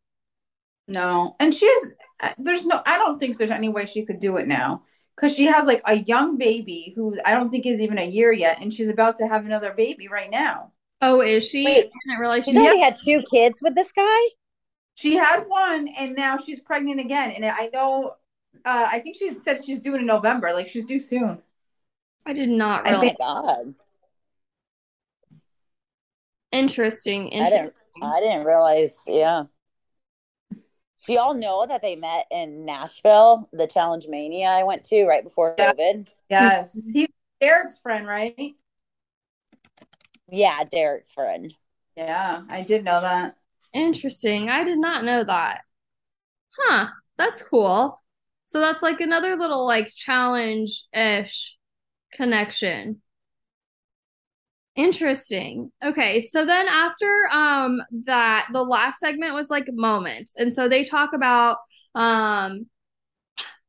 No, 0.87 1.35
and 1.39 1.53
she 1.53 1.67
has. 1.67 2.33
There's 2.39 2.65
no. 2.65 2.81
I 2.85 2.97
don't 2.97 3.19
think 3.19 3.37
there's 3.37 3.51
any 3.51 3.69
way 3.69 3.85
she 3.85 4.05
could 4.05 4.19
do 4.19 4.37
it 4.37 4.47
now 4.47 4.81
because 5.15 5.35
she 5.35 5.45
has 5.45 5.67
like 5.67 5.81
a 5.85 5.97
young 5.99 6.37
baby 6.37 6.93
who 6.95 7.15
I 7.25 7.31
don't 7.31 7.49
think 7.51 7.65
is 7.65 7.81
even 7.81 7.99
a 7.99 8.05
year 8.05 8.31
yet, 8.31 8.57
and 8.61 8.73
she's 8.73 8.87
about 8.89 9.17
to 9.17 9.27
have 9.27 9.45
another 9.45 9.73
baby 9.73 10.07
right 10.07 10.31
now. 10.31 10.71
oh 11.01 11.21
is 11.21 11.47
she 11.47 11.63
Wait. 11.65 11.85
i 11.85 11.89
didn't 12.07 12.19
realize 12.19 12.45
She's 12.45 12.55
she 12.55 12.59
already 12.59 12.81
had 12.81 12.97
two 13.05 13.21
kids 13.31 13.61
with 13.61 13.75
this 13.75 13.91
guy. 13.91 14.21
She 14.95 15.15
had 15.15 15.43
one, 15.47 15.87
and 15.89 16.15
now 16.15 16.37
she's 16.37 16.59
pregnant 16.59 16.99
again. 16.99 17.31
And 17.31 17.45
I 17.45 17.69
know. 17.73 18.15
Uh, 18.65 18.87
I 18.91 18.99
think 18.99 19.15
she 19.15 19.29
said 19.29 19.63
she's 19.63 19.79
due 19.79 19.95
in 19.95 20.05
November. 20.05 20.53
Like 20.53 20.67
she's 20.67 20.85
due 20.85 20.99
soon. 20.99 21.41
I 22.29 22.33
did 22.33 22.47
not 22.49 22.85
I 22.87 22.93
Oh 22.93 23.01
realize 23.01 23.15
god, 23.17 23.73
interesting 26.51 27.33
I 27.33 27.49
didn't. 27.49 27.73
I 28.03 28.19
didn't 28.19 28.45
realize. 28.45 29.01
Yeah. 29.07 29.45
Do 31.07 31.13
y'all 31.13 31.33
know 31.33 31.65
that 31.65 31.81
they 31.81 31.95
met 31.95 32.27
in 32.29 32.65
Nashville, 32.65 33.49
the 33.51 33.65
Challenge 33.65 34.05
Mania 34.07 34.49
I 34.49 34.63
went 34.63 34.83
to 34.85 35.05
right 35.05 35.23
before 35.23 35.55
Yeah. 35.57 35.73
COVID? 35.73 36.07
Yes, 36.29 36.79
he's 36.93 37.07
Derek's 37.41 37.79
friend, 37.79 38.05
right? 38.05 38.53
Yeah, 40.27 40.63
Derek's 40.69 41.11
friend. 41.11 41.51
Yeah, 41.95 42.43
I 42.47 42.61
did 42.61 42.83
know 42.83 43.01
that. 43.01 43.37
Interesting. 43.73 44.49
I 44.49 44.63
did 44.63 44.77
not 44.77 45.03
know 45.03 45.23
that. 45.23 45.61
Huh. 46.55 46.89
That's 47.17 47.41
cool. 47.41 47.99
So 48.43 48.59
that's 48.59 48.83
like 48.83 49.01
another 49.01 49.35
little 49.35 49.65
like 49.65 49.91
challenge-ish 49.95 51.58
connection. 52.13 53.01
Interesting. 54.75 55.71
Okay, 55.83 56.21
so 56.21 56.45
then 56.45 56.67
after 56.67 57.27
um 57.33 57.81
that 58.05 58.47
the 58.53 58.63
last 58.63 58.99
segment 58.99 59.33
was 59.33 59.49
like 59.49 59.65
moments. 59.73 60.35
And 60.37 60.53
so 60.53 60.69
they 60.69 60.83
talk 60.83 61.11
about 61.13 61.57
um 61.95 62.67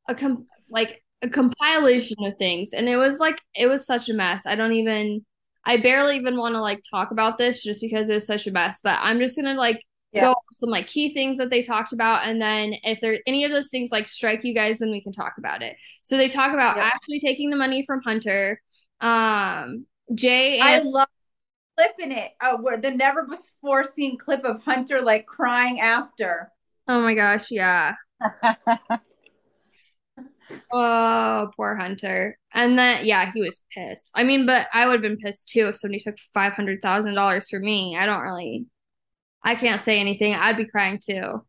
a 0.09 0.15
com 0.15 0.47
like 0.71 1.03
a 1.23 1.29
compilation 1.29 2.17
of 2.25 2.37
things 2.39 2.73
and 2.73 2.89
it 2.89 2.97
was 2.97 3.19
like 3.19 3.39
it 3.55 3.67
was 3.67 3.87
such 3.87 4.09
a 4.09 4.15
mess. 4.15 4.47
I 4.47 4.55
don't 4.55 4.73
even 4.73 5.25
I 5.67 5.77
barely 5.77 6.17
even 6.17 6.37
want 6.39 6.55
to 6.55 6.61
like 6.61 6.81
talk 6.91 7.11
about 7.11 7.39
this 7.39 7.63
just 7.63 7.83
because 7.83 8.09
it 8.09 8.15
was 8.15 8.27
such 8.27 8.47
a 8.47 8.53
mess, 8.53 8.81
but 8.83 8.99
I'm 9.01 9.19
just 9.19 9.37
gonna 9.37 9.55
like 9.55 9.83
Yeah. 10.13 10.23
go 10.23 10.35
some 10.53 10.71
like 10.71 10.87
key 10.87 11.15
things 11.15 11.39
that 11.39 11.51
they 11.51 11.63
talked 11.63 11.93
about 11.93 12.27
and 12.27 12.41
then 12.41 12.75
if 12.83 13.01
there 13.01 13.19
any 13.27 13.45
of 13.45 13.53
those 13.53 13.69
things 13.69 13.91
like 13.93 14.07
strike 14.07 14.45
you 14.45 14.55
guys 14.55 14.79
then 14.79 14.91
we 14.91 15.03
can 15.03 15.13
talk 15.13 15.35
about 15.39 15.63
it. 15.63 15.77
So 16.03 16.17
they 16.17 16.29
talk 16.29 16.53
about 16.53 16.77
Yeah. 16.77 16.91
actually 16.93 17.21
taking 17.21 17.51
the 17.51 17.57
money 17.57 17.85
from 17.87 18.03
Hunter. 18.03 18.61
Um 19.01 19.87
Jay 20.15 20.61
I 20.61 20.79
love 20.81 21.09
clipping 21.77 22.13
it. 22.13 22.33
Uh, 22.41 22.57
where 22.59 22.77
the 22.77 22.91
never 22.91 23.25
before 23.27 23.85
seen 23.85 24.19
clip 24.19 24.45
of 24.45 24.63
Hunter 24.65 25.01
like 25.01 25.27
crying 25.27 25.81
after. 25.81 26.51
oh 26.89 27.01
my 27.01 27.15
gosh, 27.15 27.51
yeah. 27.51 27.95
Oh, 30.73 31.51
poor 31.57 31.77
Hunter. 31.77 32.39
And 32.53 32.79
then, 32.79 33.05
yeah, 33.07 33.31
he 33.33 33.41
was 33.41 33.61
pissed. 33.73 34.11
I 34.15 34.25
mean, 34.25 34.47
but 34.47 34.69
I 34.73 34.87
would 34.87 34.95
have 34.95 35.03
been 35.03 35.17
pissed 35.19 35.49
too 35.49 35.69
if 35.69 35.77
somebody 35.77 36.01
took 36.01 36.17
$500,000 36.35 37.49
for 37.51 37.59
me. 37.61 37.97
I 37.99 38.07
don't 38.07 38.23
really, 38.23 38.67
I 39.43 39.55
can't 39.55 39.83
say 39.83 39.99
anything. 40.01 40.35
I'd 40.35 40.57
be 40.57 40.67
crying 40.69 40.99
too. 41.05 41.45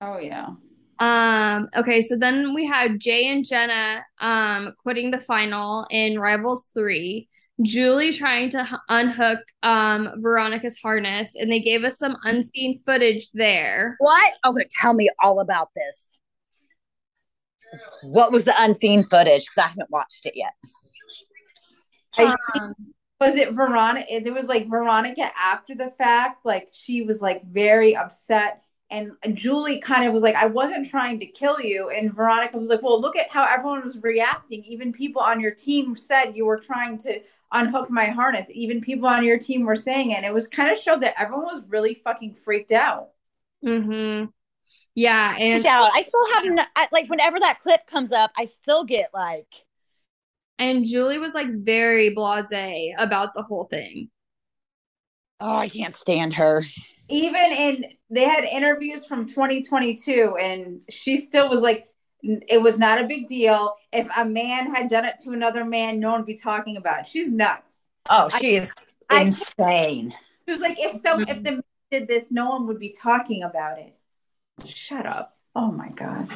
Oh 0.00 0.18
yeah. 0.18 0.50
Um, 1.00 1.68
okay, 1.76 2.00
so 2.02 2.16
then 2.16 2.54
we 2.54 2.66
had 2.66 2.98
Jay 3.00 3.28
and 3.28 3.44
Jenna 3.44 4.04
um 4.20 4.74
quitting 4.82 5.10
the 5.10 5.20
final 5.20 5.86
in 5.90 6.18
Rivals 6.18 6.70
3. 6.74 7.28
Julie 7.62 8.12
trying 8.12 8.50
to 8.50 8.60
h- 8.60 8.78
unhook 8.88 9.40
um 9.62 10.10
Veronica's 10.18 10.78
harness, 10.78 11.34
and 11.34 11.50
they 11.50 11.60
gave 11.60 11.82
us 11.84 11.98
some 11.98 12.16
unseen 12.24 12.80
footage 12.86 13.28
there. 13.34 13.96
what? 13.98 14.34
Okay, 14.46 14.66
tell 14.80 14.92
me 14.94 15.08
all 15.22 15.40
about 15.40 15.68
this. 15.74 16.18
What 18.02 18.32
was 18.32 18.44
the 18.44 18.54
unseen 18.56 19.04
footage? 19.04 19.44
Because 19.44 19.64
I 19.64 19.68
haven't 19.68 19.90
watched 19.90 20.24
it 20.24 20.34
yet. 20.36 20.52
I 22.16 22.34
think 22.52 22.62
Um, 22.62 22.74
was 23.20 23.36
it 23.36 23.52
Veronica? 23.52 24.06
It 24.12 24.32
was 24.32 24.48
like 24.48 24.68
Veronica 24.68 25.30
after 25.36 25.74
the 25.74 25.90
fact. 25.90 26.44
Like 26.46 26.68
she 26.72 27.02
was 27.02 27.20
like 27.20 27.44
very 27.44 27.96
upset, 27.96 28.62
and 28.90 29.12
Julie 29.34 29.80
kind 29.80 30.06
of 30.06 30.12
was 30.12 30.22
like, 30.22 30.36
"I 30.36 30.46
wasn't 30.46 30.88
trying 30.88 31.18
to 31.20 31.26
kill 31.26 31.60
you," 31.60 31.90
and 31.90 32.14
Veronica 32.14 32.56
was 32.56 32.68
like, 32.68 32.82
"Well, 32.82 33.00
look 33.00 33.16
at 33.16 33.30
how 33.30 33.44
everyone 33.44 33.82
was 33.82 34.02
reacting. 34.02 34.64
Even 34.64 34.92
people 34.92 35.20
on 35.22 35.40
your 35.40 35.52
team 35.52 35.96
said 35.96 36.36
you 36.36 36.46
were 36.46 36.58
trying 36.58 36.98
to 36.98 37.20
unhook 37.52 37.90
my 37.90 38.06
harness. 38.06 38.46
Even 38.52 38.80
people 38.80 39.08
on 39.08 39.24
your 39.24 39.38
team 39.38 39.64
were 39.64 39.76
saying 39.76 40.10
it. 40.10 40.16
And 40.16 40.26
it 40.26 40.34
was 40.34 40.46
kind 40.46 40.70
of 40.70 40.78
showed 40.78 41.00
that 41.02 41.14
everyone 41.18 41.46
was 41.56 41.68
really 41.68 41.94
fucking 41.94 42.34
freaked 42.36 42.72
out." 42.72 43.10
Mm-hmm. 43.64 44.26
Yeah, 44.94 45.34
and 45.36 45.64
out. 45.64 45.90
I 45.94 46.02
still 46.02 46.34
haven't 46.34 46.60
like 46.92 47.08
whenever 47.08 47.38
that 47.40 47.60
clip 47.62 47.86
comes 47.86 48.12
up, 48.12 48.32
I 48.36 48.46
still 48.46 48.84
get 48.84 49.10
like 49.14 49.46
and 50.58 50.84
Julie 50.84 51.18
was 51.18 51.34
like 51.34 51.48
very 51.50 52.14
blasé 52.14 52.92
about 52.98 53.34
the 53.34 53.42
whole 53.42 53.64
thing. 53.64 54.10
oh, 55.40 55.56
I 55.56 55.68
can't 55.68 55.94
stand 55.94 56.34
her. 56.34 56.64
even 57.08 57.52
in 57.52 57.84
they 58.10 58.24
had 58.24 58.44
interviews 58.44 59.06
from 59.06 59.26
2022 59.26 60.36
and 60.40 60.80
she 60.90 61.16
still 61.16 61.48
was 61.48 61.60
like 61.62 61.86
it 62.22 62.60
was 62.60 62.78
not 62.78 63.00
a 63.00 63.06
big 63.06 63.26
deal 63.28 63.74
if 63.92 64.08
a 64.16 64.24
man 64.24 64.74
had 64.74 64.88
done 64.90 65.04
it 65.04 65.14
to 65.22 65.30
another 65.30 65.64
man 65.64 66.00
no 66.00 66.10
one 66.10 66.20
would 66.20 66.26
be 66.26 66.36
talking 66.36 66.76
about 66.76 67.00
it 67.00 67.06
she's 67.06 67.30
nuts 67.30 67.78
Oh, 68.10 68.28
she 68.28 68.56
is 68.56 68.72
I- 69.08 69.22
insane. 69.22 70.14
she 70.46 70.52
was 70.52 70.60
like 70.60 70.76
if 70.80 71.00
so 71.00 71.20
if 71.20 71.42
the 71.44 71.52
man 71.52 71.62
did 71.90 72.08
this 72.08 72.30
no 72.30 72.48
one 72.50 72.66
would 72.66 72.78
be 72.80 72.92
talking 72.98 73.42
about 73.42 73.78
it 73.78 73.94
shut 74.66 75.06
up 75.06 75.34
oh 75.54 75.70
my 75.70 75.90
god 75.90 76.28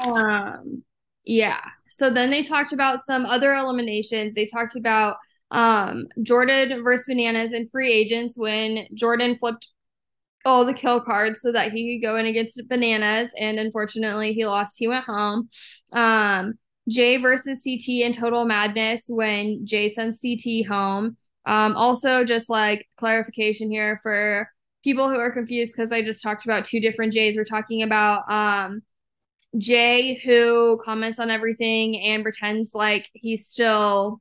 Um, 0.00 0.84
yeah. 1.28 1.60
So 1.88 2.08
then 2.08 2.30
they 2.30 2.42
talked 2.42 2.72
about 2.72 3.00
some 3.00 3.26
other 3.26 3.52
eliminations. 3.54 4.34
They 4.34 4.46
talked 4.46 4.76
about 4.76 5.16
um 5.50 6.06
Jordan 6.22 6.82
versus 6.82 7.06
Bananas 7.06 7.52
and 7.52 7.70
free 7.70 7.92
agents 7.92 8.38
when 8.38 8.86
Jordan 8.94 9.36
flipped 9.36 9.68
all 10.44 10.64
the 10.64 10.72
kill 10.72 11.00
cards 11.00 11.42
so 11.42 11.52
that 11.52 11.72
he 11.72 11.98
could 12.00 12.06
go 12.06 12.16
in 12.16 12.24
against 12.24 12.60
Bananas, 12.68 13.30
and 13.38 13.58
unfortunately 13.58 14.32
he 14.32 14.46
lost. 14.46 14.76
He 14.78 14.88
went 14.88 15.04
home. 15.04 15.50
Um, 15.92 16.54
Jay 16.88 17.18
versus 17.18 17.62
CT 17.62 18.06
in 18.06 18.12
Total 18.14 18.46
Madness 18.46 19.04
when 19.08 19.66
Jay 19.66 19.90
sends 19.90 20.20
CT 20.20 20.66
home. 20.66 21.18
Um, 21.44 21.76
also 21.76 22.24
just 22.24 22.48
like 22.48 22.86
clarification 22.96 23.70
here 23.70 24.00
for 24.02 24.50
people 24.82 25.10
who 25.10 25.16
are 25.16 25.32
confused 25.32 25.74
because 25.76 25.92
I 25.92 26.02
just 26.02 26.22
talked 26.22 26.46
about 26.46 26.64
two 26.64 26.80
different 26.80 27.12
Jays. 27.12 27.36
We're 27.36 27.44
talking 27.44 27.82
about 27.82 28.30
um 28.30 28.82
Jay 29.58 30.20
who 30.24 30.80
comments 30.84 31.18
on 31.18 31.30
everything 31.30 32.00
and 32.00 32.22
pretends 32.22 32.74
like 32.74 33.08
he's 33.12 33.46
still 33.46 34.20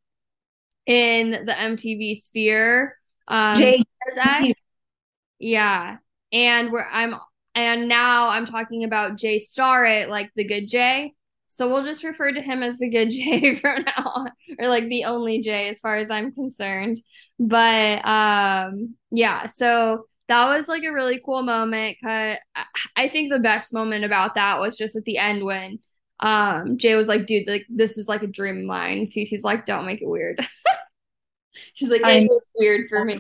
in 0.85 1.31
the 1.31 1.53
MTV 1.53 2.17
sphere. 2.17 2.97
Um, 3.27 3.57
jay 3.57 3.83
that? 4.15 4.53
Yeah. 5.39 5.97
And 6.31 6.71
where 6.71 6.87
I'm 6.91 7.15
and 7.55 7.87
now 7.87 8.29
I'm 8.29 8.45
talking 8.45 8.83
about 8.83 9.17
Jay 9.17 9.39
Starrett, 9.39 10.09
like 10.09 10.31
the 10.35 10.43
good 10.43 10.67
Jay. 10.67 11.13
So 11.47 11.67
we'll 11.67 11.83
just 11.83 12.03
refer 12.03 12.31
to 12.31 12.41
him 12.41 12.61
as 12.61 12.77
the 12.77 12.89
good 12.89 13.09
Jay 13.09 13.55
from 13.61 13.83
now 13.83 14.11
on, 14.15 14.31
or 14.59 14.67
like 14.67 14.85
the 14.85 15.05
only 15.05 15.41
Jay 15.41 15.69
as 15.69 15.79
far 15.79 15.97
as 15.97 16.09
I'm 16.09 16.31
concerned. 16.31 16.97
But 17.39 18.05
um 18.05 18.95
yeah, 19.11 19.47
so 19.47 20.05
that 20.27 20.49
was 20.49 20.67
like 20.67 20.83
a 20.83 20.91
really 20.91 21.21
cool 21.23 21.41
moment. 21.43 21.97
'cause 22.03 22.37
I- 22.95 23.07
think 23.09 23.31
the 23.31 23.39
best 23.39 23.73
moment 23.73 24.03
about 24.05 24.35
that 24.35 24.59
was 24.59 24.77
just 24.77 24.95
at 24.95 25.03
the 25.05 25.17
end 25.17 25.43
when 25.43 25.79
um 26.19 26.77
Jay 26.77 26.95
was 26.95 27.07
like, 27.07 27.25
dude, 27.27 27.47
like 27.47 27.65
this 27.69 27.97
is 27.97 28.07
like 28.07 28.23
a 28.23 28.27
dream 28.27 28.57
of 28.59 28.63
mine. 28.65 29.05
CT's 29.05 29.43
like, 29.43 29.65
don't 29.65 29.85
make 29.85 30.01
it 30.01 30.07
weird. 30.09 30.39
She's 31.73 31.89
like, 31.89 32.01
it 32.05 32.29
was 32.29 32.43
weird 32.55 32.87
for 32.89 33.03
me. 33.05 33.19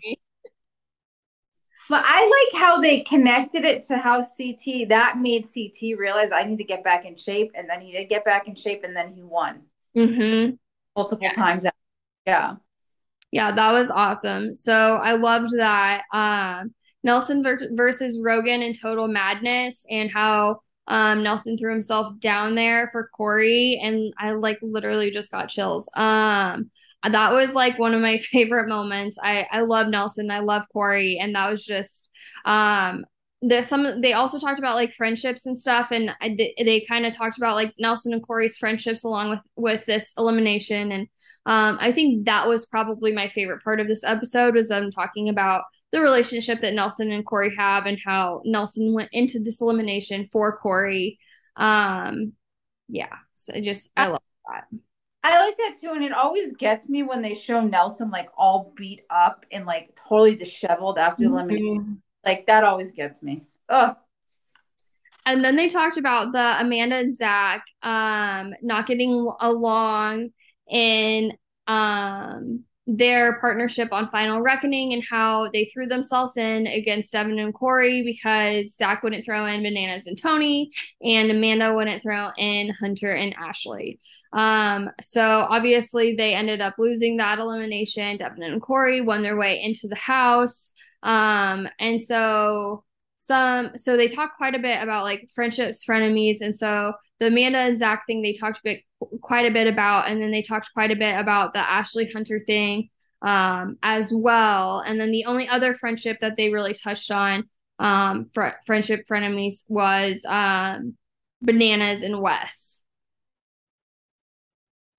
but 1.89 2.03
i 2.05 2.49
like 2.51 2.61
how 2.61 2.81
they 2.81 2.99
connected 3.01 3.63
it 3.63 3.81
to 3.85 3.97
how 3.97 4.21
ct 4.21 4.89
that 4.89 5.17
made 5.17 5.45
ct 5.45 5.97
realize 5.97 6.29
i 6.33 6.43
need 6.43 6.57
to 6.57 6.63
get 6.63 6.83
back 6.83 7.05
in 7.05 7.15
shape 7.15 7.51
and 7.55 7.69
then 7.69 7.79
he 7.81 7.91
did 7.93 8.09
get 8.09 8.25
back 8.25 8.47
in 8.47 8.55
shape 8.55 8.83
and 8.83 8.95
then 8.95 9.13
he 9.13 9.23
won 9.23 9.61
Mm-hmm. 9.95 10.55
multiple 10.95 11.23
Yeah. 11.23 11.31
times 11.31 11.65
yeah 12.27 12.55
Yeah, 13.31 13.51
that 13.53 13.71
was 13.71 13.89
awesome. 13.91 14.53
So 14.55 14.73
I 14.73 15.13
loved 15.13 15.51
that. 15.57 16.03
Um, 16.13 16.73
Nelson 17.07 17.41
ver- 17.41 17.69
versus 17.71 18.19
Rogan 18.21 18.61
in 18.61 18.73
Total 18.73 19.07
Madness 19.07 19.85
and 19.89 20.11
how 20.11 20.59
um, 20.87 21.23
Nelson 21.23 21.57
threw 21.57 21.71
himself 21.71 22.19
down 22.19 22.53
there 22.53 22.89
for 22.91 23.09
Corey. 23.15 23.79
And 23.81 24.13
I 24.19 24.31
like 24.31 24.59
literally 24.61 25.09
just 25.09 25.31
got 25.31 25.47
chills. 25.47 25.89
Um, 25.95 26.69
that 27.09 27.31
was 27.31 27.55
like 27.55 27.79
one 27.79 27.93
of 27.93 28.01
my 28.01 28.17
favorite 28.31 28.67
moments. 28.67 29.17
I, 29.23 29.47
I 29.49 29.61
love 29.61 29.87
Nelson. 29.87 30.29
I 30.29 30.39
love 30.39 30.63
Corey. 30.73 31.17
And 31.17 31.33
that 31.33 31.49
was 31.49 31.63
just, 31.63 32.09
um, 32.43 33.05
there's 33.41 33.67
some, 33.67 34.01
they 34.01 34.11
also 34.11 34.37
talked 34.37 34.59
about 34.59 34.75
like 34.75 34.93
friendships 34.95 35.45
and 35.45 35.57
stuff. 35.57 35.87
And 35.91 36.11
I, 36.19 36.35
they, 36.37 36.53
they 36.57 36.85
kind 36.89 37.05
of 37.05 37.15
talked 37.15 37.37
about 37.37 37.55
like 37.55 37.73
Nelson 37.79 38.11
and 38.11 38.25
Corey's 38.25 38.57
friendships 38.57 39.05
along 39.05 39.29
with, 39.29 39.39
with 39.55 39.85
this 39.85 40.11
elimination. 40.17 40.91
And 40.91 41.07
um, 41.45 41.77
I 41.79 41.93
think 41.93 42.25
that 42.25 42.49
was 42.49 42.65
probably 42.65 43.13
my 43.13 43.29
favorite 43.29 43.63
part 43.63 43.79
of 43.79 43.87
this 43.87 44.03
episode 44.03 44.55
was 44.55 44.67
them 44.67 44.91
talking 44.91 45.29
about 45.29 45.63
the 45.91 46.01
relationship 46.01 46.61
that 46.61 46.73
Nelson 46.73 47.11
and 47.11 47.25
Corey 47.25 47.53
have 47.57 47.85
and 47.85 47.97
how 48.03 48.41
Nelson 48.45 48.93
went 48.93 49.09
into 49.13 49.39
this 49.39 49.61
elimination 49.61 50.27
for 50.31 50.57
Corey. 50.57 51.19
Um, 51.55 52.33
yeah, 52.87 53.15
so 53.33 53.53
I 53.55 53.61
just 53.61 53.91
I 53.97 54.07
love 54.07 54.21
that. 54.49 54.65
I 55.23 55.39
like 55.45 55.57
that 55.57 55.75
too, 55.81 55.91
and 55.91 56.03
it 56.03 56.13
always 56.13 56.53
gets 56.53 56.87
me 56.87 57.03
when 57.03 57.21
they 57.21 57.33
show 57.33 57.61
Nelson 57.61 58.09
like 58.11 58.29
all 58.37 58.73
beat 58.75 59.01
up 59.09 59.45
and 59.51 59.65
like 59.65 59.95
totally 59.95 60.35
disheveled 60.35 60.97
after 60.97 61.25
the 61.25 61.31
elimination. 61.31 62.01
Like 62.25 62.47
that 62.47 62.63
always 62.63 62.91
gets 62.91 63.21
me. 63.23 63.45
Oh, 63.69 63.95
And 65.25 65.43
then 65.43 65.55
they 65.55 65.69
talked 65.69 65.97
about 65.97 66.31
the 66.31 66.61
Amanda 66.61 66.95
and 66.97 67.13
Zach 67.13 67.63
um 67.81 68.53
not 68.61 68.87
getting 68.87 69.11
along 69.39 70.29
and 70.71 71.33
um 71.67 72.63
their 72.87 73.37
partnership 73.39 73.89
on 73.91 74.09
Final 74.09 74.41
Reckoning 74.41 74.93
and 74.93 75.03
how 75.03 75.49
they 75.51 75.65
threw 75.65 75.87
themselves 75.87 76.37
in 76.37 76.65
against 76.67 77.11
Devin 77.11 77.37
and 77.37 77.53
Corey 77.53 78.01
because 78.01 78.75
Zach 78.75 79.03
wouldn't 79.03 79.25
throw 79.25 79.45
in 79.45 79.61
Bananas 79.61 80.07
and 80.07 80.17
Tony, 80.17 80.71
and 81.01 81.29
Amanda 81.29 81.75
wouldn't 81.75 82.01
throw 82.01 82.29
in 82.37 82.69
Hunter 82.69 83.13
and 83.13 83.35
Ashley. 83.35 83.99
Um, 84.31 84.89
so 85.01 85.21
obviously 85.21 86.15
they 86.15 86.33
ended 86.33 86.61
up 86.61 86.75
losing 86.77 87.17
that 87.17 87.39
elimination. 87.39 88.17
Devin 88.17 88.43
and 88.43 88.61
Corey 88.61 89.01
won 89.01 89.21
their 89.21 89.37
way 89.37 89.61
into 89.61 89.89
the 89.89 89.95
house. 89.95 90.71
Um, 91.03 91.67
and 91.79 92.01
so 92.01 92.85
some 93.17 93.71
so 93.77 93.97
they 93.97 94.07
talked 94.07 94.37
quite 94.37 94.55
a 94.55 94.59
bit 94.59 94.81
about 94.81 95.03
like 95.03 95.29
friendships, 95.35 95.83
frenemies, 95.85 96.37
and 96.39 96.57
so 96.57 96.93
the 97.19 97.27
Amanda 97.27 97.59
and 97.59 97.77
Zach 97.77 98.05
thing 98.05 98.21
they 98.21 98.33
talked 98.33 98.59
a 98.59 98.61
bit 98.63 98.81
quite 99.21 99.45
a 99.45 99.53
bit 99.53 99.67
about, 99.67 100.09
and 100.09 100.21
then 100.21 100.31
they 100.31 100.41
talked 100.41 100.73
quite 100.73 100.91
a 100.91 100.95
bit 100.95 101.15
about 101.17 101.53
the 101.53 101.59
Ashley 101.59 102.11
Hunter 102.11 102.39
thing 102.39 102.89
um, 103.21 103.77
as 103.83 104.11
well. 104.13 104.79
And 104.79 104.99
then 104.99 105.11
the 105.11 105.25
only 105.25 105.47
other 105.47 105.75
friendship 105.75 106.17
that 106.21 106.37
they 106.37 106.49
really 106.49 106.73
touched 106.73 107.11
on, 107.11 107.49
um, 107.79 108.25
fr- 108.33 108.59
friendship 108.65 109.07
frenemies, 109.07 109.63
was 109.67 110.23
um, 110.27 110.95
Bananas 111.41 112.03
and 112.03 112.21
Wes 112.21 112.81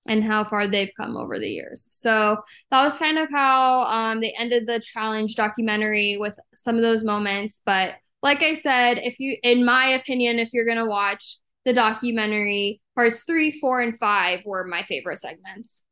and 0.07 0.23
how 0.23 0.43
far 0.43 0.67
they've 0.67 0.91
come 0.97 1.15
over 1.15 1.37
the 1.37 1.49
years. 1.49 1.87
So 1.91 2.37
that 2.71 2.83
was 2.83 2.97
kind 2.97 3.17
of 3.17 3.29
how 3.29 3.81
um, 3.83 4.21
they 4.21 4.33
ended 4.37 4.65
the 4.65 4.79
challenge 4.79 5.35
documentary 5.35 6.17
with 6.19 6.33
some 6.55 6.75
of 6.75 6.81
those 6.81 7.03
moments. 7.03 7.61
But 7.65 7.95
like 8.23 8.41
I 8.41 8.55
said, 8.55 8.97
if 8.97 9.19
you, 9.19 9.37
in 9.43 9.63
my 9.63 9.89
opinion, 9.89 10.39
if 10.39 10.49
you're 10.51 10.65
going 10.65 10.77
to 10.77 10.85
watch 10.85 11.37
the 11.69 11.73
documentary, 11.73 12.81
parts 12.95 13.21
three, 13.23 13.59
four, 13.59 13.79
and 13.79 13.99
five 13.99 14.39
were 14.43 14.65
my 14.65 14.81
favorite 14.83 15.19
segments. 15.19 15.83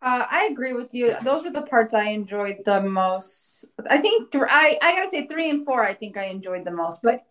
Uh, 0.00 0.24
I 0.30 0.48
agree 0.52 0.72
with 0.72 0.94
you. 0.94 1.16
Those 1.22 1.42
were 1.42 1.50
the 1.50 1.62
parts 1.62 1.92
I 1.92 2.10
enjoyed 2.10 2.58
the 2.64 2.80
most. 2.80 3.64
I 3.90 3.98
think 3.98 4.30
th- 4.30 4.44
I 4.48 4.78
I 4.80 4.94
gotta 4.94 5.10
say 5.10 5.26
three 5.26 5.50
and 5.50 5.64
four. 5.64 5.84
I 5.84 5.94
think 5.94 6.16
I 6.16 6.26
enjoyed 6.26 6.64
the 6.64 6.70
most, 6.70 7.00
but 7.02 7.24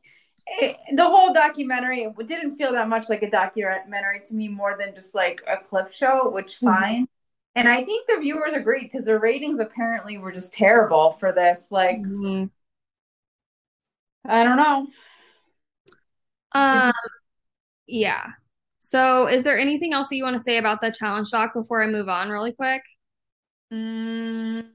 it, 0.45 0.75
the 0.93 1.07
whole 1.07 1.33
documentary 1.33 2.05
didn't 2.27 2.57
feel 2.57 2.73
that 2.73 2.89
much 2.89 3.07
like 3.07 3.23
a 3.23 3.29
documentary 3.29 4.21
to 4.25 4.35
me, 4.35 4.49
more 4.49 4.75
than 4.77 4.93
just 4.93 5.15
like 5.15 5.41
a 5.47 5.55
clip 5.55 5.89
show, 5.93 6.29
which 6.29 6.55
mm-hmm. 6.55 6.67
fine. 6.67 7.07
And 7.55 7.69
I 7.69 7.81
think 7.85 8.07
the 8.07 8.19
viewers 8.19 8.51
agreed 8.51 8.83
because 8.91 9.05
the 9.05 9.17
ratings 9.17 9.61
apparently 9.61 10.17
were 10.17 10.33
just 10.33 10.51
terrible 10.51 11.13
for 11.13 11.31
this. 11.31 11.71
Like, 11.71 12.01
mm-hmm. 12.01 12.47
I 14.25 14.43
don't 14.43 14.57
know. 14.57 14.87
Um, 16.55 16.93
yeah. 17.87 18.27
So, 18.79 19.27
is 19.27 19.43
there 19.43 19.59
anything 19.59 19.93
else 19.93 20.07
that 20.07 20.15
you 20.15 20.23
want 20.23 20.37
to 20.37 20.43
say 20.43 20.57
about 20.57 20.81
the 20.81 20.91
challenge 20.91 21.31
doc 21.31 21.53
before 21.53 21.83
I 21.83 21.87
move 21.87 22.07
on, 22.07 22.29
really 22.29 22.53
quick? 22.53 22.81
Mm, 23.73 24.65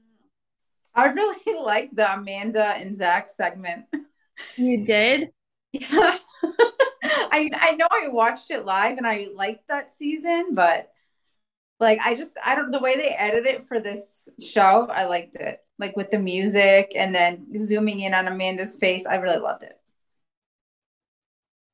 I 0.93 1.05
really 1.05 1.59
like 1.63 1.91
the 1.93 2.13
Amanda 2.13 2.65
and 2.65 2.95
Zach 2.95 3.29
segment. 3.29 3.85
You 4.55 4.85
did? 4.85 5.29
Yeah. 5.71 6.17
I 7.03 7.49
I 7.53 7.75
know 7.77 7.87
I 7.91 8.09
watched 8.09 8.51
it 8.51 8.65
live 8.65 8.97
and 8.97 9.07
I 9.07 9.29
liked 9.35 9.67
that 9.69 9.95
season, 9.95 10.53
but 10.53 10.91
like 11.79 11.99
I 12.01 12.15
just 12.15 12.37
I 12.45 12.55
don't 12.55 12.71
the 12.71 12.79
way 12.79 12.95
they 12.95 13.15
edited 13.17 13.47
it 13.47 13.67
for 13.67 13.79
this 13.79 14.29
show, 14.39 14.87
I 14.91 15.05
liked 15.05 15.35
it. 15.35 15.59
Like 15.79 15.95
with 15.97 16.11
the 16.11 16.19
music 16.19 16.91
and 16.95 17.15
then 17.15 17.47
zooming 17.59 18.01
in 18.01 18.13
on 18.13 18.27
Amanda's 18.27 18.75
face, 18.75 19.05
I 19.05 19.15
really 19.15 19.39
loved 19.39 19.63
it. 19.63 19.80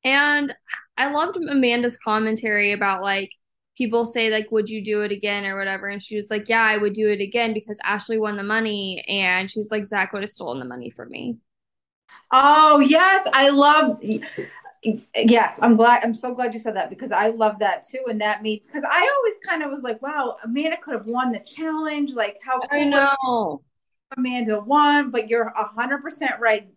And 0.08 0.54
I 0.96 1.10
loved 1.10 1.36
Amanda's 1.36 1.96
commentary 1.96 2.72
about 2.72 3.02
like 3.02 3.30
people 3.76 4.04
say 4.04 4.30
like 4.30 4.50
would 4.50 4.68
you 4.68 4.82
do 4.82 5.02
it 5.02 5.12
again? 5.12 5.44
or 5.44 5.58
whatever. 5.58 5.88
And 5.88 6.02
she 6.02 6.16
was 6.16 6.30
like 6.30 6.48
yeah 6.48 6.62
I 6.62 6.76
would 6.78 6.94
do 6.94 7.08
it 7.10 7.20
again 7.20 7.54
because 7.54 7.78
Ashley 7.84 8.18
won 8.18 8.36
the 8.36 8.42
money. 8.42 9.04
And 9.08 9.50
she's 9.50 9.70
like 9.70 9.84
Zach 9.84 10.12
would 10.12 10.22
have 10.22 10.30
stolen 10.30 10.58
the 10.58 10.64
money 10.64 10.90
from 10.90 11.10
me. 11.10 11.36
Oh 12.30 12.80
yes, 12.80 13.26
I 13.32 13.50
love 13.50 14.02
yes 15.16 15.58
i'm 15.60 15.76
glad 15.76 16.04
i'm 16.04 16.14
so 16.14 16.32
glad 16.32 16.52
you 16.52 16.60
said 16.60 16.76
that 16.76 16.88
because 16.88 17.10
i 17.10 17.30
love 17.30 17.58
that 17.58 17.84
too. 17.90 17.98
And 18.08 18.20
that 18.20 18.42
made 18.42 18.62
because 18.64 18.84
i 18.88 19.14
always 19.16 19.34
kind 19.44 19.62
of 19.62 19.70
was 19.70 19.82
like 19.82 20.00
wow 20.00 20.36
amanda 20.44 20.76
could 20.76 20.94
have 20.94 21.06
won 21.06 21.32
the 21.32 21.40
challenge. 21.40 22.14
Like 22.14 22.38
how 22.42 22.60
cool 22.60 22.68
i 22.70 22.84
know. 22.84 23.62
Amanda 24.16 24.60
won 24.60 25.10
but 25.10 25.28
you're 25.28 25.52
100% 25.76 26.38
right 26.38 26.68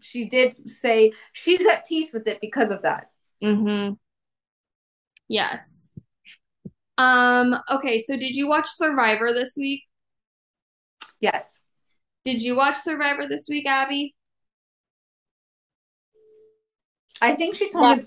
she 0.00 0.28
did 0.28 0.68
say 0.68 1.12
she's 1.32 1.64
at 1.66 1.86
peace 1.86 2.12
with 2.12 2.26
it 2.28 2.40
because 2.40 2.70
of 2.70 2.82
that. 2.82 3.10
Mm-hmm. 3.42 3.94
Yes. 5.28 5.92
Um, 6.98 7.56
okay, 7.70 8.00
so 8.00 8.16
did 8.16 8.36
you 8.36 8.48
watch 8.48 8.68
Survivor 8.68 9.32
this 9.32 9.54
week? 9.56 9.82
Yes. 11.20 11.62
Did 12.24 12.42
you 12.42 12.56
watch 12.56 12.76
Survivor 12.76 13.28
this 13.28 13.46
week, 13.48 13.66
Abby? 13.66 14.14
I 17.20 17.34
think 17.34 17.54
she 17.54 17.70
told 17.70 17.98
me 17.98 18.04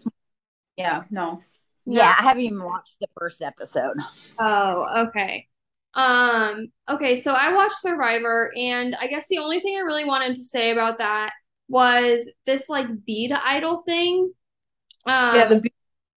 Yeah, 0.78 1.04
no. 1.10 1.42
Yeah, 1.86 2.14
I 2.20 2.24
haven't 2.24 2.44
even 2.44 2.64
watched 2.64 2.96
the 3.02 3.08
first 3.18 3.42
episode. 3.42 3.98
Oh, 4.40 5.08
okay. 5.08 5.48
Um, 5.96 6.68
okay, 6.88 7.16
so 7.16 7.34
I 7.34 7.54
watched 7.54 7.82
Survivor 7.82 8.52
and 8.56 8.96
I 8.96 9.08
guess 9.08 9.28
the 9.28 9.40
only 9.40 9.60
thing 9.60 9.76
I 9.76 9.82
really 9.82 10.06
wanted 10.06 10.36
to 10.36 10.44
say 10.44 10.72
about 10.72 11.00
that 11.00 11.32
was 11.70 12.30
this 12.46 12.68
like 12.68 12.88
bead 13.06 13.32
idol 13.32 13.84
thing. 13.86 14.34
Um, 15.06 15.36
yeah, 15.36 15.46
the 15.46 15.72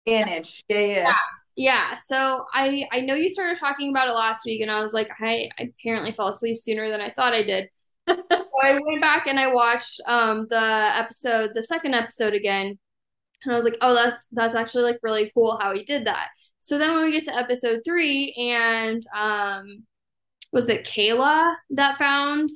advantage. 0.06 0.64
Yeah, 0.68 0.80
yeah, 0.80 0.86
yeah. 0.86 1.12
Yeah. 1.54 1.94
So 1.96 2.46
I 2.52 2.88
I 2.90 3.00
know 3.00 3.14
you 3.14 3.28
started 3.28 3.58
talking 3.60 3.90
about 3.90 4.08
it 4.08 4.12
last 4.12 4.44
week, 4.44 4.62
and 4.62 4.70
I 4.70 4.80
was 4.80 4.92
like, 4.92 5.10
I, 5.20 5.50
I 5.58 5.70
apparently 5.78 6.12
fell 6.12 6.28
asleep 6.28 6.58
sooner 6.58 6.90
than 6.90 7.00
I 7.00 7.10
thought 7.10 7.34
I 7.34 7.42
did. 7.42 7.68
so 8.08 8.16
I 8.64 8.80
went 8.84 9.00
back 9.00 9.26
and 9.26 9.38
I 9.38 9.52
watched 9.52 10.00
um 10.06 10.46
the 10.48 10.90
episode, 10.96 11.50
the 11.54 11.62
second 11.62 11.94
episode 11.94 12.34
again, 12.34 12.78
and 13.44 13.52
I 13.52 13.56
was 13.56 13.64
like, 13.64 13.76
oh, 13.82 13.94
that's 13.94 14.26
that's 14.32 14.54
actually 14.54 14.84
like 14.84 14.98
really 15.02 15.30
cool 15.34 15.58
how 15.60 15.74
he 15.74 15.84
did 15.84 16.06
that. 16.06 16.28
So 16.60 16.78
then 16.78 16.94
when 16.94 17.04
we 17.04 17.12
get 17.12 17.24
to 17.24 17.36
episode 17.36 17.82
three, 17.84 18.32
and 18.38 19.02
um, 19.14 19.84
was 20.52 20.68
it 20.68 20.86
Kayla 20.86 21.54
that 21.70 21.98
found? 21.98 22.50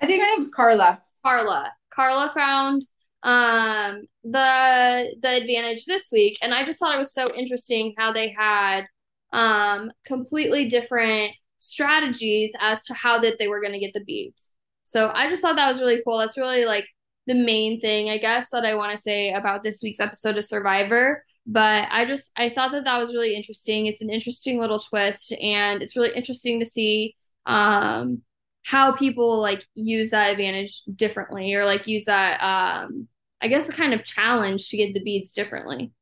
I 0.00 0.06
think 0.06 0.22
her 0.22 0.28
name's 0.34 0.48
Carla. 0.48 1.03
Carla. 1.24 1.72
Carla 1.90 2.30
found 2.34 2.82
um, 3.22 4.02
the 4.22 5.14
the 5.22 5.36
advantage 5.36 5.86
this 5.86 6.10
week, 6.12 6.36
and 6.42 6.52
I 6.52 6.64
just 6.64 6.78
thought 6.78 6.94
it 6.94 6.98
was 6.98 7.14
so 7.14 7.34
interesting 7.34 7.94
how 7.96 8.12
they 8.12 8.30
had 8.30 8.84
um, 9.32 9.90
completely 10.06 10.68
different 10.68 11.32
strategies 11.58 12.52
as 12.60 12.84
to 12.84 12.94
how 12.94 13.20
that 13.20 13.38
they 13.38 13.48
were 13.48 13.60
going 13.60 13.72
to 13.72 13.78
get 13.78 13.94
the 13.94 14.04
beads. 14.04 14.50
So 14.84 15.10
I 15.12 15.30
just 15.30 15.40
thought 15.40 15.56
that 15.56 15.68
was 15.68 15.80
really 15.80 16.02
cool. 16.04 16.18
That's 16.18 16.36
really 16.36 16.66
like 16.66 16.84
the 17.26 17.34
main 17.34 17.80
thing, 17.80 18.10
I 18.10 18.18
guess, 18.18 18.50
that 18.50 18.66
I 18.66 18.74
want 18.74 18.92
to 18.92 18.98
say 18.98 19.32
about 19.32 19.64
this 19.64 19.80
week's 19.82 20.00
episode 20.00 20.36
of 20.36 20.44
Survivor. 20.44 21.24
But 21.46 21.88
I 21.90 22.04
just 22.04 22.30
I 22.36 22.50
thought 22.50 22.72
that 22.72 22.84
that 22.84 22.98
was 22.98 23.14
really 23.14 23.34
interesting. 23.34 23.86
It's 23.86 24.02
an 24.02 24.10
interesting 24.10 24.58
little 24.58 24.78
twist, 24.78 25.32
and 25.32 25.82
it's 25.82 25.96
really 25.96 26.14
interesting 26.14 26.60
to 26.60 26.66
see 26.66 27.16
um, 27.46 28.22
how 28.64 28.92
people 28.92 29.40
like 29.40 29.64
use 29.74 30.10
that 30.10 30.30
advantage 30.30 30.82
differently 30.96 31.54
or 31.54 31.64
like 31.64 31.86
use 31.86 32.06
that 32.06 32.42
um 32.42 33.06
I 33.40 33.48
guess 33.48 33.68
a 33.68 33.72
kind 33.72 33.92
of 33.92 34.04
challenge 34.04 34.70
to 34.70 34.78
get 34.78 34.94
the 34.94 35.04
beads 35.04 35.34
differently. 35.34 35.92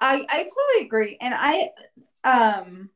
I 0.00 0.26
I 0.28 0.42
totally 0.42 0.86
agree. 0.86 1.16
And 1.20 1.32
I 1.36 1.70
um 2.24 2.90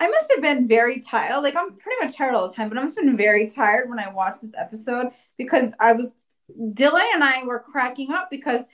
I 0.00 0.08
must 0.08 0.30
have 0.32 0.42
been 0.42 0.68
very 0.68 1.00
tired. 1.00 1.42
Like 1.42 1.56
I'm 1.56 1.74
pretty 1.76 2.04
much 2.04 2.16
tired 2.16 2.34
all 2.34 2.48
the 2.48 2.54
time, 2.54 2.68
but 2.68 2.78
I 2.78 2.82
must 2.82 2.96
have 2.96 3.06
been 3.06 3.16
very 3.16 3.48
tired 3.48 3.88
when 3.88 3.98
I 3.98 4.12
watched 4.12 4.42
this 4.42 4.52
episode 4.56 5.08
because 5.38 5.72
I 5.80 5.92
was 5.92 6.12
Dylan 6.50 7.14
and 7.14 7.24
I 7.24 7.44
were 7.44 7.60
cracking 7.60 8.12
up 8.12 8.28
because 8.30 8.64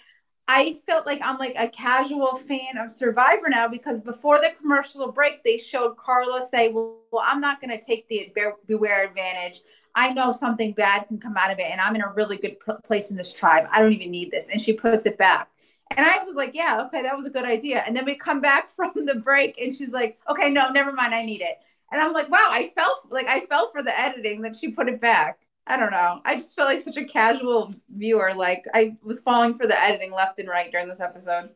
I 0.46 0.78
felt 0.84 1.06
like 1.06 1.20
I'm 1.22 1.38
like 1.38 1.54
a 1.56 1.68
casual 1.68 2.36
fan 2.36 2.76
of 2.78 2.90
Survivor 2.90 3.48
now 3.48 3.66
because 3.66 3.98
before 3.98 4.38
the 4.38 4.52
commercial 4.60 5.10
break, 5.10 5.42
they 5.42 5.56
showed 5.56 5.96
Carla 5.96 6.42
say, 6.42 6.70
"Well, 6.70 6.98
well 7.10 7.24
I'm 7.26 7.40
not 7.40 7.60
going 7.60 7.70
to 7.78 7.84
take 7.84 8.06
the 8.08 8.30
beware 8.66 9.06
advantage. 9.06 9.62
I 9.94 10.12
know 10.12 10.32
something 10.32 10.72
bad 10.72 11.06
can 11.08 11.18
come 11.18 11.36
out 11.38 11.50
of 11.50 11.58
it, 11.58 11.64
and 11.70 11.80
I'm 11.80 11.94
in 11.94 12.02
a 12.02 12.12
really 12.12 12.36
good 12.36 12.58
place 12.84 13.10
in 13.10 13.16
this 13.16 13.32
tribe. 13.32 13.66
I 13.72 13.80
don't 13.80 13.92
even 13.92 14.10
need 14.10 14.30
this." 14.30 14.50
And 14.50 14.60
she 14.60 14.74
puts 14.74 15.06
it 15.06 15.16
back, 15.18 15.48
and 15.96 16.06
I 16.06 16.22
was 16.24 16.36
like, 16.36 16.54
"Yeah, 16.54 16.82
okay, 16.86 17.02
that 17.02 17.16
was 17.16 17.26
a 17.26 17.30
good 17.30 17.46
idea." 17.46 17.82
And 17.86 17.96
then 17.96 18.04
we 18.04 18.14
come 18.16 18.40
back 18.42 18.70
from 18.76 18.92
the 19.06 19.14
break, 19.16 19.58
and 19.58 19.72
she's 19.72 19.90
like, 19.92 20.18
"Okay, 20.28 20.50
no, 20.50 20.68
never 20.70 20.92
mind, 20.92 21.14
I 21.14 21.24
need 21.24 21.40
it." 21.40 21.58
And 21.90 22.02
I'm 22.02 22.12
like, 22.12 22.28
"Wow, 22.30 22.48
I 22.50 22.70
felt 22.74 22.98
like 23.10 23.28
I 23.28 23.46
felt 23.46 23.72
for 23.72 23.82
the 23.82 23.98
editing 23.98 24.42
that 24.42 24.56
she 24.56 24.70
put 24.70 24.88
it 24.88 25.00
back." 25.00 25.38
I 25.66 25.78
don't 25.78 25.90
know. 25.90 26.20
I 26.24 26.34
just 26.34 26.54
felt 26.54 26.68
like 26.68 26.80
such 26.80 26.96
a 26.96 27.04
casual 27.04 27.74
viewer. 27.88 28.32
Like 28.34 28.64
I 28.74 28.96
was 29.02 29.20
falling 29.20 29.54
for 29.54 29.66
the 29.66 29.80
editing 29.80 30.12
left 30.12 30.38
and 30.38 30.48
right 30.48 30.70
during 30.70 30.88
this 30.88 31.00
episode. 31.00 31.50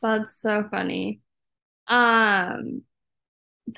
That's 0.00 0.34
so 0.34 0.66
funny. 0.70 1.20
Um 1.86 2.82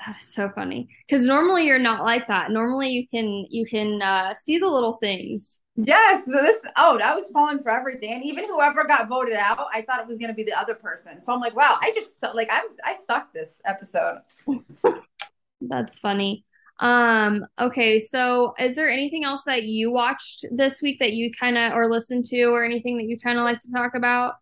that 0.05 0.15
is 0.21 0.33
so 0.33 0.49
funny. 0.49 0.87
Cuz 1.09 1.25
normally 1.25 1.65
you're 1.65 1.79
not 1.79 2.03
like 2.03 2.27
that. 2.27 2.51
Normally 2.51 2.89
you 2.89 3.07
can 3.07 3.45
you 3.49 3.65
can 3.65 4.01
uh 4.01 4.33
see 4.33 4.57
the 4.57 4.67
little 4.67 4.93
things. 4.93 5.61
Yes, 5.75 6.25
this 6.25 6.61
oh, 6.77 6.99
I 7.03 7.15
was 7.15 7.29
falling 7.31 7.59
for 7.59 7.71
everything. 7.71 8.13
And 8.13 8.23
even 8.23 8.45
whoever 8.45 8.85
got 8.85 9.07
voted 9.07 9.35
out, 9.35 9.65
I 9.73 9.81
thought 9.81 9.99
it 9.99 10.07
was 10.07 10.17
going 10.17 10.29
to 10.29 10.35
be 10.35 10.43
the 10.43 10.57
other 10.57 10.75
person. 10.75 11.21
So 11.21 11.33
I'm 11.33 11.39
like, 11.39 11.55
wow, 11.55 11.77
I 11.81 11.91
just 11.95 12.21
like 12.35 12.49
I'm 12.51 12.65
I 12.83 12.95
sucked 13.05 13.33
this 13.33 13.59
episode. 13.65 14.19
That's 15.61 15.99
funny. 15.99 16.45
Um, 16.79 17.45
okay, 17.59 17.99
so 17.99 18.53
is 18.59 18.75
there 18.75 18.89
anything 18.89 19.23
else 19.23 19.43
that 19.45 19.63
you 19.63 19.91
watched 19.91 20.45
this 20.51 20.81
week 20.81 20.99
that 20.99 21.13
you 21.13 21.31
kind 21.31 21.57
of 21.57 21.73
or 21.73 21.87
listened 21.87 22.25
to 22.25 22.43
or 22.45 22.63
anything 22.63 22.97
that 22.97 23.05
you 23.05 23.19
kind 23.19 23.37
of 23.37 23.43
like 23.43 23.59
to 23.59 23.71
talk 23.71 23.93
about? 23.95 24.33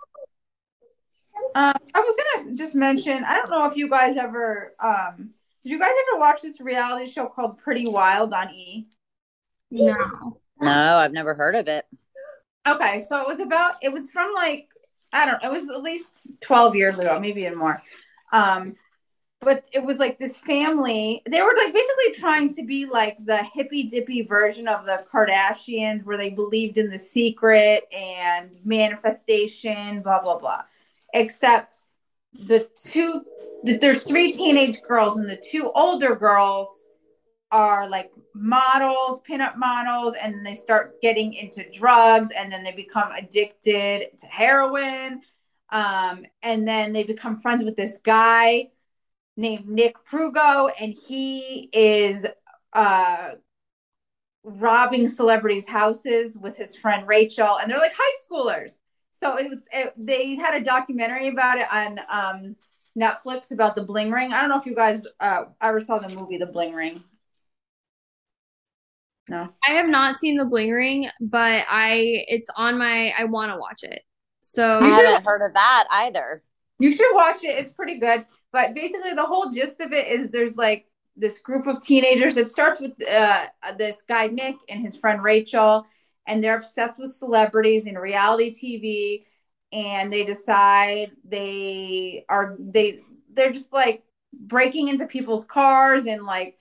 Um, 1.55 1.73
I 1.93 1.99
was 1.99 2.15
gonna 2.43 2.55
just 2.55 2.75
mention, 2.75 3.23
I 3.23 3.35
don't 3.35 3.49
know 3.49 3.65
if 3.65 3.75
you 3.75 3.89
guys 3.89 4.17
ever 4.17 4.73
um 4.79 5.31
did 5.63 5.71
you 5.71 5.79
guys 5.79 5.91
ever 6.09 6.19
watch 6.19 6.41
this 6.41 6.61
reality 6.61 7.09
show 7.09 7.25
called 7.27 7.57
Pretty 7.57 7.87
Wild 7.87 8.33
on 8.33 8.49
E? 8.51 8.87
No. 9.71 10.39
No, 10.61 10.97
I've 10.97 11.11
never 11.11 11.33
heard 11.33 11.55
of 11.55 11.67
it. 11.67 11.85
Okay, 12.67 12.99
so 13.01 13.17
it 13.21 13.27
was 13.27 13.39
about 13.39 13.75
it 13.81 13.91
was 13.91 14.09
from 14.11 14.33
like 14.33 14.67
I 15.11 15.25
don't 15.25 15.41
know, 15.41 15.49
it 15.49 15.51
was 15.51 15.69
at 15.69 15.81
least 15.81 16.31
12 16.41 16.75
years 16.75 16.99
ago, 16.99 17.19
maybe 17.19 17.41
even 17.41 17.57
more. 17.57 17.81
Um 18.31 18.75
but 19.41 19.65
it 19.71 19.83
was 19.83 19.97
like 19.99 20.19
this 20.19 20.37
family, 20.37 21.21
they 21.29 21.41
were 21.41 21.53
like 21.55 21.73
basically 21.73 22.13
trying 22.13 22.53
to 22.55 22.63
be 22.63 22.85
like 22.85 23.17
the 23.25 23.41
hippy 23.53 23.83
dippy 23.83 24.21
version 24.23 24.67
of 24.67 24.85
the 24.85 25.05
Kardashians 25.11 26.03
where 26.03 26.17
they 26.17 26.29
believed 26.29 26.77
in 26.77 26.89
the 26.89 26.97
secret 26.97 27.85
and 27.93 28.57
manifestation, 28.65 30.01
blah 30.01 30.21
blah 30.21 30.37
blah. 30.37 30.63
Except 31.13 31.73
the 32.33 32.67
two 32.83 33.23
there's 33.63 34.03
three 34.03 34.31
teenage 34.31 34.81
girls 34.81 35.17
and 35.17 35.29
the 35.29 35.41
two 35.49 35.71
older 35.73 36.15
girls 36.15 36.85
are 37.51 37.89
like 37.89 38.11
models, 38.35 39.21
pinup 39.27 39.55
models, 39.55 40.15
and 40.21 40.45
they 40.45 40.53
start 40.53 41.01
getting 41.01 41.33
into 41.33 41.65
drugs, 41.71 42.29
and 42.37 42.51
then 42.51 42.63
they 42.63 42.73
become 42.73 43.11
addicted 43.13 44.09
to 44.19 44.27
heroin. 44.27 45.21
Um, 45.69 46.25
and 46.43 46.67
then 46.67 46.93
they 46.93 47.03
become 47.03 47.37
friends 47.37 47.63
with 47.63 47.75
this 47.75 47.99
guy 48.03 48.69
named 49.39 49.67
Nick 49.67 49.95
Prugo, 50.05 50.69
and 50.79 50.93
he 50.93 51.69
is 51.71 52.27
uh, 52.73 53.31
robbing 54.43 55.07
celebrities' 55.07 55.67
houses 55.67 56.37
with 56.37 56.57
his 56.57 56.75
friend 56.75 57.07
Rachel, 57.07 57.57
and 57.57 57.71
they're 57.71 57.79
like 57.79 57.93
high 57.95 58.17
schoolers. 58.29 58.73
So 59.11 59.37
it 59.37 59.49
was 59.49 59.67
it, 59.71 59.93
they 59.97 60.35
had 60.35 60.59
a 60.59 60.63
documentary 60.63 61.29
about 61.29 61.57
it 61.57 61.67
on 61.73 61.99
um, 62.09 62.55
Netflix 62.97 63.51
about 63.51 63.75
the 63.75 63.83
bling 63.83 64.11
ring. 64.11 64.33
I 64.33 64.41
don't 64.41 64.49
know 64.49 64.59
if 64.59 64.65
you 64.65 64.75
guys 64.75 65.07
uh, 65.19 65.45
ever 65.61 65.81
saw 65.81 65.99
the 65.99 66.13
movie 66.13 66.37
The 66.37 66.45
Bling 66.45 66.73
Ring. 66.73 67.03
No. 69.29 69.49
I 69.67 69.73
have 69.73 69.87
not 69.87 70.17
seen 70.17 70.37
The 70.37 70.45
Bling 70.45 70.71
Ring, 70.71 71.09
but 71.21 71.65
I 71.69 72.25
it's 72.27 72.49
on 72.55 72.77
my 72.77 73.13
I 73.17 73.25
want 73.25 73.51
to 73.51 73.57
watch 73.57 73.83
it. 73.83 74.03
So 74.41 74.79
I 74.79 74.85
You 74.85 74.91
haven't 74.91 75.25
heard 75.25 75.45
of 75.45 75.53
that 75.53 75.85
either. 75.91 76.43
You 76.79 76.91
should 76.91 77.13
watch 77.13 77.43
it. 77.43 77.59
It's 77.59 77.73
pretty 77.73 77.99
good. 77.99 78.25
But 78.51 78.73
basically, 78.73 79.13
the 79.13 79.25
whole 79.25 79.51
gist 79.51 79.79
of 79.81 79.93
it 79.93 80.07
is 80.07 80.29
there's 80.29 80.57
like 80.57 80.87
this 81.15 81.39
group 81.39 81.67
of 81.67 81.81
teenagers. 81.81 82.37
It 82.37 82.47
starts 82.47 82.79
with 82.79 82.93
uh, 83.07 83.47
this 83.77 84.01
guy, 84.07 84.27
Nick, 84.27 84.55
and 84.69 84.81
his 84.81 84.95
friend 84.95 85.23
Rachel, 85.23 85.85
and 86.25 86.43
they're 86.43 86.57
obsessed 86.57 86.97
with 86.97 87.13
celebrities 87.13 87.85
and 87.87 87.99
reality 87.99 88.53
TV. 88.53 89.25
And 89.71 90.11
they 90.11 90.25
decide 90.25 91.11
they 91.23 92.25
are, 92.27 92.55
they, 92.57 93.01
they're 93.31 93.51
just 93.51 93.71
like 93.71 94.03
breaking 94.33 94.87
into 94.87 95.05
people's 95.05 95.45
cars 95.45 96.07
and 96.07 96.23
like, 96.23 96.57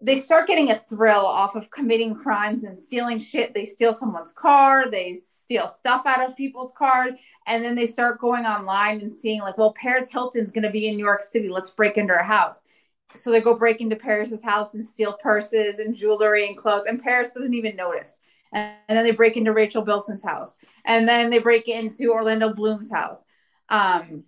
they 0.00 0.14
start 0.14 0.46
getting 0.46 0.70
a 0.70 0.80
thrill 0.88 1.26
off 1.26 1.56
of 1.56 1.70
committing 1.70 2.14
crimes 2.14 2.62
and 2.62 2.78
stealing 2.78 3.18
shit. 3.18 3.54
They 3.54 3.64
steal 3.64 3.92
someone's 3.92 4.30
car, 4.30 4.88
they 4.88 5.18
steal 5.48 5.66
stuff 5.66 6.02
out 6.04 6.28
of 6.28 6.36
people's 6.36 6.72
cars, 6.76 7.14
and 7.46 7.64
then 7.64 7.74
they 7.74 7.86
start 7.86 8.20
going 8.20 8.44
online 8.44 9.00
and 9.00 9.10
seeing 9.10 9.40
like, 9.40 9.56
well, 9.56 9.72
Paris 9.72 10.10
Hilton's 10.10 10.52
going 10.52 10.64
to 10.64 10.70
be 10.70 10.88
in 10.88 10.96
New 10.96 11.04
York 11.06 11.22
City. 11.22 11.48
Let's 11.48 11.70
break 11.70 11.96
into 11.96 12.12
her 12.12 12.22
house. 12.22 12.60
So 13.14 13.30
they 13.30 13.40
go 13.40 13.54
break 13.56 13.80
into 13.80 13.96
Paris's 13.96 14.44
house 14.44 14.74
and 14.74 14.84
steal 14.84 15.14
purses 15.14 15.78
and 15.78 15.94
jewelry 15.94 16.46
and 16.46 16.54
clothes, 16.54 16.84
and 16.84 17.02
Paris 17.02 17.30
doesn't 17.32 17.54
even 17.54 17.76
notice. 17.76 18.18
And, 18.52 18.74
and 18.88 18.98
then 18.98 19.06
they 19.06 19.12
break 19.12 19.38
into 19.38 19.54
Rachel 19.54 19.80
Bilson's 19.80 20.22
house, 20.22 20.58
and 20.84 21.08
then 21.08 21.30
they 21.30 21.38
break 21.38 21.66
into 21.66 22.12
Orlando 22.12 22.52
Bloom's 22.52 22.92
house. 22.92 23.20
Um, 23.70 24.24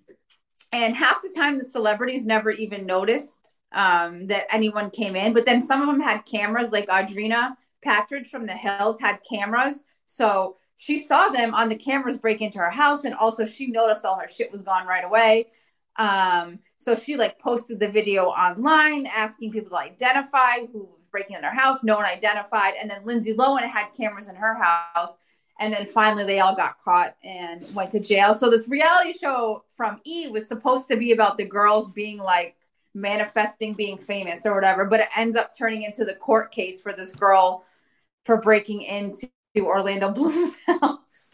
and 0.72 0.96
half 0.96 1.20
the 1.20 1.34
time, 1.36 1.58
the 1.58 1.64
celebrities 1.64 2.24
never 2.24 2.50
even 2.50 2.86
noticed 2.86 3.58
um, 3.72 4.26
that 4.28 4.46
anyone 4.50 4.88
came 4.88 5.16
in. 5.16 5.34
But 5.34 5.44
then 5.44 5.60
some 5.60 5.82
of 5.82 5.88
them 5.88 6.00
had 6.00 6.24
cameras, 6.24 6.72
like 6.72 6.88
Audrina 6.88 7.56
Patridge 7.84 8.28
from 8.28 8.46
the 8.46 8.54
Hills 8.54 8.98
had 8.98 9.18
cameras. 9.30 9.84
So 10.06 10.56
she 10.80 10.96
saw 10.96 11.28
them 11.28 11.54
on 11.54 11.68
the 11.68 11.76
cameras 11.76 12.16
break 12.16 12.40
into 12.40 12.58
her 12.58 12.70
house, 12.70 13.04
and 13.04 13.14
also 13.16 13.44
she 13.44 13.66
noticed 13.66 14.06
all 14.06 14.18
her 14.18 14.28
shit 14.28 14.50
was 14.50 14.62
gone 14.62 14.86
right 14.86 15.04
away. 15.04 15.48
Um, 15.96 16.58
so 16.78 16.94
she 16.94 17.16
like 17.16 17.38
posted 17.38 17.78
the 17.78 17.90
video 17.90 18.28
online, 18.28 19.06
asking 19.06 19.52
people 19.52 19.76
to 19.76 19.84
identify 19.84 20.64
who 20.72 20.84
was 20.84 21.04
breaking 21.12 21.36
in 21.36 21.42
their 21.42 21.54
house. 21.54 21.84
No 21.84 21.96
one 21.96 22.06
identified, 22.06 22.74
and 22.80 22.90
then 22.90 23.04
Lindsay 23.04 23.34
Lohan 23.34 23.68
had 23.68 23.88
cameras 23.94 24.30
in 24.30 24.36
her 24.36 24.54
house. 24.54 25.18
And 25.58 25.74
then 25.74 25.84
finally, 25.84 26.24
they 26.24 26.40
all 26.40 26.56
got 26.56 26.78
caught 26.78 27.14
and 27.22 27.66
went 27.74 27.90
to 27.90 28.00
jail. 28.00 28.32
So 28.32 28.48
this 28.48 28.66
reality 28.66 29.12
show 29.12 29.64
from 29.76 30.00
E 30.06 30.28
was 30.28 30.48
supposed 30.48 30.88
to 30.88 30.96
be 30.96 31.12
about 31.12 31.36
the 31.36 31.44
girls 31.44 31.90
being 31.90 32.16
like 32.16 32.56
manifesting 32.94 33.74
being 33.74 33.98
famous 33.98 34.46
or 34.46 34.54
whatever, 34.54 34.86
but 34.86 35.00
it 35.00 35.08
ends 35.14 35.36
up 35.36 35.52
turning 35.54 35.82
into 35.82 36.06
the 36.06 36.14
court 36.14 36.52
case 36.52 36.80
for 36.80 36.94
this 36.94 37.14
girl 37.14 37.66
for 38.24 38.40
breaking 38.40 38.80
into 38.80 39.28
Orlando 39.58 40.12
Bloom's 40.12 40.56
house. 40.66 41.32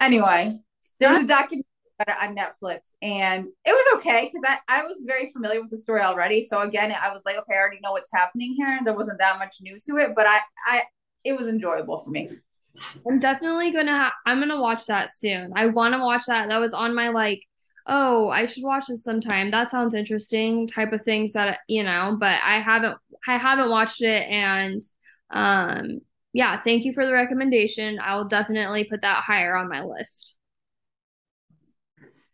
Anyway, 0.00 0.58
there 0.98 1.10
was 1.10 1.22
a 1.22 1.26
documentary 1.26 1.64
about 2.00 2.16
it 2.16 2.28
on 2.28 2.36
Netflix 2.36 2.94
and 3.00 3.46
it 3.64 3.70
was 3.70 3.98
okay 3.98 4.30
because 4.32 4.42
I, 4.46 4.80
I 4.80 4.82
was 4.82 5.04
very 5.06 5.30
familiar 5.30 5.60
with 5.60 5.70
the 5.70 5.76
story 5.76 6.00
already. 6.00 6.42
So 6.42 6.60
again, 6.62 6.90
I 6.90 7.10
was 7.12 7.22
like, 7.24 7.36
okay, 7.36 7.54
I 7.54 7.58
already 7.58 7.78
know 7.82 7.92
what's 7.92 8.10
happening 8.12 8.54
here. 8.56 8.80
There 8.84 8.96
wasn't 8.96 9.18
that 9.20 9.38
much 9.38 9.56
new 9.60 9.78
to 9.88 9.96
it, 9.98 10.14
but 10.16 10.26
I, 10.26 10.40
I 10.66 10.82
it 11.24 11.36
was 11.36 11.46
enjoyable 11.46 12.00
for 12.00 12.10
me. 12.10 12.30
I'm 13.06 13.20
definitely 13.20 13.70
gonna 13.70 13.96
ha- 13.96 14.14
I'm 14.26 14.40
gonna 14.40 14.60
watch 14.60 14.86
that 14.86 15.14
soon. 15.14 15.52
I 15.54 15.66
want 15.66 15.94
to 15.94 16.00
watch 16.00 16.24
that. 16.26 16.48
That 16.48 16.58
was 16.60 16.74
on 16.74 16.94
my 16.94 17.08
like, 17.10 17.42
oh, 17.86 18.28
I 18.28 18.46
should 18.46 18.64
watch 18.64 18.86
this 18.88 19.04
sometime. 19.04 19.50
That 19.50 19.70
sounds 19.70 19.94
interesting 19.94 20.66
type 20.66 20.92
of 20.92 21.02
things 21.02 21.34
that 21.34 21.60
you 21.68 21.84
know, 21.84 22.16
but 22.18 22.40
I 22.42 22.60
haven't 22.60 22.96
I 23.26 23.36
haven't 23.36 23.70
watched 23.70 24.02
it 24.02 24.28
and 24.28 24.82
um 25.30 26.00
yeah, 26.32 26.60
thank 26.60 26.84
you 26.84 26.92
for 26.92 27.04
the 27.04 27.12
recommendation. 27.12 27.98
I 28.00 28.16
will 28.16 28.28
definitely 28.28 28.84
put 28.84 29.02
that 29.02 29.22
higher 29.24 29.54
on 29.54 29.68
my 29.68 29.82
list. 29.82 30.36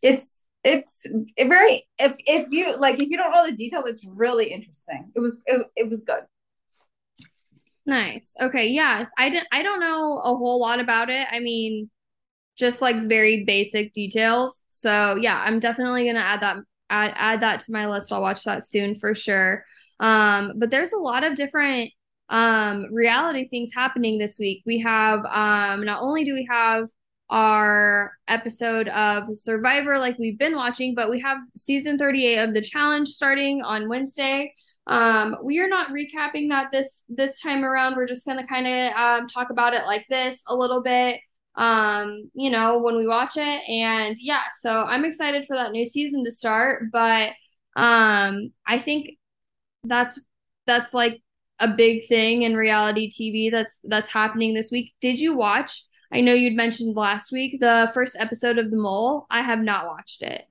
It's 0.02 0.44
it's 0.64 1.06
it 1.36 1.48
very 1.48 1.86
if 1.98 2.14
if 2.18 2.48
you 2.50 2.76
like 2.76 3.00
if 3.00 3.08
you 3.08 3.16
don't 3.16 3.32
know 3.32 3.46
the 3.46 3.56
detail, 3.56 3.84
it's 3.86 4.04
really 4.06 4.52
interesting. 4.52 5.10
It 5.14 5.20
was 5.20 5.40
it, 5.46 5.66
it 5.76 5.88
was 5.88 6.02
good. 6.02 6.22
Nice. 7.86 8.34
Okay, 8.40 8.68
yes. 8.68 9.10
I 9.18 9.30
didn't 9.30 9.48
I 9.50 9.62
don't 9.62 9.80
know 9.80 10.20
a 10.22 10.36
whole 10.36 10.60
lot 10.60 10.78
about 10.78 11.10
it. 11.10 11.26
I 11.32 11.40
mean, 11.40 11.90
just 12.56 12.82
like 12.82 13.08
very 13.08 13.44
basic 13.44 13.92
details. 13.92 14.64
So, 14.68 15.16
yeah, 15.20 15.40
I'm 15.40 15.58
definitely 15.60 16.04
going 16.04 16.16
to 16.16 16.20
add 16.20 16.42
that 16.42 16.56
add 16.90 17.14
add 17.16 17.42
that 17.42 17.60
to 17.60 17.72
my 17.72 17.88
list. 17.88 18.12
I'll 18.12 18.20
watch 18.20 18.44
that 18.44 18.66
soon 18.66 18.94
for 18.94 19.14
sure. 19.14 19.64
Um, 20.00 20.54
but 20.56 20.70
there's 20.70 20.92
a 20.92 20.98
lot 20.98 21.24
of 21.24 21.34
different 21.34 21.90
um 22.30 22.86
reality 22.92 23.48
things 23.48 23.72
happening 23.74 24.18
this 24.18 24.38
week. 24.38 24.62
We 24.66 24.80
have 24.80 25.20
um 25.24 25.84
not 25.84 26.02
only 26.02 26.24
do 26.24 26.34
we 26.34 26.46
have 26.50 26.88
our 27.30 28.12
episode 28.26 28.88
of 28.88 29.24
Survivor 29.32 29.98
like 29.98 30.18
we've 30.18 30.38
been 30.38 30.56
watching, 30.56 30.94
but 30.94 31.10
we 31.10 31.20
have 31.20 31.38
season 31.56 31.98
38 31.98 32.38
of 32.38 32.54
the 32.54 32.62
challenge 32.62 33.08
starting 33.08 33.62
on 33.62 33.88
Wednesday. 33.88 34.54
Um, 34.86 35.36
we 35.42 35.58
are 35.60 35.68
not 35.68 35.90
recapping 35.90 36.48
that 36.48 36.70
this 36.72 37.04
this 37.08 37.40
time 37.40 37.64
around. 37.64 37.96
We're 37.96 38.06
just 38.06 38.24
gonna 38.24 38.46
kind 38.46 38.66
of 38.66 38.96
um, 38.96 39.28
talk 39.28 39.50
about 39.50 39.74
it 39.74 39.84
like 39.84 40.06
this 40.08 40.42
a 40.46 40.56
little 40.56 40.82
bit. 40.82 41.20
Um, 41.56 42.30
you 42.34 42.50
know, 42.50 42.78
when 42.78 42.96
we 42.96 43.06
watch 43.06 43.36
it, 43.36 43.68
and 43.68 44.16
yeah, 44.18 44.44
so 44.60 44.70
I'm 44.70 45.04
excited 45.04 45.44
for 45.46 45.56
that 45.56 45.72
new 45.72 45.84
season 45.84 46.24
to 46.24 46.30
start. 46.30 46.84
But 46.90 47.32
um, 47.76 48.52
I 48.66 48.78
think 48.78 49.18
that's 49.84 50.18
that's 50.66 50.94
like 50.94 51.20
a 51.60 51.68
big 51.68 52.06
thing 52.06 52.42
in 52.42 52.56
reality 52.56 53.10
TV 53.10 53.50
that's 53.50 53.78
that's 53.84 54.10
happening 54.10 54.54
this 54.54 54.70
week. 54.70 54.92
Did 55.00 55.18
you 55.18 55.36
watch? 55.36 55.84
I 56.12 56.20
know 56.20 56.34
you'd 56.34 56.56
mentioned 56.56 56.96
last 56.96 57.32
week 57.32 57.60
the 57.60 57.90
first 57.92 58.16
episode 58.18 58.58
of 58.58 58.70
The 58.70 58.76
Mole. 58.76 59.26
I 59.30 59.42
have 59.42 59.60
not 59.60 59.86
watched 59.86 60.22
it. 60.22 60.42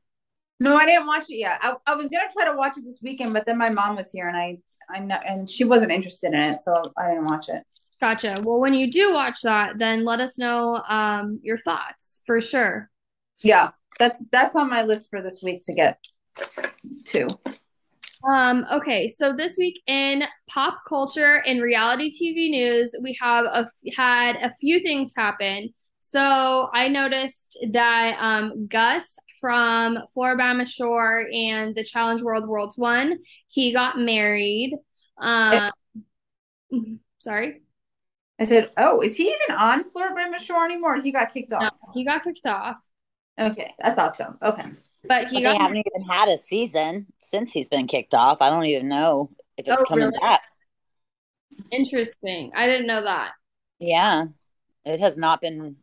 No, 0.59 0.75
I 0.75 0.85
didn't 0.85 1.07
watch 1.07 1.29
it 1.29 1.37
yet. 1.37 1.59
I, 1.61 1.75
I 1.85 1.95
was 1.95 2.09
gonna 2.09 2.29
try 2.31 2.45
to 2.45 2.55
watch 2.55 2.77
it 2.77 2.83
this 2.83 2.99
weekend, 3.01 3.33
but 3.33 3.45
then 3.45 3.57
my 3.57 3.69
mom 3.69 3.95
was 3.95 4.11
here 4.11 4.27
and 4.27 4.37
I 4.37 4.57
I 4.89 4.99
know 4.99 5.19
and 5.27 5.49
she 5.49 5.63
wasn't 5.63 5.91
interested 5.91 6.33
in 6.33 6.39
it, 6.39 6.63
so 6.63 6.73
I 6.97 7.09
didn't 7.09 7.25
watch 7.25 7.49
it. 7.49 7.63
Gotcha. 7.99 8.37
Well, 8.43 8.59
when 8.59 8.73
you 8.73 8.91
do 8.91 9.11
watch 9.11 9.41
that, 9.41 9.79
then 9.79 10.05
let 10.05 10.19
us 10.19 10.37
know 10.37 10.83
um, 10.87 11.39
your 11.41 11.57
thoughts 11.57 12.21
for 12.27 12.41
sure. 12.41 12.89
Yeah, 13.39 13.71
that's 13.99 14.25
that's 14.31 14.55
on 14.55 14.69
my 14.69 14.83
list 14.83 15.09
for 15.09 15.21
this 15.21 15.41
week 15.41 15.61
to 15.65 15.73
get 15.73 15.99
to. 17.05 17.27
Um, 18.23 18.65
okay, 18.71 19.07
so 19.07 19.33
this 19.33 19.57
week 19.57 19.81
in 19.87 20.23
pop 20.49 20.79
culture 20.87 21.41
and 21.45 21.61
reality 21.61 22.11
TV 22.11 22.49
news, 22.49 22.95
we 23.01 23.17
have 23.21 23.45
a, 23.45 23.67
had 23.95 24.37
a 24.37 24.51
few 24.59 24.81
things 24.81 25.13
happen. 25.15 25.73
So 25.99 26.69
I 26.73 26.87
noticed 26.87 27.57
that 27.73 28.17
um, 28.19 28.67
Gus 28.67 29.19
from 29.39 29.99
Floribama 30.15 30.67
Shore 30.67 31.25
and 31.33 31.75
the 31.75 31.83
Challenge 31.83 32.21
World 32.21 32.47
Worlds 32.47 32.77
One. 32.77 33.19
He 33.47 33.73
got 33.73 33.99
married. 33.99 34.73
Um, 35.19 35.71
sorry. 37.19 37.61
I 38.39 38.43
said, 38.43 38.71
"Oh, 38.77 39.01
is 39.01 39.15
he 39.15 39.23
even 39.23 39.55
on 39.57 39.83
Floribama 39.91 40.39
Shore 40.39 40.65
anymore? 40.65 41.01
He 41.01 41.11
got 41.11 41.33
kicked 41.33 41.51
off." 41.51 41.63
No, 41.63 41.91
he 41.93 42.05
got 42.05 42.23
kicked 42.23 42.45
off. 42.45 42.77
Okay, 43.39 43.73
I 43.81 43.91
thought 43.91 44.15
so. 44.15 44.35
Okay, 44.41 44.63
but 45.07 45.27
he 45.27 45.41
but 45.43 45.51
they 45.51 45.57
haven't 45.57 45.77
even 45.77 46.09
had 46.09 46.29
a 46.29 46.37
season 46.37 47.07
since 47.19 47.51
he's 47.51 47.69
been 47.69 47.87
kicked 47.87 48.13
off. 48.13 48.41
I 48.41 48.49
don't 48.49 48.65
even 48.65 48.87
know 48.87 49.29
if 49.57 49.67
it's 49.67 49.81
Oh, 49.81 49.85
coming 49.85 50.05
really? 50.05 50.19
back. 50.19 50.41
interesting. 51.71 52.51
I 52.55 52.67
didn't 52.67 52.87
know 52.87 53.03
that. 53.03 53.31
Yeah, 53.79 54.25
it 54.85 54.99
has 54.99 55.17
not 55.17 55.41
been 55.41 55.77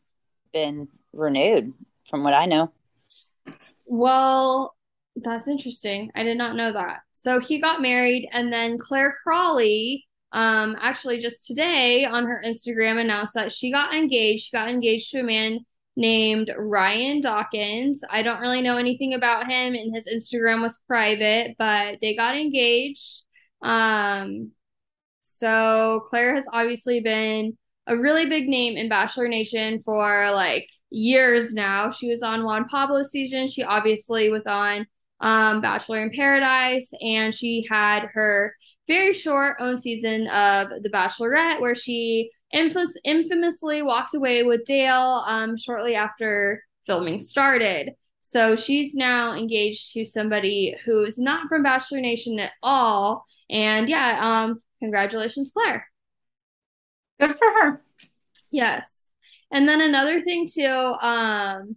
been 0.52 0.88
renewed 1.12 1.72
from 2.08 2.22
what 2.22 2.34
I 2.34 2.46
know. 2.46 2.72
Well, 3.86 4.74
that's 5.16 5.48
interesting. 5.48 6.10
I 6.14 6.22
did 6.22 6.38
not 6.38 6.56
know 6.56 6.72
that. 6.72 7.00
So 7.12 7.40
he 7.40 7.60
got 7.60 7.82
married, 7.82 8.28
and 8.32 8.52
then 8.52 8.78
Clare 8.78 9.14
Crawley, 9.22 10.06
um, 10.32 10.76
actually 10.80 11.18
just 11.18 11.46
today 11.46 12.04
on 12.04 12.24
her 12.26 12.42
Instagram 12.44 13.00
announced 13.00 13.34
that 13.34 13.52
she 13.52 13.70
got 13.70 13.94
engaged. 13.94 14.44
She 14.46 14.56
got 14.56 14.68
engaged 14.68 15.10
to 15.12 15.20
a 15.20 15.24
man 15.24 15.60
named 15.96 16.52
Ryan 16.56 17.20
Dawkins. 17.20 18.02
I 18.08 18.22
don't 18.22 18.40
really 18.40 18.62
know 18.62 18.76
anything 18.76 19.14
about 19.14 19.50
him, 19.50 19.74
and 19.74 19.94
his 19.94 20.08
Instagram 20.08 20.60
was 20.60 20.80
private, 20.86 21.56
but 21.58 21.98
they 22.00 22.16
got 22.16 22.36
engaged. 22.36 23.22
Um, 23.62 24.52
so 25.20 26.06
Clare 26.10 26.34
has 26.34 26.46
obviously 26.52 27.00
been 27.00 27.56
a 27.86 27.96
really 27.96 28.28
big 28.28 28.48
name 28.48 28.76
in 28.76 28.88
Bachelor 28.88 29.28
Nation 29.28 29.80
for 29.82 30.30
like 30.30 30.68
years 30.90 31.52
now. 31.52 31.90
She 31.90 32.08
was 32.08 32.22
on 32.22 32.44
Juan 32.44 32.66
Pablo 32.68 33.02
season. 33.02 33.48
She 33.48 33.62
obviously 33.62 34.30
was 34.30 34.46
on 34.46 34.86
um, 35.20 35.60
Bachelor 35.60 36.02
in 36.02 36.10
Paradise, 36.10 36.90
and 37.00 37.34
she 37.34 37.66
had 37.70 38.08
her 38.12 38.54
very 38.86 39.14
short 39.14 39.56
own 39.60 39.76
season 39.76 40.26
of 40.28 40.68
The 40.82 40.90
Bachelorette, 40.90 41.60
where 41.60 41.74
she 41.74 42.30
infamous, 42.54 42.96
infamously 43.04 43.82
walked 43.82 44.14
away 44.14 44.44
with 44.44 44.64
Dale 44.64 45.22
um, 45.26 45.56
shortly 45.58 45.94
after 45.94 46.62
filming 46.86 47.20
started. 47.20 47.92
So 48.22 48.54
she's 48.56 48.94
now 48.94 49.34
engaged 49.34 49.92
to 49.92 50.06
somebody 50.06 50.74
who 50.86 51.04
is 51.04 51.18
not 51.18 51.48
from 51.48 51.62
Bachelor 51.62 52.00
Nation 52.00 52.38
at 52.38 52.52
all. 52.62 53.26
And 53.50 53.88
yeah, 53.88 54.18
um, 54.22 54.62
congratulations, 54.78 55.50
Clare. 55.52 55.86
good 57.20 57.36
for 57.36 57.48
her. 57.60 57.80
Yes. 58.50 59.12
And 59.52 59.68
then 59.68 59.80
another 59.80 60.22
thing 60.22 60.48
too, 60.50 60.64
um, 60.64 61.76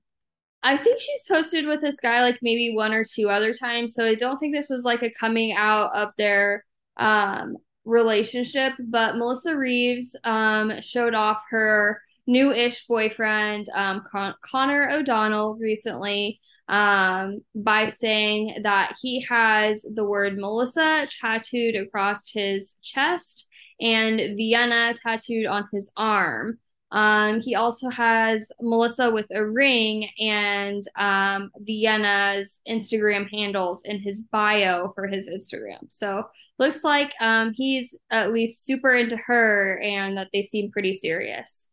I 0.63 0.77
think 0.77 0.99
she's 1.01 1.23
posted 1.27 1.65
with 1.65 1.81
this 1.81 1.99
guy 1.99 2.21
like 2.21 2.39
maybe 2.41 2.73
one 2.73 2.93
or 2.93 3.03
two 3.05 3.29
other 3.29 3.53
times. 3.53 3.93
So 3.93 4.05
I 4.05 4.15
don't 4.15 4.39
think 4.39 4.55
this 4.55 4.69
was 4.69 4.83
like 4.83 5.03
a 5.03 5.11
coming 5.11 5.53
out 5.53 5.91
of 5.93 6.13
their 6.17 6.63
um 6.97 7.57
relationship, 7.87 8.73
but 8.79 9.15
Melissa 9.15 9.57
Reeves 9.57 10.15
um 10.23 10.81
showed 10.81 11.15
off 11.15 11.41
her 11.49 12.01
new-ish 12.27 12.85
boyfriend, 12.85 13.69
um 13.73 14.03
Con- 14.11 14.35
Connor 14.43 14.89
O'Donnell 14.91 15.55
recently 15.55 16.39
um 16.67 17.39
by 17.55 17.89
saying 17.89 18.59
that 18.63 18.97
he 19.01 19.21
has 19.21 19.85
the 19.93 20.03
word 20.05 20.37
Melissa 20.37 21.07
tattooed 21.21 21.75
across 21.75 22.29
his 22.29 22.75
chest 22.83 23.47
and 23.79 24.19
Vienna 24.35 24.93
tattooed 24.93 25.45
on 25.45 25.67
his 25.71 25.91
arm. 25.95 26.59
Um, 26.91 27.41
he 27.41 27.55
also 27.55 27.89
has 27.89 28.49
Melissa 28.61 29.11
with 29.11 29.27
a 29.31 29.45
ring 29.45 30.09
and 30.19 30.85
um, 30.95 31.51
Vienna's 31.59 32.61
Instagram 32.67 33.29
handles 33.29 33.81
in 33.83 33.99
his 33.99 34.21
bio 34.21 34.93
for 34.95 35.07
his 35.07 35.29
Instagram. 35.29 35.79
So 35.89 36.23
looks 36.59 36.83
like 36.83 37.13
um, 37.19 37.53
he's 37.53 37.95
at 38.09 38.31
least 38.31 38.63
super 38.63 38.95
into 38.95 39.17
her 39.17 39.79
and 39.83 40.17
that 40.17 40.29
they 40.31 40.43
seem 40.43 40.71
pretty 40.71 40.93
serious. 40.93 41.69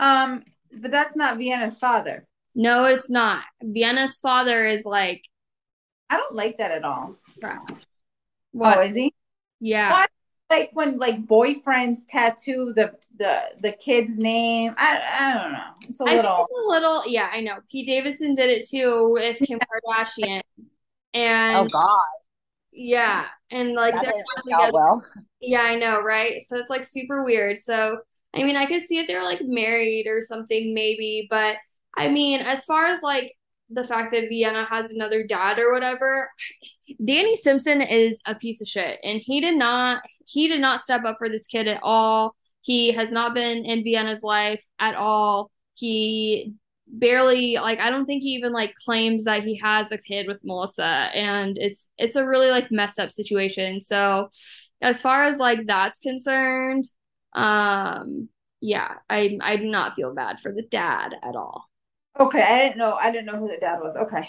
Um, 0.00 0.44
but 0.72 0.90
that's 0.90 1.14
not 1.14 1.38
Vienna's 1.38 1.78
father. 1.78 2.26
No, 2.54 2.86
it's 2.86 3.10
not. 3.10 3.44
Vienna's 3.62 4.18
father 4.18 4.66
is 4.66 4.84
like, 4.84 5.22
I 6.08 6.16
don't 6.16 6.34
like 6.34 6.58
that 6.58 6.72
at 6.72 6.84
all. 6.84 7.16
what? 8.50 8.78
Oh, 8.78 8.80
is 8.80 8.96
he? 8.96 9.14
yeah. 9.60 10.06
Like 10.50 10.70
when 10.72 10.98
like 10.98 11.26
boyfriends 11.26 11.98
tattoo 12.08 12.72
the 12.74 12.94
the 13.18 13.42
the 13.60 13.72
kid's 13.72 14.18
name. 14.18 14.74
I 14.76 15.00
I 15.20 15.34
don't 15.42 15.52
know. 15.52 15.64
It's 15.88 16.00
a 16.00 16.04
I 16.06 16.16
think 16.18 16.24
little. 16.24 16.46
it's 16.48 16.50
a 16.52 16.68
little, 16.68 17.02
yeah, 17.06 17.30
I 17.32 17.40
know. 17.40 17.58
Pete 17.70 17.86
Davidson 17.86 18.34
did 18.34 18.50
it 18.50 18.68
too 18.68 19.10
with 19.12 19.42
Kim 19.42 19.60
Kardashian. 19.88 20.40
And 21.14 21.58
Oh 21.58 21.68
God, 21.68 22.02
yeah, 22.72 23.26
and 23.50 23.74
like 23.74 23.94
that 23.94 24.04
they're 24.04 24.12
didn't 24.12 24.26
work 24.26 24.44
out 24.52 24.66
together. 24.66 24.72
well. 24.72 25.04
Yeah, 25.40 25.62
I 25.62 25.76
know, 25.76 26.02
right? 26.02 26.44
So 26.46 26.56
it's 26.56 26.70
like 26.70 26.84
super 26.86 27.24
weird. 27.24 27.58
So, 27.58 27.98
I 28.34 28.44
mean, 28.44 28.56
I 28.56 28.66
could 28.66 28.86
see 28.86 28.98
if 28.98 29.08
they're 29.08 29.22
like 29.24 29.40
married 29.42 30.06
or 30.06 30.22
something, 30.22 30.74
maybe, 30.74 31.26
but 31.30 31.56
I 31.96 32.08
mean, 32.08 32.40
as 32.40 32.64
far 32.64 32.86
as 32.86 33.02
like 33.02 33.36
the 33.70 33.86
fact 33.86 34.12
that 34.12 34.28
Vienna 34.28 34.64
has 34.66 34.92
another 34.92 35.24
dad 35.26 35.58
or 35.58 35.72
whatever, 35.72 36.30
Danny 37.04 37.36
Simpson 37.36 37.80
is 37.82 38.20
a 38.26 38.34
piece 38.34 38.60
of 38.60 38.68
shit, 38.68 38.98
and 39.02 39.20
he 39.20 39.40
did 39.40 39.56
not 39.56 40.02
he 40.30 40.46
did 40.46 40.60
not 40.60 40.80
step 40.80 41.04
up 41.04 41.16
for 41.18 41.28
this 41.28 41.46
kid 41.46 41.66
at 41.66 41.80
all. 41.82 42.36
He 42.62 42.92
has 42.92 43.10
not 43.10 43.34
been 43.34 43.64
in 43.64 43.82
Vienna's 43.82 44.22
life 44.22 44.60
at 44.78 44.94
all. 44.94 45.50
He 45.74 46.54
barely 46.86 47.54
like 47.54 47.78
I 47.78 47.90
don't 47.90 48.06
think 48.06 48.22
he 48.22 48.30
even 48.30 48.52
like 48.52 48.74
claims 48.74 49.24
that 49.24 49.44
he 49.44 49.56
has 49.58 49.90
a 49.92 49.98
kid 49.98 50.26
with 50.26 50.44
Melissa 50.44 50.84
and 50.84 51.56
it's 51.58 51.88
it's 51.98 52.16
a 52.16 52.26
really 52.26 52.50
like 52.50 52.70
messed 52.70 52.98
up 53.00 53.10
situation. 53.10 53.80
So 53.80 54.28
as 54.80 55.02
far 55.02 55.24
as 55.24 55.38
like 55.38 55.66
that's 55.66 56.00
concerned, 56.00 56.84
um 57.34 58.28
yeah, 58.60 58.94
I 59.08 59.38
I 59.40 59.56
do 59.56 59.64
not 59.64 59.94
feel 59.94 60.14
bad 60.14 60.40
for 60.40 60.52
the 60.52 60.62
dad 60.62 61.14
at 61.22 61.34
all. 61.34 61.64
Okay, 62.18 62.42
I 62.42 62.58
didn't 62.58 62.78
know. 62.78 62.92
I 63.00 63.10
didn't 63.10 63.26
know 63.26 63.38
who 63.38 63.48
the 63.48 63.56
dad 63.56 63.78
was. 63.80 63.96
Okay. 63.96 64.28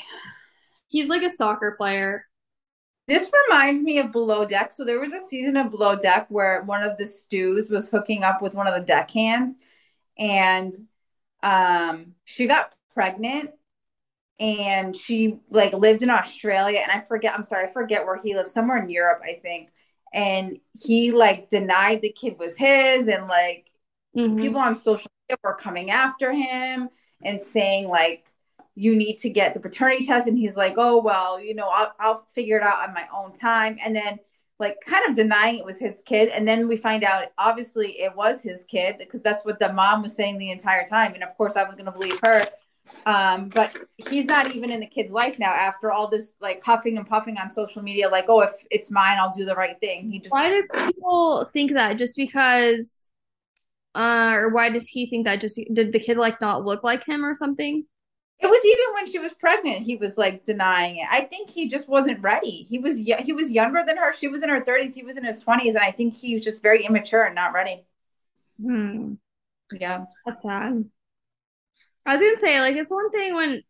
He's 0.88 1.10
like 1.10 1.24
a 1.24 1.30
soccer 1.30 1.76
player. 1.78 2.26
This 3.08 3.32
reminds 3.50 3.84
me 3.84 4.00
of 4.00 4.12
Below 4.12 4.46
Deck. 4.46 4.74
So 4.74 4.86
there 4.86 5.00
was 5.00 5.12
a 5.14 5.20
season 5.20 5.58
of 5.58 5.72
Below 5.72 5.98
Deck 5.98 6.28
where 6.30 6.62
one 6.64 6.84
of 6.84 6.98
the 6.98 7.06
stews 7.06 7.70
was 7.70 7.90
hooking 7.90 8.24
up 8.24 8.42
with 8.42 8.54
one 8.54 8.68
of 8.68 8.74
the 8.74 8.86
deckhands, 8.86 9.56
and 10.18 10.74
um, 11.44 12.16
she 12.26 12.48
got 12.48 12.76
pregnant, 12.94 13.52
and 14.40 14.96
she 14.96 15.40
like 15.52 15.74
lived 15.74 16.04
in 16.04 16.10
Australia, 16.10 16.82
and 16.84 16.92
I 16.92 17.06
forget. 17.06 17.36
I'm 17.36 17.44
sorry, 17.46 17.68
I 17.68 17.72
forget 17.72 18.06
where 18.06 18.22
he 18.22 18.36
lived. 18.36 18.50
Somewhere 18.50 18.82
in 18.84 18.90
Europe, 18.90 19.22
I 19.24 19.34
think. 19.42 19.70
And 20.14 20.60
he 20.82 21.12
like 21.12 21.50
denied 21.50 22.02
the 22.02 22.12
kid 22.12 22.40
was 22.40 22.58
his, 22.58 23.08
and 23.08 23.28
like 23.28 23.72
Mhm. 24.16 24.38
people 24.38 24.60
on 24.60 24.76
social 24.76 25.12
media 25.30 25.38
were 25.44 25.56
coming 25.56 25.92
after 25.92 26.34
him 26.34 26.90
and 27.24 27.40
saying 27.40 27.88
like 27.88 28.31
you 28.76 28.96
need 28.96 29.16
to 29.18 29.30
get 29.30 29.54
the 29.54 29.60
paternity 29.60 30.06
test. 30.06 30.28
And 30.28 30.38
he's 30.38 30.56
like 30.58 30.76
oh 30.78 31.02
well 31.02 31.40
you 31.40 31.56
know 31.56 31.68
I'll, 31.70 31.94
I'll 32.00 32.28
figure 32.32 32.58
it 32.58 32.64
out 32.64 32.88
on 32.88 32.94
my 32.94 33.08
own 33.14 33.34
time. 33.34 33.78
And 33.84 33.96
then 33.96 34.20
like 34.62 34.80
kind 34.86 35.10
of 35.10 35.16
denying 35.16 35.58
it 35.58 35.66
was 35.66 35.80
his 35.80 36.02
kid. 36.04 36.30
And 36.30 36.48
then 36.48 36.68
we 36.68 36.78
find 36.78 37.04
out 37.04 37.26
obviously 37.38 38.00
it 38.00 38.16
was 38.16 38.44
his 38.44 38.64
kid 38.64 38.98
because 39.00 39.24
that's 39.24 39.44
what 39.44 39.60
the 39.60 39.74
mom 39.74 40.04
was 40.04 40.16
saying 40.16 40.38
the 40.38 40.52
entire 40.52 40.86
time. 40.88 41.16
And 41.16 41.24
of 41.24 41.36
course 41.36 41.58
i 41.58 41.64
was 41.64 41.76
going 41.76 41.88
to 41.88 41.92
believe 41.92 42.20
her. 42.24 42.46
Um 43.06 43.50
but 43.50 43.76
he's 44.10 44.26
not 44.26 44.56
even 44.56 44.70
in 44.70 44.80
the 44.80 44.88
kid's 44.88 45.12
life 45.12 45.40
now 45.40 45.52
after 45.52 45.92
all 45.92 46.08
this 46.08 46.34
like 46.40 46.64
huffing 46.64 46.98
and 46.98 47.08
puffing 47.08 47.38
on 47.38 47.50
social 47.50 47.82
media 47.82 48.10
like 48.10 48.26
oh 48.28 48.42
if 48.42 48.52
it's 48.72 48.90
mine 48.90 49.18
i'll 49.20 49.34
do 49.34 49.46
the 49.46 49.56
right 49.56 49.80
thing. 49.80 50.12
He 50.12 50.20
just 50.20 50.32
Why 50.32 50.50
do 50.50 50.64
people 50.86 51.46
think 51.52 51.74
that? 51.74 51.98
Just 51.98 52.16
because 52.16 53.12
uh 53.96 54.32
or 54.34 54.50
why 54.50 54.70
does 54.70 54.88
he 54.88 55.10
think 55.10 55.26
that? 55.26 55.42
Just 55.42 55.60
did 55.74 55.92
the 55.92 56.00
kid 56.00 56.18
like 56.18 56.40
not 56.40 56.64
look 56.64 56.84
like 56.84 57.04
him 57.04 57.26
or 57.26 57.36
something? 57.36 57.86
It 58.42 58.50
was 58.50 58.66
even 58.66 58.94
when 58.96 59.12
she 59.12 59.20
was 59.20 59.34
pregnant, 59.34 59.86
he 59.86 59.98
was 59.98 60.18
like 60.18 60.44
denying 60.44 60.98
it. 60.98 61.08
I 61.12 61.22
think 61.22 61.52
he 61.52 61.70
just 61.70 61.88
wasn't 61.88 62.22
ready. 62.22 62.66
He 62.70 62.80
was 62.80 62.98
he 62.98 63.34
was 63.34 63.52
younger 63.52 63.84
than 63.86 63.98
her. 63.98 64.12
She 64.14 64.28
was 64.28 64.42
in 64.42 64.50
her 64.50 64.62
30s, 64.62 64.96
he 64.96 65.04
was 65.04 65.18
in 65.18 65.24
his 65.24 65.44
20s, 65.44 65.76
and 65.76 65.84
I 65.84 65.92
think 65.92 66.16
he 66.16 66.34
was 66.36 66.44
just 66.44 66.64
very 66.64 66.84
immature 66.86 67.24
and 67.24 67.36
not 67.36 67.54
ready. 67.54 67.86
Hmm. 68.62 69.14
Yeah. 69.72 70.06
That's 70.26 70.42
sad. 70.42 70.86
I 72.06 72.14
was 72.14 72.22
gonna 72.22 72.36
say, 72.38 72.60
like, 72.60 72.76
it's 72.76 72.92
one 72.92 73.12
thing 73.12 73.36
when 73.36 73.62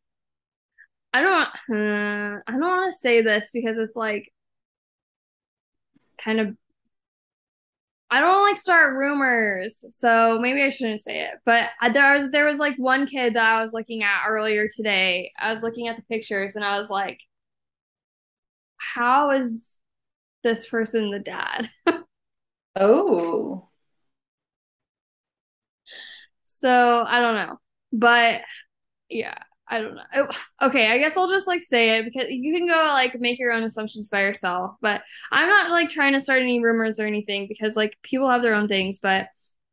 I 1.14 1.22
don't, 1.22 1.78
uh, 1.78 2.40
I 2.48 2.52
don't 2.52 2.62
want 2.62 2.94
to 2.94 2.98
say 2.98 3.22
this 3.22 3.50
because 3.54 3.78
it's 3.78 3.96
like 3.96 4.32
kind 6.18 6.40
of, 6.40 6.56
I 8.12 8.20
don't 8.20 8.44
like 8.44 8.58
start 8.58 8.98
rumors, 8.98 9.86
so 9.90 10.38
maybe 10.42 10.62
I 10.62 10.70
shouldn't 10.70 11.00
say 11.00 11.22
it. 11.22 11.36
But 11.46 11.70
there 11.94 12.14
was 12.14 12.30
there 12.32 12.46
was 12.46 12.60
like 12.60 12.76
one 12.78 13.08
kid 13.08 13.36
that 13.36 13.46
I 13.46 13.62
was 13.62 13.72
looking 13.74 14.04
at 14.04 14.26
earlier 14.28 14.68
today. 14.68 15.32
I 15.40 15.54
was 15.54 15.64
looking 15.64 15.88
at 15.88 15.96
the 15.96 16.04
pictures 16.04 16.56
and 16.58 16.66
I 16.66 16.78
was 16.78 16.90
like, 16.90 17.20
how 18.78 19.32
is 19.32 19.78
this 20.44 20.68
person 20.68 21.12
the 21.12 21.20
dad? 21.20 21.70
Oh. 22.76 23.70
So 26.46 27.04
I 27.08 27.20
don't 27.22 27.36
know, 27.36 27.58
but 27.94 28.42
yeah, 29.10 29.38
I 29.72 29.82
don't 29.82 29.96
know. 29.96 30.04
Oh, 30.16 30.28
Okay, 30.68 30.92
I 30.92 31.00
guess 31.00 31.18
I'll 31.18 31.30
just 31.30 31.48
like 31.48 31.62
say 31.62 31.98
it 32.00 32.06
because 32.06 32.30
you 32.30 32.54
can 32.54 32.68
go 32.68 32.74
like 32.74 33.20
make 33.20 33.40
your 33.40 33.54
own 33.54 33.64
assumptions 33.64 34.10
by 34.12 34.24
yourself. 34.24 34.76
But 34.82 35.02
I'm 35.32 35.50
not 35.50 35.72
like 35.72 35.90
trying 35.90 36.14
to 36.14 36.22
start 36.22 36.42
any 36.42 36.62
rumors 36.64 37.00
or 37.00 37.08
anything 37.08 37.48
because 37.48 37.78
like 37.78 37.98
people 38.04 38.30
have 38.30 38.44
their 38.44 38.54
own 38.56 38.68
things. 38.68 39.00
But 39.00 39.28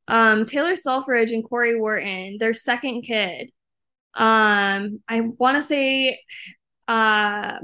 um, 0.08 0.44
Taylor 0.44 0.76
Selfridge 0.76 1.32
and 1.32 1.44
Corey 1.44 1.78
Wharton, 1.78 2.38
their 2.38 2.54
second 2.54 3.02
kid. 3.02 3.50
Um, 4.14 5.02
I 5.08 5.20
want 5.38 5.56
to 5.56 5.62
say 5.62 6.20
uh 6.88 7.58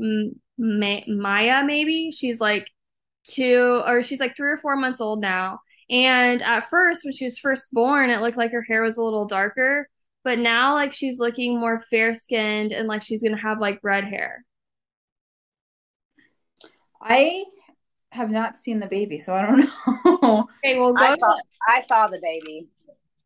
Maya 0.58 1.64
maybe. 1.64 2.12
She's 2.12 2.40
like 2.40 2.68
two 3.24 3.82
or 3.86 4.02
she's 4.02 4.20
like 4.20 4.36
three 4.36 4.50
or 4.52 4.58
four 4.58 4.76
months 4.76 5.00
old 5.00 5.20
now. 5.20 5.60
And 5.90 6.42
at 6.42 6.70
first, 6.70 7.04
when 7.04 7.12
she 7.14 7.24
was 7.24 7.38
first 7.38 7.68
born, 7.72 8.10
it 8.10 8.20
looked 8.20 8.38
like 8.38 8.52
her 8.52 8.62
hair 8.62 8.82
was 8.82 8.96
a 8.96 9.02
little 9.02 9.26
darker. 9.26 9.88
But 10.24 10.38
now, 10.38 10.74
like, 10.74 10.92
she's 10.92 11.18
looking 11.20 11.60
more 11.60 11.82
fair 11.90 12.14
skinned 12.14 12.72
and 12.72 12.88
like 12.88 13.02
she's 13.02 13.22
gonna 13.22 13.36
have 13.40 13.60
like 13.60 13.80
red 13.82 14.04
hair. 14.04 14.44
I 17.00 17.44
have 18.12 18.30
not 18.30 18.56
seen 18.56 18.80
the 18.80 18.86
baby, 18.86 19.18
so 19.18 19.34
I 19.34 19.42
don't 19.46 19.58
know. 20.22 20.48
Okay, 20.64 20.78
well, 20.78 20.94
go 20.94 21.04
I 21.04 21.10
to, 21.12 21.18
saw 21.18 21.36
I 21.68 21.82
saw 21.82 22.06
the 22.08 22.20
baby. 22.22 22.68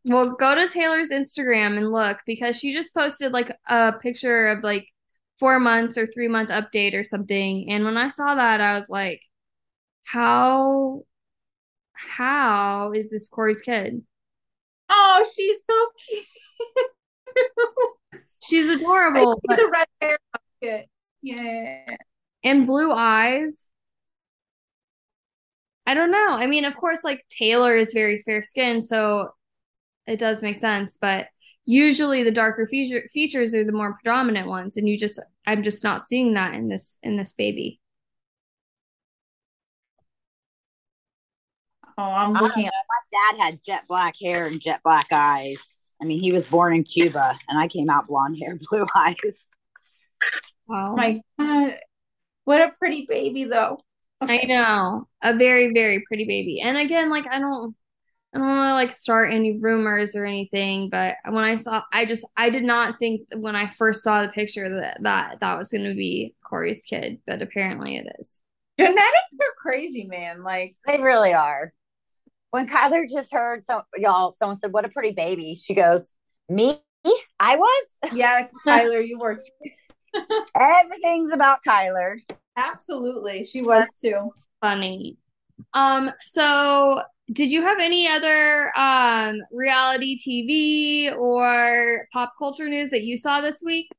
well, 0.04 0.32
go 0.36 0.54
to 0.54 0.68
Taylor's 0.68 1.10
Instagram 1.10 1.76
and 1.76 1.90
look 1.92 2.18
because 2.26 2.56
she 2.58 2.72
just 2.72 2.94
posted 2.94 3.32
like 3.32 3.50
a 3.68 3.92
picture 4.00 4.48
of 4.48 4.62
like 4.64 4.88
four 5.38 5.60
months 5.60 5.98
or 5.98 6.06
three 6.06 6.28
month 6.28 6.50
update 6.50 6.94
or 6.94 7.04
something. 7.04 7.70
And 7.70 7.84
when 7.84 7.96
I 7.96 8.08
saw 8.08 8.34
that, 8.34 8.60
I 8.60 8.78
was 8.78 8.88
like, 8.88 9.20
how, 10.04 11.02
how 11.92 12.92
is 12.92 13.10
this 13.10 13.28
Corey's 13.28 13.60
kid? 13.60 14.02
oh, 14.90 15.24
she's 15.34 15.58
so 15.64 15.86
cute. 16.08 16.24
She's 18.48 18.70
adorable, 18.70 19.36
see 19.36 19.40
but 19.48 19.56
the 19.56 19.68
red 19.72 19.86
hair. 20.00 20.18
Good. 20.62 20.84
Yeah. 21.22 21.96
and 22.44 22.66
blue 22.66 22.92
eyes. 22.92 23.68
I 25.86 25.94
don't 25.94 26.10
know. 26.10 26.28
I 26.30 26.46
mean, 26.46 26.64
of 26.64 26.76
course, 26.76 27.00
like 27.02 27.24
Taylor 27.30 27.76
is 27.76 27.92
very 27.92 28.22
fair 28.22 28.42
skinned, 28.42 28.84
so 28.84 29.30
it 30.06 30.18
does 30.18 30.42
make 30.42 30.56
sense, 30.56 30.98
but 31.00 31.28
usually 31.64 32.22
the 32.22 32.30
darker 32.32 32.66
feature 32.66 33.08
features 33.12 33.54
are 33.54 33.64
the 33.64 33.72
more 33.72 33.94
predominant 33.94 34.48
ones, 34.48 34.76
and 34.76 34.88
you 34.88 34.98
just 34.98 35.20
I'm 35.46 35.62
just 35.62 35.84
not 35.84 36.02
seeing 36.02 36.34
that 36.34 36.54
in 36.54 36.68
this 36.68 36.96
in 37.02 37.16
this 37.16 37.32
baby. 37.32 37.80
Oh, 41.96 42.02
I'm 42.02 42.32
looking 42.32 42.66
at. 42.66 42.72
My 42.72 43.34
dad 43.34 43.42
had 43.44 43.60
jet 43.64 43.84
black 43.88 44.14
hair 44.22 44.46
and 44.46 44.60
jet 44.60 44.80
black 44.84 45.08
eyes. 45.10 45.77
I 46.00 46.04
mean, 46.04 46.20
he 46.20 46.32
was 46.32 46.46
born 46.46 46.74
in 46.74 46.84
Cuba, 46.84 47.38
and 47.48 47.58
I 47.58 47.68
came 47.68 47.90
out 47.90 48.06
blonde 48.06 48.38
hair, 48.38 48.58
blue 48.70 48.86
eyes. 48.94 49.48
Wow. 50.66 50.92
Oh 50.92 50.96
my 50.96 51.20
God. 51.38 51.78
What 52.44 52.62
a 52.62 52.72
pretty 52.78 53.06
baby, 53.08 53.44
though. 53.44 53.78
I 54.20 54.44
know. 54.44 55.06
A 55.22 55.36
very, 55.36 55.72
very 55.72 56.02
pretty 56.06 56.24
baby. 56.24 56.60
And 56.60 56.76
again, 56.76 57.10
like 57.10 57.26
I 57.30 57.38
don't 57.38 57.74
I 58.34 58.38
don't 58.38 58.48
want 58.48 58.70
to 58.70 58.74
like 58.74 58.92
start 58.92 59.32
any 59.32 59.58
rumors 59.58 60.14
or 60.16 60.24
anything, 60.24 60.90
but 60.90 61.16
when 61.24 61.44
I 61.44 61.56
saw 61.56 61.82
I 61.92 62.04
just 62.04 62.26
I 62.36 62.50
did 62.50 62.64
not 62.64 62.98
think 62.98 63.22
when 63.34 63.56
I 63.56 63.70
first 63.70 64.02
saw 64.02 64.22
the 64.22 64.28
picture 64.28 64.80
that 64.80 65.02
that 65.02 65.40
that 65.40 65.58
was 65.58 65.70
going 65.70 65.84
to 65.84 65.94
be 65.94 66.34
Corey's 66.44 66.84
kid, 66.84 67.20
but 67.26 67.42
apparently 67.42 67.96
it 67.96 68.06
is. 68.18 68.40
Genetics 68.78 69.40
are 69.40 69.54
crazy, 69.58 70.04
man. 70.04 70.44
Like, 70.44 70.74
They 70.86 71.00
really 71.00 71.34
are. 71.34 71.72
When 72.50 72.66
Kyler 72.66 73.04
just 73.08 73.32
heard 73.32 73.64
some 73.64 73.82
y'all, 73.96 74.32
someone 74.32 74.56
said, 74.56 74.72
"What 74.72 74.84
a 74.84 74.88
pretty 74.88 75.12
baby," 75.12 75.54
she 75.54 75.74
goes, 75.74 76.12
"Me? 76.48 76.80
I 77.40 77.56
was." 77.56 77.86
yeah, 78.12 78.48
Tyler, 78.64 79.00
you 79.00 79.18
worked. 79.18 79.50
Everything's 80.54 81.32
about 81.32 81.60
Kyler. 81.66 82.16
Absolutely. 82.56 83.44
She 83.44 83.62
was 83.62 83.86
too. 84.02 84.32
Funny. 84.60 85.18
Um, 85.74 86.10
so 86.22 87.02
did 87.32 87.52
you 87.52 87.62
have 87.62 87.78
any 87.78 88.08
other 88.08 88.76
um 88.76 89.36
reality 89.52 90.18
TV 90.18 91.14
or 91.16 92.08
pop 92.12 92.32
culture 92.38 92.68
news 92.68 92.90
that 92.90 93.02
you 93.02 93.18
saw 93.18 93.40
this 93.40 93.62
week? 93.64 93.90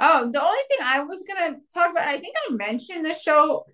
Oh, 0.00 0.28
the 0.30 0.42
only 0.42 0.58
thing 0.68 0.78
I 0.82 1.00
was 1.00 1.24
gonna 1.24 1.58
talk 1.72 1.92
about, 1.92 2.08
I 2.08 2.18
think 2.18 2.34
I 2.48 2.54
mentioned 2.54 3.04
this 3.04 3.22
show 3.22 3.64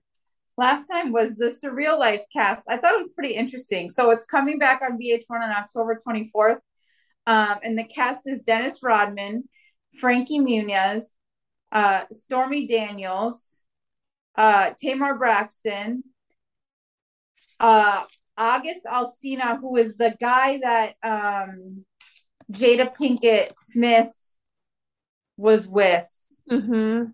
last 0.61 0.87
time, 0.87 1.11
was 1.11 1.35
the 1.35 1.47
Surreal 1.47 1.99
Life 1.99 2.23
cast. 2.33 2.63
I 2.69 2.77
thought 2.77 2.95
it 2.95 3.01
was 3.01 3.11
pretty 3.11 3.35
interesting. 3.35 3.91
So 3.91 4.11
it's 4.11 4.25
coming 4.25 4.59
back 4.59 4.83
on 4.83 4.99
VH1 4.99 5.25
on 5.31 5.51
October 5.51 5.99
24th. 6.07 6.61
Um, 7.27 7.59
and 7.63 7.79
the 7.79 7.85
cast 7.85 8.21
is 8.27 8.41
Dennis 8.41 8.83
Rodman, 8.83 9.49
Frankie 9.99 10.39
Muniz, 10.39 11.03
uh, 11.73 12.05
Stormy 12.13 12.67
Daniels, 12.67 13.63
uh, 14.37 14.71
Tamar 14.79 15.17
Braxton, 15.17 16.05
uh, 17.59 18.05
August 18.37 18.81
Alsina, 18.87 19.59
who 19.61 19.77
is 19.77 19.95
the 19.97 20.15
guy 20.21 20.61
that 20.63 20.95
um, 21.03 21.85
Jada 22.53 22.95
Pinkett 22.95 23.53
Smith 23.57 24.13
was 25.37 25.67
with. 25.67 26.09
Mm-hmm. 26.51 27.11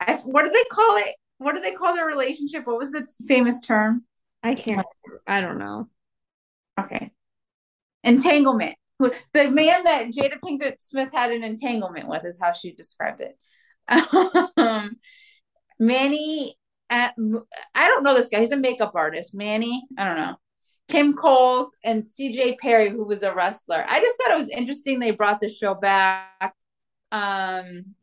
I, 0.00 0.14
what 0.24 0.44
do 0.44 0.50
they 0.50 0.64
call 0.70 0.96
it? 0.98 1.14
What 1.38 1.54
do 1.54 1.60
they 1.60 1.72
call 1.72 1.94
their 1.94 2.06
relationship? 2.06 2.66
What 2.66 2.78
was 2.78 2.90
the 2.90 3.08
famous 3.26 3.60
term? 3.60 4.04
I 4.42 4.54
can't 4.54 4.86
I 5.26 5.40
don't 5.40 5.58
know. 5.58 5.88
Okay. 6.78 7.10
Entanglement. 8.04 8.76
The 9.00 9.48
man 9.48 9.84
that 9.84 10.08
Jada 10.08 10.40
Pinkett 10.44 10.80
Smith 10.80 11.10
had 11.12 11.30
an 11.30 11.44
entanglement 11.44 12.08
with 12.08 12.24
is 12.24 12.38
how 12.40 12.52
she 12.52 12.72
described 12.72 13.20
it. 13.20 13.38
Um, 14.56 14.96
Manny, 15.78 16.56
uh, 16.90 17.10
I 17.74 17.88
don't 17.88 18.02
know 18.02 18.14
this 18.14 18.28
guy. 18.28 18.40
He's 18.40 18.52
a 18.52 18.56
makeup 18.56 18.92
artist. 18.94 19.34
Manny, 19.34 19.84
I 19.96 20.04
don't 20.04 20.16
know. 20.16 20.36
Kim 20.88 21.14
Coles 21.14 21.70
and 21.84 22.02
CJ 22.02 22.58
Perry, 22.58 22.90
who 22.90 23.04
was 23.04 23.22
a 23.22 23.34
wrestler. 23.34 23.84
I 23.86 24.00
just 24.00 24.16
thought 24.16 24.34
it 24.34 24.38
was 24.38 24.50
interesting 24.50 24.98
they 24.98 25.10
brought 25.12 25.40
the 25.40 25.48
show 25.48 25.74
back. 25.74 26.54
Um, 27.12 27.94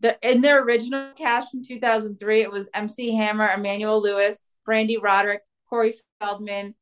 the 0.00 0.16
in 0.22 0.40
their 0.40 0.62
original 0.62 1.12
cast 1.16 1.50
from 1.50 1.64
2003, 1.64 2.42
it 2.42 2.50
was 2.50 2.68
MC 2.74 3.14
Hammer, 3.16 3.50
Emmanuel 3.54 4.02
Lewis, 4.02 4.38
Brande 4.64 4.96
Roderick, 5.02 5.42
Corey 5.68 5.94
Feldman, 6.20 6.74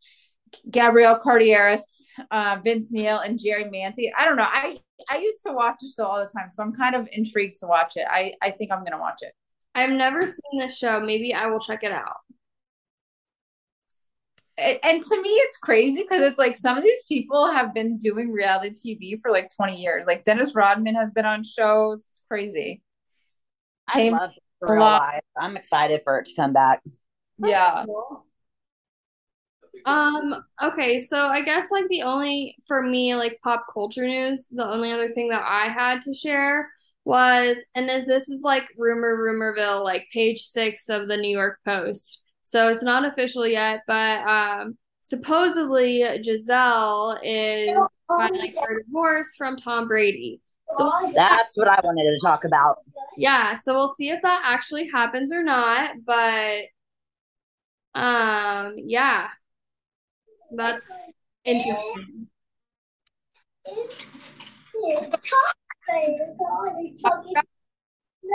Gabrielle 0.70 1.18
Carteris, 1.18 2.06
uh, 2.30 2.58
Vince 2.62 2.92
Neil, 2.92 3.18
and 3.18 3.38
Jerri 3.38 3.70
Manthey. 3.72 4.10
I 4.16 4.24
don't 4.24 4.36
know. 4.36 4.46
I 4.46 4.80
I 5.10 5.18
used 5.18 5.42
to 5.46 5.52
watch 5.52 5.76
the 5.80 5.92
show 5.96 6.06
all 6.06 6.20
the 6.20 6.30
time, 6.30 6.50
so 6.52 6.62
I'm 6.62 6.72
kind 6.72 6.94
of 6.94 7.08
intrigued 7.12 7.58
to 7.58 7.66
watch 7.66 7.94
it. 7.96 8.06
I 8.08 8.34
I 8.42 8.50
think 8.50 8.72
I'm 8.72 8.84
gonna 8.84 9.00
watch 9.00 9.20
it. 9.22 9.32
I've 9.74 9.90
never 9.90 10.22
seen 10.22 10.58
this 10.58 10.76
show. 10.76 11.00
Maybe 11.00 11.34
I 11.34 11.46
will 11.46 11.60
check 11.60 11.82
it 11.82 11.92
out. 11.92 12.16
And, 14.58 14.78
and 14.82 15.02
to 15.02 15.22
me, 15.22 15.28
it's 15.28 15.58
crazy 15.58 16.02
because 16.02 16.22
it's 16.22 16.38
like 16.38 16.54
some 16.54 16.78
of 16.78 16.82
these 16.82 17.04
people 17.06 17.46
have 17.52 17.74
been 17.74 17.98
doing 17.98 18.32
reality 18.32 18.96
TV 18.96 19.20
for 19.20 19.30
like 19.30 19.50
20 19.54 19.76
years. 19.76 20.06
Like 20.06 20.24
Dennis 20.24 20.54
Rodman 20.54 20.94
has 20.94 21.10
been 21.10 21.26
on 21.26 21.44
shows. 21.44 22.06
It's 22.10 22.22
crazy. 22.26 22.82
I 23.88 23.92
Came 23.92 24.12
love 24.12 24.30
a 24.62 24.72
Real 24.72 24.80
lot. 24.80 25.00
Life. 25.00 25.22
I'm 25.38 25.56
excited 25.56 26.00
for 26.04 26.18
it 26.18 26.26
to 26.26 26.34
come 26.34 26.52
back. 26.52 26.82
Yeah. 27.38 27.84
Um, 29.84 30.34
okay, 30.62 30.98
so 30.98 31.16
I 31.16 31.42
guess 31.42 31.70
like 31.70 31.86
the 31.88 32.02
only 32.02 32.56
for 32.66 32.82
me 32.82 33.14
like 33.14 33.38
pop 33.44 33.66
culture 33.72 34.06
news, 34.06 34.46
the 34.50 34.66
only 34.66 34.90
other 34.90 35.10
thing 35.10 35.28
that 35.28 35.44
I 35.46 35.68
had 35.68 36.02
to 36.02 36.14
share 36.14 36.70
was, 37.04 37.58
and 37.74 37.88
then 37.88 38.06
this 38.08 38.28
is 38.28 38.42
like 38.42 38.64
rumor, 38.76 39.16
rumorville, 39.16 39.84
like 39.84 40.08
page 40.12 40.42
six 40.42 40.88
of 40.88 41.06
the 41.06 41.16
New 41.16 41.30
York 41.30 41.60
Post. 41.64 42.22
So 42.40 42.68
it's 42.68 42.82
not 42.82 43.04
official 43.04 43.46
yet, 43.46 43.82
but 43.86 44.26
um 44.26 44.78
supposedly 45.02 46.02
Gisele 46.22 47.18
is 47.22 47.76
filing 48.08 48.54
for 48.54 48.82
divorce 48.82 49.36
from 49.36 49.56
Tom 49.56 49.86
Brady. 49.86 50.40
So 50.68 50.92
That's 51.14 51.56
what 51.56 51.68
I 51.68 51.80
wanted 51.84 52.04
to 52.04 52.18
talk 52.24 52.44
about. 52.44 52.78
yeah, 53.16 53.56
so 53.56 53.74
we'll 53.74 53.94
see 53.94 54.10
if 54.10 54.20
that 54.22 54.42
actually 54.44 54.88
happens 54.88 55.32
or 55.32 55.42
not, 55.42 55.92
but 56.04 56.64
um 57.94 58.74
yeah, 58.76 59.28
that's 60.54 60.84
interesting. 61.44 62.28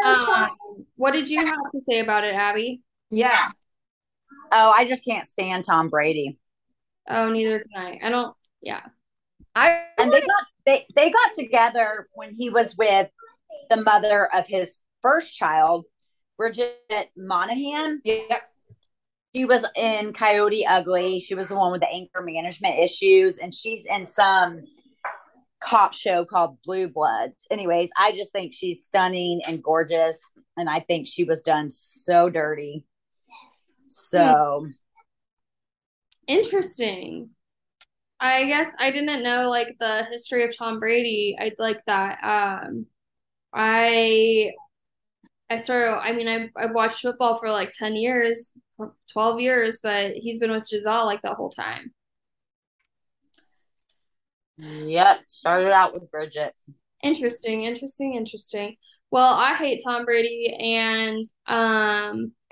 Um, 0.05 0.49
what 0.95 1.11
did 1.11 1.29
you 1.29 1.45
have 1.45 1.71
to 1.73 1.81
say 1.81 1.99
about 1.99 2.23
it, 2.23 2.33
Abby? 2.33 2.81
Yeah. 3.09 3.51
Oh, 4.51 4.73
I 4.75 4.85
just 4.85 5.05
can't 5.05 5.27
stand 5.27 5.65
Tom 5.65 5.89
Brady. 5.89 6.37
Oh, 7.07 7.29
neither 7.29 7.59
can 7.59 7.69
I. 7.75 7.99
I 8.01 8.09
don't, 8.09 8.35
yeah. 8.61 8.81
I 9.55 9.85
And 9.97 10.11
they 10.11 10.21
got 10.21 10.45
they 10.65 10.85
they 10.95 11.09
got 11.09 11.33
together 11.33 12.07
when 12.13 12.33
he 12.33 12.49
was 12.49 12.77
with 12.77 13.09
the 13.69 13.81
mother 13.81 14.29
of 14.33 14.47
his 14.47 14.79
first 15.01 15.35
child, 15.35 15.85
Bridget 16.37 17.09
Moynahan. 17.17 17.97
yeah. 18.03 18.37
She 19.33 19.45
was 19.45 19.65
in 19.77 20.11
Coyote 20.11 20.65
Ugly. 20.67 21.21
She 21.21 21.35
was 21.35 21.47
the 21.47 21.55
one 21.55 21.71
with 21.71 21.79
the 21.79 21.89
anger 21.89 22.21
management 22.21 22.77
issues, 22.77 23.37
and 23.37 23.53
she's 23.53 23.85
in 23.85 24.05
some 24.05 24.61
cop 25.61 25.93
show 25.93 26.25
called 26.25 26.57
Blue 26.65 26.89
Bloods. 26.89 27.47
Anyways, 27.49 27.89
I 27.97 28.11
just 28.11 28.33
think 28.33 28.51
she's 28.53 28.83
stunning 28.83 29.41
and 29.47 29.63
gorgeous, 29.63 30.19
and 30.57 30.69
I 30.69 30.79
think 30.79 31.07
she 31.07 31.23
was 31.23 31.41
done 31.41 31.69
so 31.69 32.29
dirty. 32.29 32.83
So 33.87 34.67
Interesting. 36.27 37.29
I 38.21 38.45
guess 38.45 38.71
I 38.79 38.91
didn't 38.91 39.23
know 39.23 39.49
like 39.49 39.77
the 39.79 40.05
history 40.11 40.43
of 40.45 40.55
Tom 40.57 40.79
Brady. 40.79 41.35
I'd 41.39 41.55
like 41.59 41.83
that. 41.87 42.19
Um, 42.23 42.85
I 43.53 44.53
I 45.49 45.57
started, 45.57 45.99
I 45.99 46.13
mean, 46.13 46.27
I've, 46.27 46.49
I've 46.55 46.73
watched 46.75 47.01
football 47.01 47.37
for 47.37 47.49
like 47.51 47.73
10 47.73 47.95
years, 47.95 48.53
12 49.11 49.39
years, 49.41 49.79
but 49.83 50.13
he's 50.13 50.39
been 50.39 50.51
with 50.51 50.67
Gisele 50.67 51.05
like 51.05 51.21
the 51.21 51.33
whole 51.35 51.49
time. 51.51 51.93
Yep, 54.57 55.21
started 55.27 55.71
out 55.71 55.93
with 55.93 56.09
Bridget. 56.11 56.53
Interesting, 57.03 57.63
interesting, 57.63 58.13
interesting. 58.15 58.75
Well, 59.09 59.33
I 59.33 59.55
hate 59.55 59.81
Tom 59.83 60.05
Brady 60.05 60.55
and 60.59 61.25
um 61.47 62.33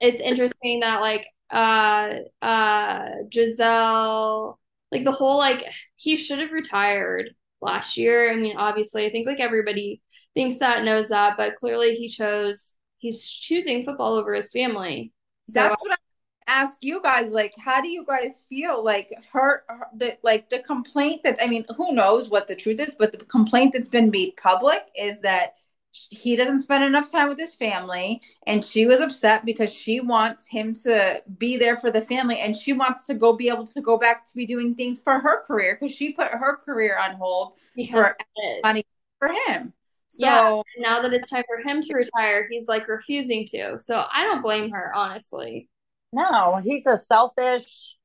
it's 0.00 0.20
interesting 0.20 0.80
that 0.80 1.00
like 1.00 1.26
uh 1.52 2.14
uh 2.40 3.08
Gisele 3.28 4.58
like 4.90 5.04
the 5.04 5.12
whole 5.12 5.38
like 5.38 5.64
he 5.96 6.16
should 6.16 6.38
have 6.38 6.50
retired 6.52 7.30
last 7.60 7.96
year. 7.96 8.32
I 8.32 8.36
mean, 8.36 8.56
obviously, 8.56 9.06
I 9.06 9.10
think 9.10 9.26
like 9.26 9.40
everybody 9.40 10.02
thinks 10.34 10.58
that 10.58 10.84
knows 10.84 11.08
that, 11.10 11.36
but 11.36 11.56
clearly 11.56 11.94
he 11.94 12.08
chose 12.08 12.74
he's 12.98 13.28
choosing 13.28 13.84
football 13.84 14.14
over 14.14 14.34
his 14.34 14.52
family. 14.52 15.12
So 15.44 15.60
That's 15.60 15.82
what 15.82 15.92
I 15.92 15.96
ask 16.46 16.78
you 16.82 17.02
guys. 17.02 17.30
Like, 17.30 17.54
how 17.58 17.80
do 17.80 17.88
you 17.88 18.04
guys 18.06 18.46
feel? 18.48 18.84
Like 18.84 19.10
her, 19.32 19.64
her 19.68 19.86
the 19.94 20.18
like 20.22 20.50
the 20.50 20.60
complaint 20.60 21.22
that 21.24 21.38
I 21.42 21.46
mean, 21.46 21.64
who 21.76 21.92
knows 21.92 22.30
what 22.30 22.48
the 22.48 22.54
truth 22.54 22.80
is, 22.80 22.94
but 22.98 23.12
the 23.12 23.24
complaint 23.24 23.74
that's 23.74 23.88
been 23.88 24.10
made 24.10 24.36
public 24.36 24.80
is 24.98 25.20
that 25.20 25.54
he 26.10 26.36
doesn't 26.36 26.60
spend 26.60 26.84
enough 26.84 27.10
time 27.10 27.28
with 27.28 27.38
his 27.38 27.54
family 27.54 28.20
and 28.46 28.64
she 28.64 28.86
was 28.86 29.00
upset 29.00 29.44
because 29.44 29.72
she 29.72 30.00
wants 30.00 30.48
him 30.48 30.74
to 30.74 31.22
be 31.38 31.56
there 31.56 31.76
for 31.76 31.90
the 31.90 32.00
family 32.00 32.38
and 32.40 32.56
she 32.56 32.72
wants 32.72 33.06
to 33.06 33.14
go 33.14 33.32
be 33.32 33.48
able 33.48 33.66
to 33.66 33.80
go 33.80 33.98
back 33.98 34.24
to 34.24 34.34
be 34.34 34.46
doing 34.46 34.74
things 34.74 35.02
for 35.02 35.18
her 35.18 35.42
career 35.42 35.76
because 35.78 35.94
she 35.94 36.12
put 36.12 36.28
her 36.28 36.56
career 36.56 36.98
on 36.98 37.14
hold 37.16 37.54
because 37.76 38.12
for 38.12 38.16
money 38.62 38.84
for 39.18 39.28
him 39.46 39.72
so 40.08 40.26
Yeah. 40.26 40.62
now 40.78 41.02
that 41.02 41.12
it's 41.14 41.30
time 41.30 41.42
for 41.46 41.66
him 41.66 41.80
to 41.80 41.94
retire, 41.94 42.46
he's 42.50 42.68
like 42.68 42.86
refusing 42.86 43.46
to. 43.46 43.80
So 43.80 44.04
I 44.12 44.24
don't 44.24 44.42
blame 44.42 44.70
her, 44.70 44.92
honestly. 44.94 45.70
No, 46.12 46.60
he's 46.62 46.84
a 46.84 46.98
selfish, 46.98 47.96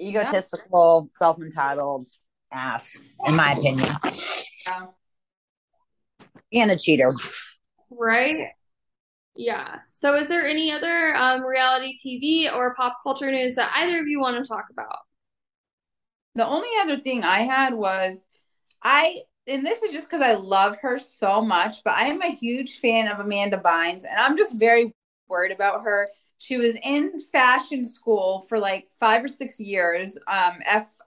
egotistical, 0.00 1.10
self 1.14 1.40
entitled 1.40 2.06
ass, 2.52 3.00
in 3.24 3.34
my 3.34 3.52
opinion, 3.52 3.92
yeah. 4.66 4.86
And 6.52 6.70
a 6.70 6.76
cheater. 6.76 7.10
Right? 7.90 8.48
Yeah. 9.34 9.76
So 9.90 10.16
is 10.16 10.28
there 10.28 10.46
any 10.46 10.72
other 10.72 11.14
um, 11.14 11.44
reality 11.44 11.94
TV 11.94 12.52
or 12.52 12.74
pop 12.74 12.98
culture 13.02 13.30
news 13.30 13.54
that 13.56 13.70
either 13.76 14.00
of 14.00 14.08
you 14.08 14.20
want 14.20 14.42
to 14.42 14.48
talk 14.48 14.66
about? 14.70 14.98
The 16.34 16.46
only 16.46 16.68
other 16.80 16.98
thing 16.98 17.24
I 17.24 17.40
had 17.40 17.74
was 17.74 18.26
I, 18.82 19.20
and 19.46 19.64
this 19.64 19.82
is 19.82 19.92
just 19.92 20.08
because 20.08 20.22
I 20.22 20.34
love 20.34 20.76
her 20.82 20.98
so 20.98 21.42
much, 21.42 21.82
but 21.84 21.94
I 21.94 22.04
am 22.04 22.22
a 22.22 22.34
huge 22.34 22.78
fan 22.78 23.08
of 23.08 23.20
Amanda 23.20 23.58
Bynes, 23.58 24.04
and 24.04 24.18
I'm 24.18 24.36
just 24.36 24.58
very 24.58 24.94
worried 25.28 25.52
about 25.52 25.82
her. 25.82 26.08
She 26.38 26.56
was 26.56 26.76
in 26.82 27.18
fashion 27.32 27.84
school 27.84 28.42
for 28.48 28.58
like 28.58 28.88
five 29.00 29.24
or 29.24 29.28
six 29.28 29.58
years, 29.58 30.18
um, 30.28 30.58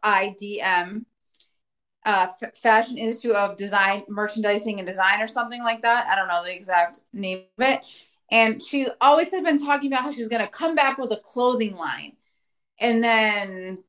FIDM, 0.04 1.06
uh, 2.06 2.28
F- 2.42 2.58
Fashion 2.58 2.98
Institute 2.98 3.36
of 3.36 3.58
Design, 3.58 4.04
Merchandising 4.08 4.80
and 4.80 4.88
Design, 4.88 5.22
or 5.22 5.28
something 5.28 5.64
like 5.64 5.82
that. 5.82 6.08
I 6.08 6.16
don't 6.16 6.28
know 6.28 6.44
the 6.44 6.54
exact 6.54 7.02
name 7.14 7.44
of 7.58 7.66
it. 7.66 7.82
And 8.32 8.62
she 8.62 8.88
always 9.02 9.32
had 9.32 9.44
been 9.44 9.64
talking 9.64 9.92
about 9.92 10.04
how 10.04 10.12
she's 10.12 10.30
going 10.30 10.42
to 10.42 10.48
come 10.48 10.76
back 10.76 10.98
with 10.98 11.12
a 11.12 11.18
clothing 11.18 11.76
line. 11.76 12.14
And 12.80 13.04
then 13.04 13.84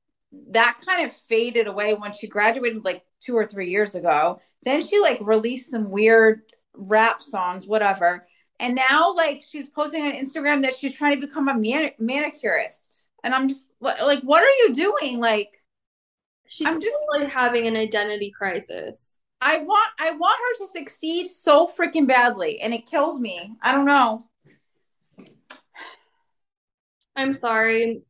that 0.49 0.79
kind 0.87 1.07
of 1.07 1.15
faded 1.15 1.67
away 1.67 1.95
when 1.95 2.13
she 2.13 2.27
graduated 2.27 2.85
like 2.85 3.05
two 3.21 3.37
or 3.37 3.47
three 3.47 3.69
years 3.69 3.95
ago. 3.95 4.41
Then 4.65 4.83
she 4.83 5.01
like 5.01 5.19
released 5.21 5.71
some 5.71 5.91
weird 5.91 6.43
rap 6.75 7.23
songs, 7.23 7.67
whatever. 7.67 8.27
And 8.59 8.75
now 8.75 9.15
like 9.15 9.45
she's 9.49 9.69
posting 9.69 10.05
on 10.05 10.13
Instagram 10.13 10.63
that 10.63 10.75
she's 10.75 10.95
trying 10.95 11.21
to 11.21 11.27
become 11.27 11.49
a 11.49 11.55
man- 11.55 11.93
manicurist. 11.99 13.09
And 13.23 13.35
I'm 13.35 13.49
just 13.49 13.69
like, 13.81 14.23
what 14.23 14.43
are 14.43 14.67
you 14.67 14.75
doing? 14.75 15.21
Like, 15.21 15.60
She's 16.53 16.67
I'm 16.67 16.81
just- 16.81 16.97
totally 17.13 17.31
having 17.31 17.69
an 17.69 17.77
identity 17.77 18.33
crisis. 18.37 19.19
I 19.41 19.59
want 19.59 19.89
I 20.01 20.11
want 20.11 20.37
her 20.39 20.65
to 20.67 20.73
succeed 20.79 21.29
so 21.29 21.67
freaking 21.67 22.07
badly, 22.09 22.61
and 22.61 22.75
it 22.75 22.87
kills 22.87 23.21
me. 23.21 23.55
I 23.63 23.73
don't 23.73 23.87
know. 23.87 24.27
I'm 27.17 27.33
sorry. 27.35 28.03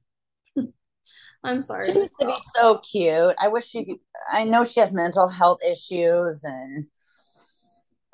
I'm 1.44 1.60
sorry. 1.60 1.86
She 1.86 1.92
sorry. 1.92 2.00
used 2.02 2.12
to 2.20 2.26
be 2.26 2.34
so 2.56 2.78
cute. 2.78 3.34
I 3.40 3.48
wish 3.48 3.66
she 3.68 3.84
could. 3.84 3.96
I 4.32 4.44
know 4.44 4.64
she 4.64 4.80
has 4.80 4.92
mental 4.92 5.28
health 5.28 5.60
issues, 5.62 6.42
and 6.42 6.86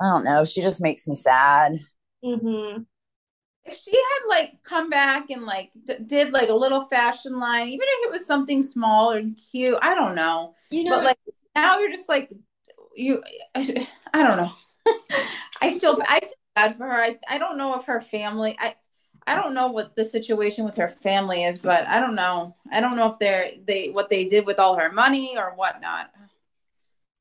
I 0.01 0.05
don't 0.11 0.25
know. 0.25 0.45
She 0.45 0.61
just 0.61 0.81
makes 0.83 1.07
me 1.07 1.15
sad. 1.15 1.79
hmm 2.23 2.79
If 3.67 3.79
she 3.83 3.91
had 3.93 4.29
like 4.29 4.63
come 4.63 4.91
back 4.91 5.31
and 5.31 5.43
like 5.43 5.71
d- 5.85 5.99
did 6.07 6.33
like 6.33 6.49
a 6.49 6.55
little 6.55 6.83
fashion 6.83 7.39
line, 7.39 7.69
even 7.69 7.87
if 7.89 8.07
it 8.07 8.13
was 8.13 8.27
something 8.27 8.63
small 8.63 9.11
and 9.11 9.37
cute, 9.37 9.79
I 9.83 9.95
don't 9.95 10.15
know. 10.15 10.55
You 10.71 10.85
know, 10.85 10.97
But 10.97 11.05
like 11.05 11.19
now 11.55 11.79
you're 11.79 11.91
just 11.91 12.09
like 12.09 12.33
you. 12.95 13.23
I, 13.55 13.63
don't 14.15 14.37
know. 14.37 14.53
I 15.61 15.79
feel 15.79 15.99
I 16.09 16.21
feel 16.21 16.31
bad 16.55 16.77
for 16.77 16.87
her. 16.87 17.03
I 17.03 17.19
I 17.29 17.39
don't 17.39 17.59
know 17.59 17.75
if 17.75 17.85
her 17.87 18.01
family. 18.01 18.57
I 18.59 18.77
I 19.27 19.35
don't 19.35 19.55
know 19.55 19.69
what 19.73 19.97
the 19.97 20.05
situation 20.05 20.65
with 20.65 20.77
her 20.77 20.89
family 20.89 21.43
is, 21.43 21.59
but 21.59 21.87
I 21.89 21.99
don't 21.99 22.15
know. 22.15 22.55
I 22.71 22.81
don't 22.81 22.97
know 22.97 23.11
if 23.11 23.19
they're 23.19 23.51
they 23.67 23.89
what 23.89 24.11
they 24.11 24.25
did 24.25 24.47
with 24.47 24.59
all 24.59 24.77
her 24.77 24.93
money 24.93 25.37
or 25.37 25.55
whatnot. 25.57 26.11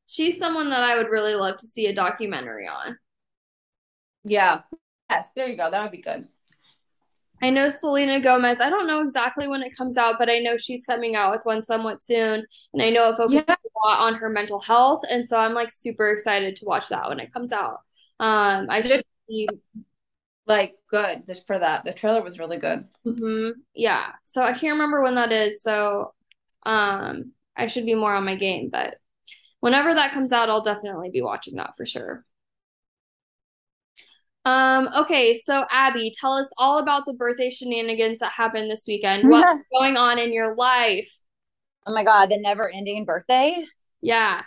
she's 0.05 0.37
someone 0.37 0.69
that 0.69 0.83
I 0.83 0.97
would 0.97 1.09
really 1.09 1.33
love 1.33 1.57
to 1.57 1.65
see 1.67 1.87
a 1.87 1.95
documentary 1.95 2.67
on. 2.67 2.97
Yeah. 4.23 4.61
Yes, 5.09 5.33
there 5.33 5.47
you 5.47 5.55
go. 5.55 5.69
That 5.69 5.83
would 5.83 5.91
be 5.91 6.01
good. 6.01 6.27
I 7.45 7.49
know 7.51 7.69
Selena 7.69 8.19
Gomez. 8.19 8.59
I 8.59 8.69
don't 8.69 8.87
know 8.87 9.01
exactly 9.01 9.47
when 9.47 9.61
it 9.61 9.75
comes 9.77 9.97
out, 9.97 10.15
but 10.17 10.29
I 10.29 10.39
know 10.39 10.57
she's 10.57 10.85
coming 10.85 11.15
out 11.15 11.31
with 11.31 11.45
one 11.45 11.63
somewhat 11.63 12.01
soon. 12.01 12.45
And 12.73 12.81
I 12.81 12.89
know 12.89 13.09
it 13.09 13.17
focuses 13.17 13.45
Yeah. 13.47 13.55
a 13.55 13.87
lot 13.87 13.99
on 13.99 14.15
her 14.15 14.29
mental 14.29 14.59
health. 14.59 15.03
And 15.09 15.25
so 15.25 15.37
I'm 15.37 15.53
like 15.53 15.71
super 15.71 16.11
excited 16.11 16.55
to 16.57 16.65
watch 16.65 16.89
that 16.89 17.07
when 17.07 17.19
it 17.19 17.31
comes 17.33 17.51
out. 17.53 17.79
Um, 18.19 18.67
I 18.69 18.81
should 18.81 19.03
be, 19.27 19.47
Like 20.47 20.75
good 20.89 21.23
for 21.47 21.57
that. 21.57 21.85
The 21.85 21.93
trailer 21.93 22.21
was 22.23 22.39
really 22.39 22.57
good. 22.57 22.87
mhm, 23.05 23.53
yeah. 23.73 24.11
So 24.23 24.41
I 24.41 24.53
can't 24.53 24.73
remember 24.73 25.01
when 25.03 25.15
that 25.15 25.31
is. 25.31 25.61
So 25.61 26.13
um, 26.65 27.31
I 27.55 27.67
should 27.67 27.85
be 27.85 27.95
more 27.95 28.13
on 28.13 28.25
my 28.25 28.35
game, 28.35 28.69
but 28.71 28.97
whenever 29.59 29.93
that 29.93 30.13
comes 30.13 30.31
out, 30.31 30.49
I'll 30.49 30.63
definitely 30.63 31.09
be 31.11 31.21
watching 31.21 31.55
that 31.55 31.75
for 31.77 31.85
sure. 31.85 32.25
Um, 34.45 34.89
okay, 34.95 35.35
so 35.35 35.65
Abby, 35.71 36.13
tell 36.17 36.33
us 36.33 36.47
all 36.57 36.77
about 36.77 37.03
the 37.07 37.13
birthday 37.13 37.49
shenanigans 37.49 38.19
that 38.19 38.31
happened 38.31 38.69
this 38.69 38.85
weekend. 38.87 39.23
What's 39.29 39.59
going 39.77 39.97
on 39.97 40.19
in 40.19 40.31
your 40.31 40.55
life? 40.55 41.09
Oh 41.87 41.93
my 41.93 42.03
god, 42.03 42.29
the 42.29 42.37
never 42.37 42.69
ending 42.69 43.05
birthday. 43.05 43.63
Yeah. 44.01 44.43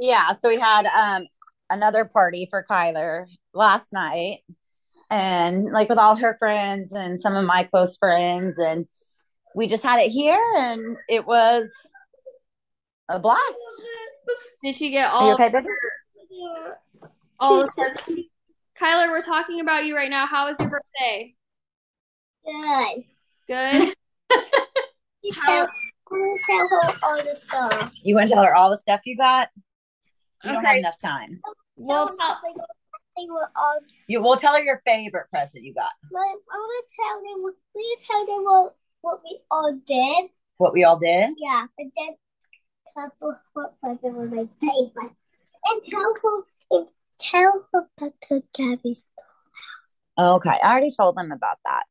Yeah, 0.00 0.32
so 0.32 0.48
we 0.48 0.58
had 0.58 0.86
um 0.86 1.26
another 1.70 2.04
party 2.04 2.48
for 2.50 2.64
Kyler 2.68 3.26
last 3.52 3.92
night 3.92 4.40
and 5.10 5.66
like 5.72 5.88
with 5.88 5.98
all 5.98 6.16
her 6.16 6.36
friends 6.38 6.92
and 6.92 7.20
some 7.20 7.36
of 7.36 7.46
my 7.46 7.64
close 7.64 7.96
friends 7.96 8.58
and 8.58 8.86
we 9.54 9.66
just 9.66 9.84
had 9.84 10.00
it 10.00 10.10
here 10.10 10.40
and 10.56 10.96
it 11.08 11.24
was 11.24 11.72
a 13.08 13.18
blast. 13.18 13.40
Did 14.62 14.74
she 14.74 14.90
get 14.90 15.10
all 15.10 15.34
okay, 15.34 15.48
baby? 15.48 15.66
all 17.38 17.60
the 17.60 17.72
presents? 17.72 18.28
Kyler, 18.84 19.08
we're 19.08 19.22
talking 19.22 19.60
about 19.60 19.86
you 19.86 19.96
right 19.96 20.10
now. 20.10 20.26
How 20.26 20.46
was 20.46 20.58
your 20.60 20.68
birthday? 20.68 21.34
Good. 22.44 23.04
Good? 23.48 23.94
You 25.22 25.32
How- 25.42 25.62
I'm 25.62 25.68
gonna 26.10 26.36
tell 26.46 26.68
her 26.68 26.92
all 27.02 27.24
the 27.24 27.34
stuff. 27.34 27.92
You 28.02 28.14
want 28.14 28.28
to 28.28 28.34
tell 28.34 28.44
her 28.44 28.54
all 28.54 28.68
the 28.68 28.76
stuff 28.76 29.00
you 29.06 29.16
got? 29.16 29.48
You 30.44 30.52
don't 30.52 30.62
have 30.62 30.72
Okay. 30.72 30.78
enough 30.80 30.98
time. 30.98 31.40
Well, 31.76 32.08
Tell 32.08 32.16
tell, 32.16 32.40
them 32.44 32.52
like, 32.58 32.66
they 33.16 33.30
were 33.30 33.50
all. 33.56 33.78
You 34.06 34.20
we'll 34.22 34.36
tell 34.36 34.52
her 34.52 34.60
your 34.62 34.82
favorite 34.84 35.30
present 35.30 35.64
you 35.64 35.72
got. 35.72 35.92
Like, 36.12 36.36
I'm 36.52 36.60
gonna 36.60 36.82
tell 37.02 37.16
them. 37.22 37.42
what- 37.42 37.54
Will 37.74 37.80
you 37.80 37.96
tell 38.06 38.26
them 38.26 38.44
what 38.44 38.76
what 39.00 39.20
we 39.24 39.38
all 39.50 39.72
did? 39.86 40.28
What 40.58 40.74
we 40.74 40.84
all 40.84 40.98
did. 40.98 41.30
Yeah, 41.38 41.64
and 41.78 41.90
then 41.96 42.16
tell 42.92 43.10
what 43.54 43.80
present 43.80 44.14
was 44.14 44.30
my 44.30 44.46
favorite, 44.60 45.12
and 45.70 45.82
tell 45.88 46.14
her 46.22 46.42
and 46.72 46.88
tell 47.18 47.66
her 47.72 47.86
about 47.98 48.14
the 48.28 48.42
Gabby's. 48.56 49.06
Okay, 50.18 50.58
I 50.62 50.70
already 50.70 50.90
told 50.96 51.16
them 51.16 51.32
about 51.32 51.58
that. 51.64 51.84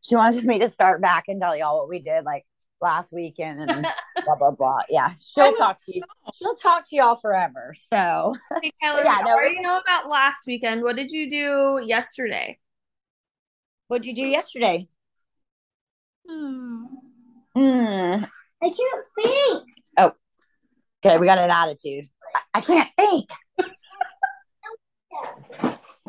she 0.00 0.16
wants 0.16 0.42
me 0.42 0.58
to 0.60 0.70
start 0.70 1.02
back 1.02 1.24
and 1.28 1.40
tell 1.40 1.56
y'all 1.56 1.78
what 1.78 1.88
we 1.88 1.98
did 1.98 2.24
like 2.24 2.44
last 2.80 3.12
weekend 3.12 3.60
and 3.60 3.86
blah 4.24 4.36
blah 4.36 4.50
blah. 4.50 4.80
Yeah, 4.88 5.10
she'll 5.24 5.52
talk 5.52 5.78
to 5.86 5.96
you. 5.96 6.02
She'll 6.34 6.54
talk 6.54 6.88
to 6.88 6.96
y'all 6.96 7.16
forever. 7.16 7.74
So 7.76 8.34
Hey, 8.62 8.72
Kyler, 8.82 9.04
Yeah, 9.04 9.22
no, 9.24 9.32
already 9.32 9.60
know 9.60 9.78
about 9.78 10.08
last 10.08 10.46
weekend. 10.46 10.82
What 10.82 10.96
did 10.96 11.10
you 11.10 11.28
do 11.28 11.80
yesterday? 11.84 12.58
What 13.88 14.02
did 14.02 14.08
you 14.16 14.24
do 14.24 14.28
yesterday? 14.28 14.88
Hmm. 16.28 16.84
Hmm. 17.54 18.24
I 18.62 18.70
can't 18.70 19.04
think. 19.20 19.68
Okay, 21.04 21.18
we 21.18 21.26
got 21.26 21.38
an 21.38 21.50
attitude. 21.50 22.08
I, 22.34 22.40
I 22.54 22.60
can't 22.60 22.90
think. 22.96 23.30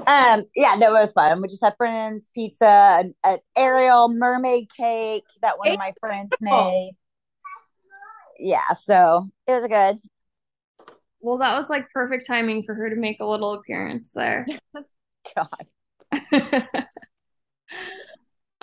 Um, 0.06 0.44
yeah, 0.56 0.76
no, 0.78 0.96
it 0.96 1.00
was 1.00 1.14
fun. 1.14 1.42
We 1.42 1.48
just 1.48 1.64
had 1.64 1.76
friends, 1.78 2.30
pizza, 2.36 2.66
an, 3.00 3.16
an 3.24 3.38
Ariel 3.56 4.10
mermaid 4.10 4.70
cake 4.76 5.24
that 5.42 5.58
one 5.58 5.70
of 5.72 5.78
my 5.78 5.94
friends 6.00 6.32
made. 6.42 6.92
Yeah, 8.38 8.74
so 8.78 9.30
it 9.48 9.54
was 9.54 9.66
good. 9.68 10.00
Well, 11.22 11.38
that 11.38 11.56
was 11.56 11.70
like 11.70 11.90
perfect 11.92 12.28
timing 12.28 12.64
for 12.64 12.76
her 12.76 12.90
to 12.90 12.96
make 12.96 13.22
a 13.22 13.26
little 13.26 13.54
appearance 13.54 14.12
there. 14.14 14.46
God. 15.36 15.68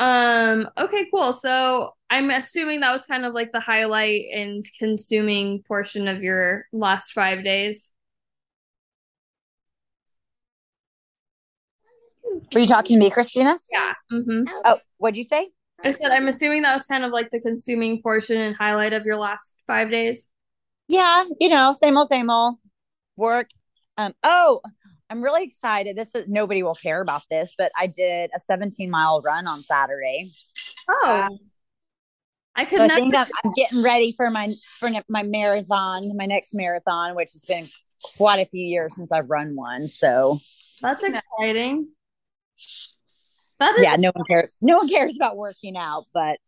Um, 0.01 0.67
okay, 0.79 1.07
cool. 1.13 1.35
So 1.35 1.91
I'm 2.09 2.31
assuming 2.31 2.81
that 2.81 2.91
was 2.93 3.05
kind 3.05 3.27
of 3.27 3.35
like 3.35 3.53
the 3.53 3.61
highlight 3.61 4.23
and 4.35 4.67
consuming 4.79 5.63
portion 5.69 6.09
of 6.09 6.23
your 6.23 6.65
last 6.73 7.13
five 7.13 7.45
days. 7.45 7.93
Were 12.55 12.61
you 12.61 12.67
talking 12.67 12.99
to 12.99 13.05
me, 13.05 13.11
Christina? 13.11 13.59
Yeah. 13.71 13.93
Mm-hmm. 14.11 14.45
Oh, 14.65 14.79
what'd 14.97 15.19
you 15.19 15.25
say? 15.25 15.51
I 15.85 15.91
said 15.91 16.11
I'm 16.11 16.29
assuming 16.29 16.63
that 16.63 16.73
was 16.73 16.87
kind 16.87 17.05
of 17.05 17.13
like 17.13 17.31
the 17.31 17.41
consuming 17.41 18.01
portion 18.03 18.39
and 18.39 18.57
highlight 18.57 18.95
of 18.95 19.05
your 19.05 19.17
last 19.17 19.55
five 19.67 19.91
days. 19.91 20.29
Yeah, 20.89 21.25
you 21.39 21.51
know, 21.51 21.73
same 21.73 21.99
old, 21.99 22.09
same 22.09 22.31
old 22.31 22.57
work. 23.17 23.49
Um, 23.99 24.15
oh, 24.23 24.63
I'm 25.11 25.23
really 25.23 25.43
excited. 25.43 25.97
This 25.97 26.15
is 26.15 26.29
nobody 26.29 26.63
will 26.63 26.77
care 26.77 27.03
about 27.03 27.23
this, 27.29 27.53
but 27.59 27.73
I 27.77 27.89
did 27.89 28.31
a 28.35 28.39
17 28.39 28.89
mile 28.89 29.21
run 29.21 29.49
on 29.49 29.61
Saturday. 29.61 30.31
Oh. 30.89 31.37
I 32.55 32.65
could 32.65 32.79
So 32.79 32.85
I 32.85 32.89
think 32.89 33.15
I'm, 33.15 33.27
I'm 33.45 33.53
getting 33.55 33.83
ready 33.83 34.13
for 34.13 34.31
my 34.31 34.53
for 34.79 34.91
my 35.09 35.23
marathon, 35.23 36.17
my 36.17 36.27
next 36.27 36.55
marathon, 36.55 37.15
which 37.17 37.33
has 37.33 37.45
been 37.45 37.67
quite 38.17 38.39
a 38.41 38.47
few 38.47 38.65
years 38.65 38.95
since 38.95 39.11
I've 39.11 39.29
run 39.29 39.57
one. 39.57 39.89
So 39.89 40.41
That's 40.81 41.03
exciting. 41.03 41.89
That 43.59 43.77
is 43.77 43.83
yeah, 43.83 43.97
no 43.97 44.11
one 44.15 44.25
cares. 44.29 44.57
No 44.61 44.79
one 44.79 44.89
cares 44.89 45.17
about 45.17 45.37
working 45.37 45.77
out, 45.77 46.05
but 46.15 46.39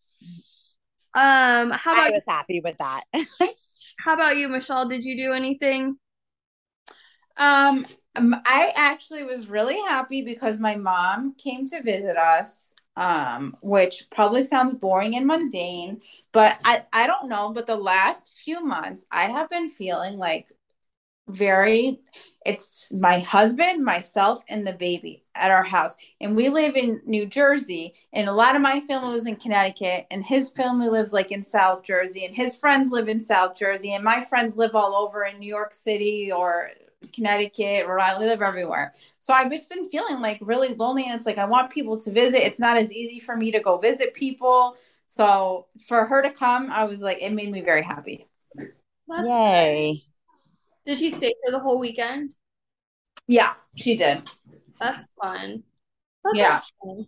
um 1.15 1.71
how 1.71 1.95
I 1.95 2.09
about 2.09 2.13
was 2.15 2.25
happy 2.29 2.61
with 2.63 2.79
that. 2.79 3.03
how 3.99 4.15
about 4.15 4.37
you, 4.37 4.49
Michelle? 4.49 4.89
Did 4.89 5.05
you 5.05 5.17
do 5.17 5.33
anything? 5.33 5.97
Um, 7.37 7.87
um, 8.17 8.35
I 8.47 8.73
actually 8.77 9.25
was 9.25 9.49
really 9.49 9.81
happy 9.89 10.23
because 10.23 10.59
my 10.59 10.77
mom 10.77 11.35
came 11.35 11.67
to 11.69 11.83
visit 11.83 12.17
us, 12.17 12.75
um, 12.97 13.57
which 13.63 14.07
probably 14.15 14.43
sounds 14.43 14.75
boring 14.75 15.17
and 15.17 15.27
mundane, 15.27 16.03
but 16.33 16.59
I, 16.65 16.85
I 16.93 17.07
don't 17.07 17.29
know. 17.29 17.53
But 17.55 17.67
the 17.67 17.77
last 17.77 18.39
few 18.39 18.65
months, 18.65 19.07
I 19.11 19.23
have 19.23 19.49
been 19.49 19.71
feeling 19.71 20.19
like 20.19 20.53
very, 21.29 22.01
it's 22.45 22.93
my 22.93 23.21
husband, 23.21 23.85
myself, 23.85 24.45
and 24.49 24.67
the 24.67 24.73
baby 24.73 25.25
at 25.35 25.51
our 25.51 25.63
house. 25.63 25.97
And 26.21 26.37
we 26.37 26.49
live 26.51 26.77
in 26.77 27.01
New 27.07 27.27
Jersey, 27.27 27.95
and 28.13 28.29
a 28.29 28.33
lot 28.33 28.57
of 28.57 28.63
my 28.63 28.81
family 28.81 29.13
lives 29.13 29.27
in 29.27 29.37
Connecticut, 29.37 30.07
and 30.11 30.25
his 30.25 30.51
family 30.53 30.89
lives 30.89 31.13
like 31.13 31.31
in 31.31 31.45
South 31.45 31.85
Jersey, 31.85 32.27
and 32.27 32.35
his 32.35 32.57
friends 32.57 32.91
live 32.91 33.09
in 33.09 33.21
South 33.21 33.57
Jersey, 33.57 33.95
and 33.95 34.05
my 34.05 34.25
friends 34.25 34.57
live 34.57 34.75
all 34.75 34.95
over 34.95 35.25
in 35.25 35.39
New 35.39 35.49
York 35.49 35.73
City 35.73 36.31
or 36.31 36.71
Connecticut, 37.13 37.87
Rhode 37.87 38.01
Island, 38.03 38.27
live 38.27 38.43
everywhere. 38.43 38.93
So 39.19 39.33
I've 39.33 39.51
just 39.51 39.69
been 39.69 39.89
feeling 39.89 40.21
like 40.21 40.39
really 40.41 40.75
lonely. 40.75 41.05
And 41.05 41.15
it's 41.15 41.27
like 41.27 41.39
I 41.39 41.45
want 41.45 41.71
people 41.71 41.99
to 41.99 42.11
visit. 42.11 42.43
It's 42.47 42.59
not 42.59 42.77
as 42.77 42.93
easy 42.93 43.19
for 43.19 43.37
me 43.37 43.51
to 43.53 43.61
go 43.61 43.79
visit 43.79 44.15
people. 44.15 44.77
So 45.07 45.67
for 45.87 46.05
her 46.05 46.23
to 46.23 46.31
come, 46.31 46.71
I 46.71 46.85
was 46.85 47.03
like, 47.03 47.23
it 47.23 47.33
made 47.33 47.51
me 47.51 47.61
very 47.61 47.83
happy. 47.83 48.27
That's 49.09 49.29
Yay! 49.29 50.05
Did 50.87 50.99
she 50.99 51.11
stay 51.11 51.35
for 51.45 51.53
the 51.53 51.59
whole 51.59 51.79
weekend? 51.79 52.35
Yeah, 53.29 53.55
she 53.77 53.95
did. 53.95 54.23
That's 54.81 55.13
fun. 55.21 55.63
That's 56.25 56.39
Yeah. 56.39 56.61
awesome. 56.83 57.07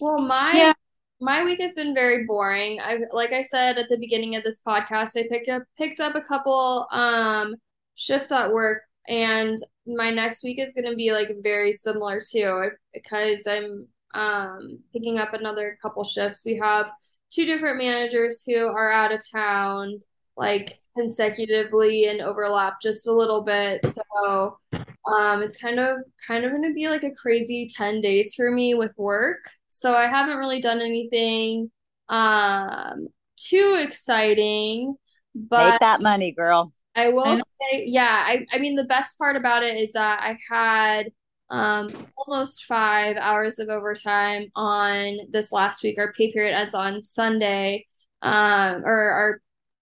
Well, 0.00 0.18
my 0.18 0.52
Yeah. 0.54 0.72
my 1.20 1.44
week 1.44 1.60
has 1.60 1.74
been 1.74 1.94
very 1.94 2.24
boring. 2.24 2.80
I 2.80 2.98
like 3.12 3.32
I 3.32 3.42
said 3.42 3.78
at 3.78 3.88
the 3.88 3.98
beginning 3.98 4.36
of 4.36 4.42
this 4.42 4.58
podcast, 4.66 5.16
I 5.16 5.26
picked 5.28 5.48
up 5.48 5.62
picked 5.76 6.00
up 6.00 6.14
a 6.14 6.20
couple 6.22 6.86
um 6.90 7.54
shifts 7.94 8.32
at 8.32 8.52
work, 8.52 8.82
and 9.08 9.58
my 9.86 10.10
next 10.10 10.44
week 10.44 10.58
is 10.58 10.74
going 10.74 10.90
to 10.90 10.96
be 10.96 11.12
like 11.12 11.28
very 11.42 11.72
similar 11.72 12.20
too, 12.20 12.70
because 12.94 13.46
I'm 13.46 13.86
um 14.14 14.78
picking 14.92 15.18
up 15.18 15.32
another 15.32 15.78
couple 15.82 16.04
shifts. 16.04 16.42
We 16.44 16.58
have 16.62 16.86
two 17.32 17.46
different 17.46 17.78
managers 17.78 18.42
who 18.46 18.66
are 18.66 18.90
out 18.90 19.12
of 19.12 19.22
town, 19.30 20.00
like 20.36 20.78
consecutively 20.96 22.06
and 22.06 22.20
overlap 22.20 22.74
just 22.82 23.06
a 23.06 23.12
little 23.12 23.44
bit. 23.44 23.84
So 23.84 24.58
um, 25.06 25.42
it's 25.42 25.56
kind 25.56 25.80
of 25.80 25.98
kind 26.26 26.44
of 26.44 26.52
going 26.52 26.62
to 26.64 26.74
be 26.74 26.88
like 26.88 27.02
a 27.02 27.14
crazy 27.14 27.68
10 27.74 28.00
days 28.00 28.34
for 28.34 28.50
me 28.50 28.74
with 28.74 28.94
work. 28.96 29.38
So 29.68 29.94
I 29.94 30.06
haven't 30.06 30.38
really 30.38 30.60
done 30.60 30.80
anything 30.80 31.70
um 32.08 33.08
too 33.36 33.82
exciting, 33.82 34.96
Make 35.34 35.48
but 35.48 35.80
that 35.80 36.00
money, 36.02 36.32
girl. 36.32 36.72
I 36.94 37.08
will 37.08 37.24
I 37.24 37.36
say, 37.70 37.84
yeah, 37.86 38.22
I, 38.26 38.46
I 38.52 38.58
mean, 38.58 38.76
the 38.76 38.84
best 38.84 39.18
part 39.18 39.36
about 39.36 39.62
it 39.62 39.76
is 39.76 39.92
that 39.92 40.20
I 40.20 40.38
had 40.48 41.06
um, 41.50 41.90
almost 42.16 42.64
five 42.64 43.16
hours 43.16 43.58
of 43.58 43.68
overtime 43.68 44.48
on 44.54 45.18
this 45.30 45.52
last 45.52 45.82
week. 45.82 45.98
Our 45.98 46.12
pay 46.12 46.32
period 46.32 46.54
ends 46.54 46.74
on 46.74 47.04
Sunday, 47.04 47.86
um, 48.20 48.84
or 48.84 49.10
our, 49.10 49.40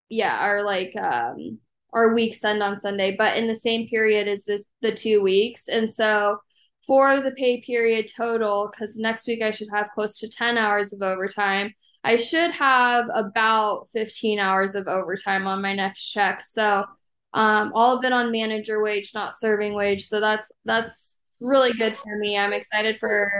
yeah, 0.08 0.36
our 0.38 0.62
like, 0.62 0.94
um, 0.96 1.58
our 1.92 2.14
weeks 2.14 2.44
end 2.44 2.62
on 2.62 2.78
Sunday, 2.78 3.16
but 3.16 3.36
in 3.36 3.46
the 3.46 3.56
same 3.56 3.88
period 3.88 4.28
as 4.28 4.44
this, 4.44 4.64
the 4.80 4.94
two 4.94 5.22
weeks. 5.22 5.68
And 5.68 5.90
so 5.90 6.38
for 6.86 7.20
the 7.20 7.32
pay 7.32 7.60
period 7.60 8.10
total, 8.16 8.70
because 8.70 8.96
next 8.96 9.26
week 9.26 9.42
I 9.42 9.50
should 9.50 9.68
have 9.72 9.90
close 9.94 10.18
to 10.18 10.28
10 10.28 10.58
hours 10.58 10.92
of 10.92 11.02
overtime. 11.02 11.72
I 12.02 12.16
should 12.16 12.50
have 12.52 13.06
about 13.14 13.88
15 13.92 14.38
hours 14.38 14.74
of 14.74 14.88
overtime 14.88 15.46
on 15.46 15.62
my 15.62 15.74
next 15.74 16.10
check. 16.10 16.42
So, 16.42 16.84
um, 17.32 17.72
all 17.74 17.98
of 17.98 18.04
it 18.04 18.12
on 18.12 18.32
manager 18.32 18.82
wage, 18.82 19.12
not 19.14 19.38
serving 19.38 19.74
wage. 19.74 20.06
So 20.06 20.20
that's 20.20 20.50
that's 20.64 21.16
really 21.40 21.72
good 21.74 21.96
for 21.96 22.16
me. 22.18 22.36
I'm 22.36 22.52
excited 22.52 22.98
for 22.98 23.30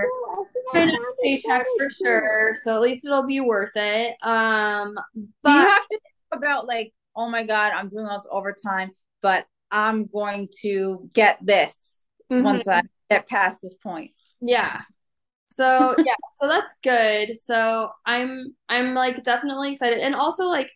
paycheck 1.22 1.64
for 1.78 1.88
sure. 2.02 2.56
So 2.62 2.74
at 2.74 2.80
least 2.80 3.04
it'll 3.04 3.26
be 3.26 3.40
worth 3.40 3.72
it. 3.74 4.16
Um, 4.22 4.94
but 5.42 5.52
you 5.52 5.60
have 5.60 5.88
to 5.88 5.88
think 5.88 6.02
about 6.32 6.66
like, 6.66 6.92
oh 7.16 7.28
my 7.28 7.42
God, 7.42 7.72
I'm 7.74 7.88
doing 7.88 8.06
all 8.06 8.18
this 8.18 8.28
overtime, 8.30 8.92
but 9.20 9.46
I'm 9.70 10.06
going 10.06 10.48
to 10.62 11.10
get 11.12 11.38
this 11.42 12.04
mhm. 12.30 12.42
once 12.42 12.66
I 12.66 12.82
get 13.10 13.28
past 13.28 13.58
this 13.62 13.76
point. 13.76 14.12
Yeah. 14.40 14.80
So 15.48 15.94
yeah, 15.98 16.14
so 16.40 16.46
that's 16.46 16.72
good. 16.82 17.36
So 17.36 17.90
I'm 18.06 18.54
I'm 18.68 18.94
like 18.94 19.22
definitely 19.24 19.72
excited. 19.72 19.98
And 19.98 20.14
also 20.14 20.44
like 20.44 20.70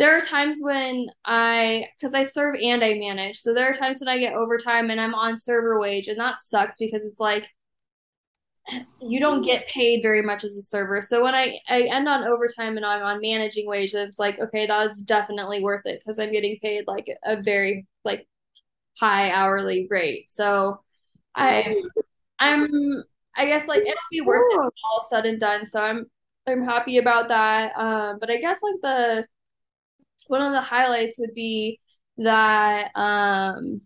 there 0.00 0.16
are 0.16 0.22
times 0.22 0.60
when 0.62 1.08
I 1.26 1.84
because 1.98 2.14
I 2.14 2.22
serve 2.22 2.56
and 2.56 2.82
I 2.82 2.94
manage. 2.94 3.38
So 3.38 3.52
there 3.52 3.70
are 3.70 3.74
times 3.74 4.00
when 4.00 4.08
I 4.08 4.18
get 4.18 4.32
overtime 4.32 4.88
and 4.88 4.98
I'm 4.98 5.14
on 5.14 5.36
server 5.36 5.78
wage 5.78 6.08
and 6.08 6.18
that 6.18 6.40
sucks 6.40 6.78
because 6.78 7.04
it's 7.04 7.20
like 7.20 7.44
you 9.02 9.20
don't 9.20 9.42
get 9.42 9.68
paid 9.68 10.00
very 10.00 10.22
much 10.22 10.42
as 10.42 10.56
a 10.56 10.62
server. 10.62 11.02
So 11.02 11.22
when 11.22 11.34
I, 11.34 11.58
I 11.68 11.82
end 11.82 12.08
on 12.08 12.26
overtime 12.26 12.78
and 12.78 12.86
I'm 12.86 13.02
on 13.02 13.20
managing 13.20 13.68
wage, 13.68 13.92
it's 13.92 14.18
like, 14.18 14.38
okay, 14.40 14.66
that's 14.66 15.02
definitely 15.02 15.62
worth 15.62 15.84
it 15.84 16.00
because 16.00 16.18
I'm 16.18 16.32
getting 16.32 16.58
paid 16.62 16.84
like 16.86 17.06
a 17.22 17.42
very 17.42 17.86
like 18.02 18.26
high 18.98 19.30
hourly 19.30 19.86
rate. 19.90 20.32
So 20.32 20.80
I 21.34 21.76
I'm 22.38 22.70
I 23.36 23.44
guess 23.44 23.68
like 23.68 23.80
it'll 23.82 23.94
be 24.10 24.22
worth 24.22 24.50
it 24.50 24.58
all 24.58 25.06
said 25.10 25.26
and 25.26 25.38
done. 25.38 25.66
So 25.66 25.78
I'm 25.78 26.06
I'm 26.46 26.64
happy 26.64 26.96
about 26.96 27.28
that. 27.28 27.76
Um, 27.76 28.18
but 28.18 28.30
I 28.30 28.38
guess 28.38 28.60
like 28.62 28.80
the 28.82 29.26
one 30.28 30.42
of 30.42 30.52
the 30.52 30.60
highlights 30.60 31.18
would 31.18 31.34
be 31.34 31.80
that 32.18 32.90
um 32.94 33.80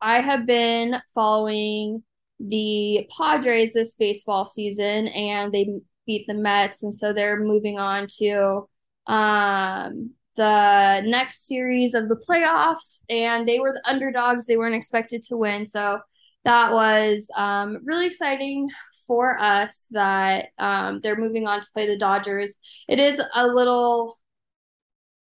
I 0.00 0.20
have 0.20 0.46
been 0.46 0.96
following 1.14 2.02
the 2.40 3.08
Padres 3.16 3.72
this 3.72 3.94
baseball 3.94 4.46
season 4.46 5.08
and 5.08 5.52
they 5.52 5.80
beat 6.06 6.26
the 6.26 6.34
Mets 6.34 6.82
and 6.82 6.94
so 6.94 7.12
they're 7.12 7.40
moving 7.40 7.78
on 7.78 8.06
to 8.18 8.68
um 9.06 10.10
the 10.36 11.02
next 11.04 11.46
series 11.46 11.94
of 11.94 12.08
the 12.08 12.16
playoffs 12.28 13.00
and 13.08 13.46
they 13.46 13.60
were 13.60 13.72
the 13.72 13.88
underdogs 13.88 14.46
they 14.46 14.56
weren't 14.56 14.74
expected 14.74 15.22
to 15.22 15.36
win 15.36 15.66
so 15.66 16.00
that 16.44 16.72
was 16.72 17.28
um 17.36 17.78
really 17.84 18.06
exciting 18.06 18.68
for 19.06 19.38
us 19.38 19.88
that 19.90 20.46
um, 20.58 21.00
they're 21.02 21.16
moving 21.16 21.46
on 21.46 21.60
to 21.60 21.66
play 21.74 21.86
the 21.86 21.98
Dodgers. 21.98 22.56
It 22.88 22.98
is 22.98 23.20
a 23.34 23.46
little 23.46 24.18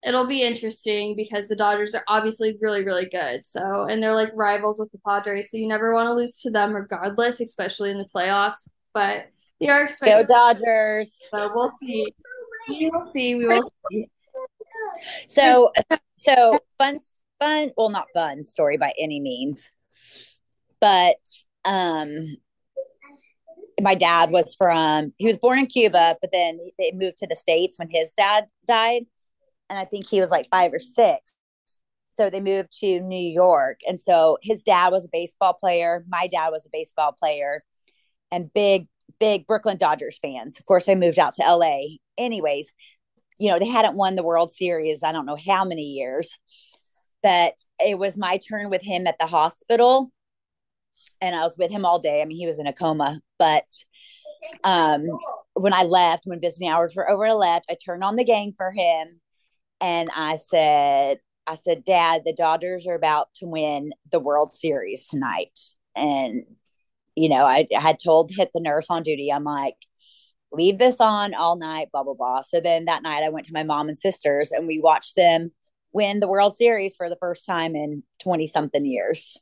it'll 0.02 0.26
be 0.26 0.42
interesting 0.42 1.14
because 1.14 1.48
the 1.48 1.56
Dodgers 1.56 1.94
are 1.94 2.04
obviously 2.08 2.56
really, 2.60 2.84
really 2.84 3.08
good. 3.08 3.44
So, 3.44 3.84
and 3.84 4.02
they're 4.02 4.14
like 4.14 4.30
rivals 4.34 4.78
with 4.78 4.90
the 4.92 4.98
Padres. 5.06 5.50
So 5.50 5.56
you 5.56 5.68
never 5.68 5.92
want 5.94 6.06
to 6.06 6.14
lose 6.14 6.40
to 6.42 6.50
them 6.50 6.72
regardless, 6.72 7.40
especially 7.40 7.90
in 7.90 7.98
the 7.98 8.08
playoffs. 8.14 8.68
But 8.94 9.26
they 9.60 9.68
are 9.68 9.84
expected. 9.84 10.26
Go 10.26 10.34
Dodgers. 10.34 11.18
So 11.34 11.50
we'll 11.54 11.72
see. 11.80 12.12
We 12.68 12.90
will 12.90 13.10
see. 13.12 13.34
We 13.34 13.46
will 13.46 13.72
see. 13.90 14.08
So, 15.28 15.70
so 16.16 16.58
fun, 16.78 16.98
fun. 17.38 17.70
Well, 17.76 17.90
not 17.90 18.06
fun 18.14 18.42
story 18.42 18.76
by 18.76 18.92
any 18.98 19.20
means, 19.20 19.70
but 20.80 21.16
um, 21.64 22.36
my 23.80 23.94
dad 23.94 24.30
was 24.30 24.54
from. 24.54 25.12
He 25.18 25.26
was 25.26 25.38
born 25.38 25.58
in 25.58 25.66
Cuba, 25.66 26.16
but 26.20 26.32
then 26.32 26.58
they 26.78 26.92
moved 26.92 27.18
to 27.18 27.26
the 27.26 27.36
states 27.36 27.78
when 27.78 27.88
his 27.90 28.12
dad 28.14 28.46
died, 28.66 29.02
and 29.70 29.78
I 29.78 29.84
think 29.84 30.06
he 30.06 30.20
was 30.20 30.30
like 30.30 30.48
five 30.50 30.74
or 30.74 30.80
six. 30.80 31.32
So 32.10 32.28
they 32.28 32.40
moved 32.40 32.76
to 32.80 33.00
New 33.00 33.16
York, 33.16 33.80
and 33.88 33.98
so 33.98 34.36
his 34.42 34.62
dad 34.62 34.90
was 34.90 35.06
a 35.06 35.10
baseball 35.10 35.54
player. 35.54 36.04
My 36.08 36.26
dad 36.26 36.50
was 36.50 36.66
a 36.66 36.70
baseball 36.70 37.12
player, 37.12 37.62
and 38.30 38.52
big, 38.52 38.88
big 39.18 39.46
Brooklyn 39.46 39.78
Dodgers 39.78 40.18
fans. 40.20 40.58
Of 40.58 40.66
course, 40.66 40.88
I 40.88 40.96
moved 40.96 41.18
out 41.18 41.34
to 41.34 41.42
LA. 41.42 41.96
Anyways, 42.18 42.72
you 43.38 43.50
know, 43.50 43.58
they 43.58 43.68
hadn't 43.68 43.96
won 43.96 44.16
the 44.16 44.24
World 44.24 44.52
Series, 44.52 45.02
I 45.02 45.12
don't 45.12 45.24
know 45.24 45.38
how 45.46 45.64
many 45.64 45.84
years, 45.84 46.38
but 47.22 47.54
it 47.78 47.96
was 47.96 48.18
my 48.18 48.38
turn 48.38 48.68
with 48.68 48.82
him 48.82 49.06
at 49.06 49.18
the 49.18 49.26
hospital. 49.26 50.10
And 51.22 51.34
I 51.34 51.44
was 51.44 51.56
with 51.56 51.70
him 51.70 51.84
all 51.86 52.00
day. 52.00 52.20
I 52.20 52.24
mean, 52.24 52.36
he 52.36 52.46
was 52.46 52.58
in 52.58 52.66
a 52.66 52.72
coma, 52.72 53.20
but 53.38 53.64
um, 54.64 55.06
when 55.54 55.72
I 55.72 55.84
left, 55.84 56.24
when 56.26 56.40
visiting 56.40 56.68
hours 56.68 56.94
were 56.94 57.08
over, 57.08 57.24
I 57.24 57.32
left, 57.32 57.66
I 57.70 57.76
turned 57.82 58.02
on 58.02 58.16
the 58.16 58.24
game 58.24 58.52
for 58.56 58.72
him 58.72 59.20
and 59.80 60.10
I 60.14 60.36
said, 60.36 61.18
I 61.46 61.56
said, 61.56 61.84
Dad, 61.84 62.22
the 62.24 62.32
Dodgers 62.32 62.86
are 62.86 62.94
about 62.94 63.28
to 63.36 63.46
win 63.46 63.92
the 64.10 64.20
World 64.20 64.52
Series 64.52 65.08
tonight. 65.08 65.58
And, 65.96 66.44
you 67.16 67.28
know, 67.28 67.44
I, 67.44 67.66
I 67.76 67.80
had 67.80 67.98
told 68.02 68.30
hit 68.32 68.50
the 68.54 68.60
nurse 68.60 68.86
on 68.90 69.02
duty, 69.02 69.32
I'm 69.32 69.44
like, 69.44 69.76
leave 70.52 70.78
this 70.78 71.00
on 71.00 71.34
all 71.34 71.56
night, 71.56 71.88
blah, 71.92 72.02
blah, 72.02 72.14
blah. 72.14 72.42
So 72.42 72.60
then 72.60 72.84
that 72.86 73.02
night 73.02 73.22
I 73.22 73.28
went 73.30 73.46
to 73.46 73.52
my 73.52 73.62
mom 73.62 73.88
and 73.88 73.98
sisters 73.98 74.52
and 74.52 74.66
we 74.66 74.80
watched 74.80 75.16
them 75.16 75.52
win 75.92 76.20
the 76.20 76.28
World 76.28 76.54
Series 76.54 76.94
for 76.96 77.08
the 77.08 77.16
first 77.16 77.46
time 77.46 77.74
in 77.74 78.02
20 78.22 78.46
something 78.46 78.84
years. 78.84 79.40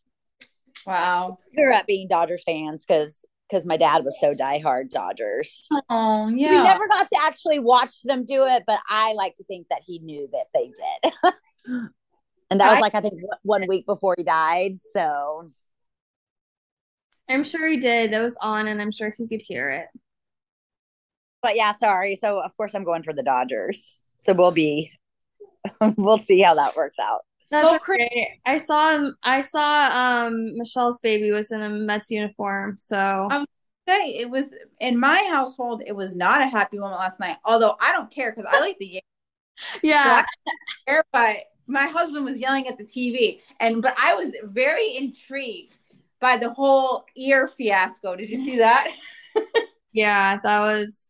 Wow. 0.86 1.39
We 1.51 1.62
grew 1.62 1.74
up 1.74 1.86
being 1.86 2.09
Dodgers 2.09 2.43
fans 2.44 2.85
because 2.86 3.24
because 3.49 3.65
my 3.66 3.77
dad 3.77 4.05
was 4.05 4.16
so 4.20 4.35
diehard 4.35 4.91
Dodgers. 4.91 5.66
Oh, 5.91 6.27
We 6.53 6.62
never 6.69 6.87
got 6.89 7.09
to 7.09 7.19
actually 7.23 7.59
watch 7.59 8.03
them 8.03 8.25
do 8.25 8.45
it, 8.47 8.65
but 8.66 8.79
I 8.89 9.12
like 9.15 9.35
to 9.37 9.45
think 9.45 9.69
that 9.70 9.83
he 9.87 9.99
knew 10.01 10.29
that 10.33 10.47
they 10.55 10.70
did. 10.70 11.12
and 12.51 12.61
that 12.61 12.70
was 12.73 12.81
like 12.81 12.95
I 12.95 13.01
think 13.01 13.20
one 13.43 13.66
week 13.69 13.87
before 13.87 14.15
he 14.16 14.25
died. 14.25 14.75
So 14.93 15.49
I'm 17.29 17.45
sure 17.45 17.66
he 17.69 17.77
did. 17.77 18.12
That 18.12 18.20
was 18.23 18.37
on, 18.41 18.69
and 18.69 18.81
I'm 18.81 18.91
sure 18.91 19.11
he 19.16 19.27
could 19.29 19.43
hear 19.43 19.70
it. 19.70 19.87
but 21.43 21.57
yeah, 21.57 21.73
sorry. 21.73 22.15
So 22.16 22.41
of 22.41 22.57
course 22.57 22.75
I'm 22.75 22.85
going 22.85 23.03
for 23.03 23.12
the 23.12 23.23
Dodgers. 23.23 23.99
So 24.19 24.33
we'll 24.33 24.53
be 24.53 24.91
we'll 25.97 26.19
see 26.19 26.41
how 26.41 26.55
that 26.55 26.77
works 26.77 26.99
out. 26.99 27.23
That's 27.51 27.69
So 27.69 27.79
cra- 27.79 27.97
okay. 27.97 28.41
I 28.45 28.59
saw. 28.59 29.11
I 29.23 29.41
saw 29.41 29.89
um 29.93 30.57
Michelle's 30.57 30.99
baby 31.01 31.31
was 31.31 31.51
in 31.51 31.62
a 31.62 31.70
Mets 31.70 32.11
uniform. 32.11 32.77
So 32.79 33.29
Um, 33.31 33.47
Say 33.89 34.16
it 34.19 34.29
was 34.29 34.55
in 34.81 35.01
my 35.01 35.27
household. 35.31 35.83
It 35.87 35.97
was 35.97 36.15
not 36.15 36.43
a 36.43 36.47
happy 36.47 36.79
moment 36.79 37.01
last 37.01 37.19
night. 37.20 37.39
Although 37.45 37.75
I 37.81 37.93
don't 37.93 38.11
care 38.11 38.33
because 38.33 38.51
I 38.53 38.61
like 38.61 38.77
the 38.79 38.87
Yankees. 38.87 39.03
yeah, 39.83 40.23
care, 40.87 41.05
but 41.12 41.39
my 41.66 41.87
husband 41.87 42.25
was 42.25 42.39
yelling 42.41 42.69
at 42.69 42.79
the 42.79 42.85
TV, 42.85 43.41
and 43.61 43.83
but 43.83 43.95
I 43.99 44.15
was 44.15 44.35
very 44.45 44.97
intrigued 44.97 45.79
by 46.20 46.37
the 46.37 46.51
whole 46.51 47.07
ear 47.16 47.49
fiasco. 47.49 48.16
Did 48.16 48.31
you 48.31 48.39
see 48.39 48.59
that? 48.59 48.89
yeah, 49.93 50.39
that 50.43 50.61
was 50.61 51.03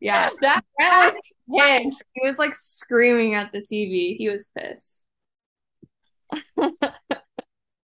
yeah. 0.00 0.30
that 0.40 0.62
Brett 0.76 1.14
was 1.46 1.84
pissed. 1.84 2.02
He 2.14 2.26
was 2.26 2.38
like 2.38 2.54
screaming 2.54 3.34
at 3.34 3.52
the 3.52 3.60
TV. 3.60 4.16
He 4.16 4.28
was 4.28 4.48
pissed. 4.56 5.04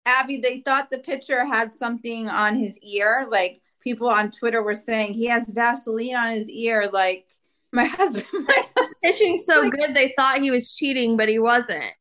Abby, 0.05 0.40
they 0.40 0.60
thought 0.60 0.90
the 0.90 0.98
pitcher 0.98 1.44
had 1.44 1.73
something 1.73 2.28
on 2.28 2.56
his 2.56 2.78
ear. 2.81 3.27
Like 3.31 3.60
people 3.82 4.09
on 4.09 4.31
Twitter 4.31 4.62
were 4.62 4.74
saying 4.74 5.14
he 5.14 5.27
has 5.27 5.52
Vaseline 5.52 6.16
on 6.16 6.31
his 6.32 6.51
ear. 6.51 6.89
Like 6.93 7.27
my 7.73 7.85
husband, 7.86 8.27
my 8.32 8.62
husband 8.77 8.89
Pitching 9.02 9.39
so 9.39 9.60
Like- 9.60 9.73
good, 9.73 9.94
they 9.94 10.12
thought 10.16 10.40
he 10.43 10.51
was 10.51 10.74
cheating, 10.74 11.16
but 11.16 11.28
he 11.28 11.39
wasn't. 11.39 11.93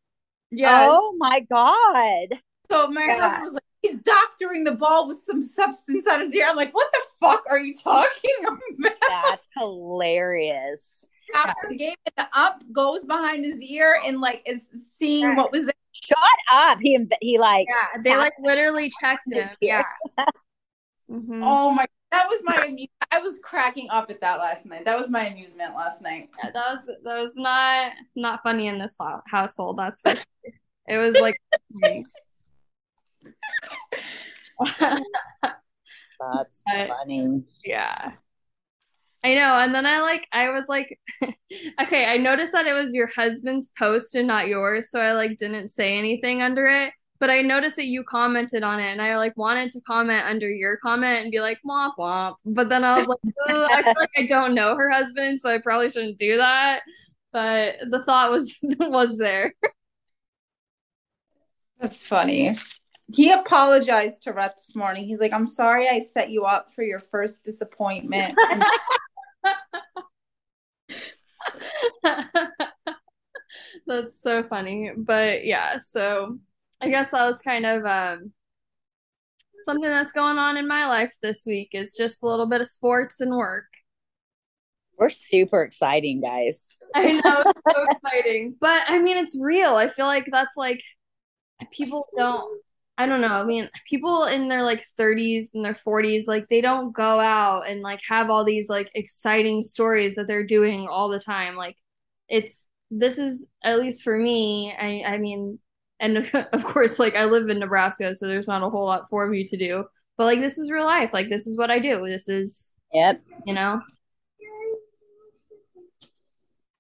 yeah. 0.52 0.88
Oh 0.90 1.16
my 1.18 1.40
God. 1.42 2.40
So 2.72 2.88
my 2.90 3.06
Yeah. 3.06 3.20
husband 3.22 3.44
was 3.44 3.54
like, 3.54 3.64
he's 3.82 3.98
doctoring 3.98 4.64
the 4.64 4.74
ball 4.76 5.08
with 5.08 5.18
some 5.26 5.42
substance 5.44 6.06
on 6.12 6.22
his 6.22 6.34
ear. 6.36 6.46
I'm 6.48 6.56
like, 6.56 6.74
what 6.74 6.92
the 6.92 7.02
fuck 7.20 7.44
are 7.50 7.60
you 7.60 7.74
talking 7.76 8.32
about? 8.80 8.94
That's 9.08 9.48
hilarious. 9.58 11.06
After 11.36 11.68
the 11.70 11.76
game, 11.76 11.96
and 12.06 12.14
the 12.18 12.40
up 12.40 12.62
goes 12.72 13.04
behind 13.04 13.46
his 13.46 13.62
ear 13.62 14.00
and 14.06 14.20
like 14.22 14.42
is 14.46 14.62
seeing 15.00 15.24
Yeah. 15.24 15.36
what 15.36 15.52
was 15.52 15.64
there. 15.64 15.74
Shut 15.94 16.18
up. 16.54 16.78
He 16.82 16.98
he 17.22 17.38
like 17.38 17.68
Yeah, 17.70 18.02
they 18.04 18.16
like 18.18 18.34
literally 18.40 18.92
checked 19.02 19.32
him. 19.32 19.50
Yeah. 19.62 19.84
ear. 20.18 20.26
Mhm. 21.10 21.42
Oh 21.44 21.72
my, 21.72 21.86
that 22.14 22.28
was 22.30 22.40
my. 22.46 22.56
amu- 22.70 22.86
I 23.12 23.20
was 23.20 23.38
cracking 23.44 23.90
up 23.90 24.10
at 24.10 24.22
that 24.22 24.40
last 24.40 24.66
night. 24.66 24.86
That 24.86 24.98
was 24.98 25.10
my 25.10 25.26
amusement 25.26 25.76
last 25.76 26.02
night. 26.02 26.30
Yeah, 26.42 26.52
that 26.52 26.72
was 26.74 26.86
that 27.04 27.22
was 27.22 27.34
not 27.36 27.92
not 28.16 28.42
funny 28.44 28.68
in 28.68 28.80
this 28.80 28.96
hou- 28.98 29.20
household. 29.28 29.78
That's 29.78 30.00
for 30.00 30.12
sure. 30.16 30.24
It 30.88 30.98
was 30.98 31.16
like 31.20 31.36
that's 36.20 36.62
But- 36.66 36.88
funny. 36.88 37.44
yeah. 37.66 38.12
I 39.24 39.36
know. 39.36 39.56
And 39.56 39.74
then 39.74 39.86
I 39.86 40.00
like 40.00 40.28
I 40.32 40.50
was 40.50 40.68
like 40.68 41.00
okay, 41.82 42.06
I 42.06 42.18
noticed 42.18 42.54
that 42.54 42.66
it 42.66 42.74
was 42.74 42.94
your 42.94 43.08
husband's 43.08 43.70
post 43.78 44.16
and 44.16 44.28
not 44.28 44.48
yours, 44.48 44.90
so 44.90 45.00
I 45.00 45.14
like 45.14 45.38
didn't 45.38 45.70
say 45.70 45.98
anything 45.98 46.42
under 46.42 46.68
it. 46.68 46.94
But 47.20 47.30
I 47.30 47.44
noticed 47.44 47.76
that 47.76 47.86
you 47.86 48.04
commented 48.04 48.64
on 48.64 48.80
it 48.80 48.92
and 48.92 49.02
I 49.02 49.16
like 49.18 49.38
wanted 49.38 49.70
to 49.72 49.82
comment 49.82 50.26
under 50.26 50.50
your 50.50 50.78
comment 50.78 51.22
and 51.22 51.32
be 51.32 51.40
like 51.40 51.60
womp 51.64 51.94
womp. 52.00 52.36
But 52.46 52.70
then 52.70 52.84
I 52.84 52.98
was 52.98 53.08
like, 53.08 53.20
"Ugh, 53.50 53.70
I 53.72 53.84
feel 53.84 53.94
like 53.96 54.10
I 54.18 54.26
don't 54.26 54.56
know 54.56 54.76
her 54.76 54.90
husband, 54.90 55.40
so 55.40 55.50
I 55.54 55.60
probably 55.60 55.92
shouldn't 55.92 56.18
do 56.18 56.38
that. 56.38 56.82
But 57.32 57.76
the 57.90 58.04
thought 58.04 58.32
was 58.32 58.56
was 58.64 59.18
there. 59.18 59.54
That's 61.80 62.06
funny. 62.06 62.56
He 63.14 63.32
apologized 63.32 64.24
to 64.24 64.32
Rhett 64.32 64.56
this 64.56 64.76
morning. 64.76 65.06
He's 65.06 65.20
like, 65.20 65.34
I'm 65.34 65.48
sorry 65.48 65.90
I 65.90 66.00
set 66.00 66.30
you 66.30 66.44
up 66.44 66.72
for 66.74 66.84
your 66.84 67.00
first 67.00 67.44
disappointment. 67.44 68.36
That's 73.88 74.22
so 74.22 74.44
funny. 74.44 74.92
But 74.96 75.46
yeah, 75.46 75.78
so 75.78 76.40
I 76.80 76.90
guess 76.90 77.12
that 77.12 77.26
was 77.26 77.42
kind 77.42 77.66
of 77.66 77.86
um 77.86 78.32
something 79.66 79.90
that's 79.90 80.12
going 80.12 80.38
on 80.38 80.58
in 80.58 80.68
my 80.68 80.88
life 80.88 81.12
this 81.22 81.44
week 81.46 81.70
is 81.74 81.96
just 81.96 82.24
a 82.24 82.28
little 82.28 82.48
bit 82.48 82.62
of 82.62 82.68
sports 82.68 83.22
and 83.22 83.36
work. 83.36 83.66
We're 84.98 85.10
super 85.10 85.64
exciting, 85.64 86.22
guys. 86.22 86.78
I 86.96 87.14
know 87.14 87.44
it's 87.46 87.62
so 87.68 87.86
exciting. 88.04 88.56
But 88.60 88.84
I 88.88 89.00
mean 89.00 89.18
it's 89.18 89.38
real. 89.40 89.76
I 89.76 89.92
feel 89.94 90.06
like 90.06 90.28
that's 90.32 90.58
like 90.58 90.82
people 91.72 92.08
don't 92.16 92.62
I 92.98 93.06
don't 93.08 93.22
know. 93.22 93.28
I 93.28 93.46
mean, 93.46 93.70
people 93.88 94.26
in 94.26 94.48
their 94.48 94.62
like 94.62 94.86
30s 94.98 95.50
and 95.54 95.66
their 95.66 95.78
40s, 95.88 96.28
like 96.28 96.48
they 96.50 96.62
don't 96.62 96.92
go 96.94 97.20
out 97.20 97.64
and 97.68 97.82
like 97.82 98.02
have 98.08 98.30
all 98.30 98.46
these 98.46 98.70
like 98.70 98.92
exciting 98.94 99.64
stories 99.64 100.16
that 100.16 100.28
they're 100.28 100.46
doing 100.46 100.88
all 100.88 101.10
the 101.10 101.20
time. 101.20 101.56
Like 101.56 101.78
it's 102.30 102.68
this 102.92 103.18
is 103.18 103.48
at 103.64 103.80
least 103.80 104.04
for 104.04 104.18
me. 104.18 104.74
I 104.78 105.14
I 105.14 105.18
mean, 105.18 105.58
and 106.00 106.18
of 106.54 106.64
course, 106.64 107.00
like 107.00 107.16
I 107.16 107.26
live 107.26 107.50
in 107.50 107.60
Nebraska, 107.60 108.14
so 108.14 108.28
there's 108.28 108.48
not 108.48 108.64
a 108.64 108.70
whole 108.70 108.86
lot 108.86 109.10
for 109.10 109.28
me 109.28 109.46
to 109.46 109.58
do. 109.58 109.86
But 110.18 110.26
like 110.26 110.40
this 110.42 110.58
is 110.60 110.70
real 110.70 110.86
life. 110.86 111.12
Like 111.14 111.30
this 111.30 111.48
is 111.48 111.58
what 111.58 111.72
I 111.72 111.80
do. 111.80 112.06
This 112.06 112.28
is, 112.30 112.74
Yep. 112.94 113.22
you 113.46 113.54
know. 113.54 113.82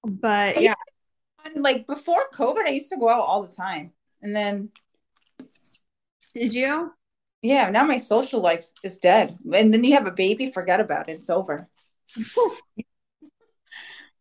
But 0.03 0.61
yeah, 0.61 0.75
like 1.55 1.87
before 1.87 2.25
COVID, 2.33 2.65
I 2.65 2.69
used 2.69 2.89
to 2.89 2.97
go 2.97 3.09
out 3.09 3.21
all 3.21 3.43
the 3.43 3.55
time. 3.55 3.93
And 4.21 4.35
then, 4.35 4.69
did 6.33 6.53
you? 6.53 6.91
yeah, 7.41 7.69
now 7.69 7.83
my 7.85 7.97
social 7.97 8.39
life 8.39 8.69
is 8.83 8.97
dead. 8.97 9.35
And 9.53 9.73
then 9.73 9.83
you 9.83 9.93
have 9.93 10.07
a 10.07 10.11
baby, 10.11 10.51
forget 10.51 10.79
about 10.79 11.09
it. 11.09 11.17
It's 11.17 11.29
over. 11.29 11.67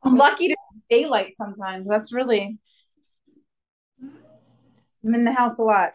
I'm 0.03 0.15
lucky 0.17 0.49
to 0.49 0.57
have 0.73 0.83
daylight 0.89 1.37
sometimes. 1.37 1.87
That's 1.87 2.13
really, 2.13 2.59
I'm 4.03 5.15
in 5.15 5.25
the 5.25 5.33
house 5.33 5.59
a 5.59 5.63
lot. 5.63 5.93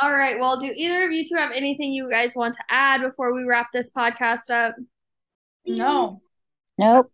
All 0.00 0.12
right. 0.12 0.38
Well, 0.38 0.60
do 0.60 0.72
either 0.72 1.06
of 1.06 1.12
you 1.12 1.24
two 1.24 1.34
have 1.34 1.50
anything 1.50 1.92
you 1.92 2.08
guys 2.08 2.36
want 2.36 2.54
to 2.54 2.62
add 2.68 3.00
before 3.00 3.34
we 3.34 3.42
wrap 3.42 3.72
this 3.72 3.90
podcast 3.90 4.48
up? 4.50 4.76
No. 5.66 6.22
Nope. 6.78 7.10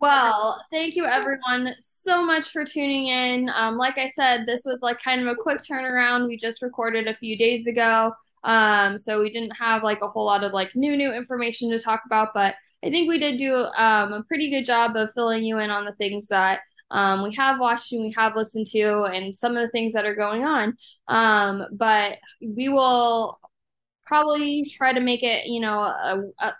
Well, 0.00 0.60
thank 0.70 0.96
you 0.96 1.04
everyone 1.04 1.74
so 1.80 2.24
much 2.24 2.50
for 2.50 2.64
tuning 2.64 3.06
in. 3.06 3.48
Um, 3.54 3.76
like 3.76 3.98
I 3.98 4.08
said, 4.08 4.46
this 4.46 4.64
was 4.64 4.80
like 4.82 5.00
kind 5.00 5.20
of 5.20 5.28
a 5.28 5.40
quick 5.40 5.60
turnaround. 5.62 6.26
We 6.26 6.36
just 6.36 6.60
recorded 6.60 7.06
a 7.06 7.16
few 7.16 7.38
days 7.38 7.66
ago. 7.66 8.12
Um, 8.44 8.98
so 8.98 9.20
we 9.20 9.30
didn't 9.30 9.56
have 9.56 9.84
like 9.84 10.00
a 10.02 10.08
whole 10.08 10.24
lot 10.24 10.42
of 10.42 10.52
like 10.52 10.74
new 10.74 10.96
new 10.96 11.12
information 11.12 11.70
to 11.70 11.78
talk 11.78 12.02
about, 12.04 12.34
but 12.34 12.56
I 12.84 12.90
think 12.90 13.08
we 13.08 13.18
did 13.18 13.38
do 13.38 13.54
um, 13.54 14.12
a 14.12 14.24
pretty 14.24 14.50
good 14.50 14.64
job 14.64 14.96
of 14.96 15.12
filling 15.14 15.44
you 15.44 15.58
in 15.58 15.70
on 15.70 15.84
the 15.84 15.92
things 15.92 16.26
that 16.28 16.60
um, 16.90 17.22
we 17.22 17.34
have 17.36 17.60
watched 17.60 17.92
and 17.92 18.02
we 18.02 18.12
have 18.16 18.34
listened 18.34 18.66
to 18.68 19.04
and 19.04 19.36
some 19.36 19.56
of 19.56 19.62
the 19.62 19.70
things 19.70 19.92
that 19.92 20.04
are 20.04 20.16
going 20.16 20.44
on. 20.44 20.76
Um, 21.08 21.64
but 21.72 22.18
we 22.40 22.68
will 22.68 23.38
probably 24.04 24.68
try 24.68 24.92
to 24.92 25.00
make 25.00 25.22
it, 25.22 25.46
you 25.46 25.60
know, 25.60 25.78
a, 25.78 26.22
a, 26.40 26.54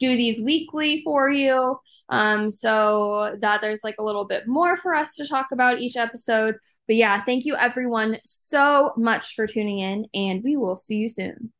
do 0.00 0.16
these 0.16 0.42
weekly 0.42 1.02
for 1.04 1.30
you 1.30 1.78
um, 2.12 2.50
so 2.50 3.36
that 3.40 3.62
there's 3.62 3.82
like 3.82 3.96
a 3.98 4.04
little 4.04 4.26
bit 4.26 4.46
more 4.46 4.76
for 4.76 4.94
us 4.94 5.14
to 5.14 5.26
talk 5.26 5.46
about 5.50 5.78
each 5.78 5.96
episode. 5.96 6.56
But 6.86 6.96
yeah, 6.96 7.22
thank 7.24 7.46
you 7.46 7.56
everyone 7.56 8.18
so 8.22 8.92
much 8.98 9.34
for 9.34 9.46
tuning 9.46 9.78
in, 9.78 10.06
and 10.12 10.42
we 10.44 10.56
will 10.56 10.76
see 10.76 10.96
you 10.96 11.08
soon. 11.08 11.52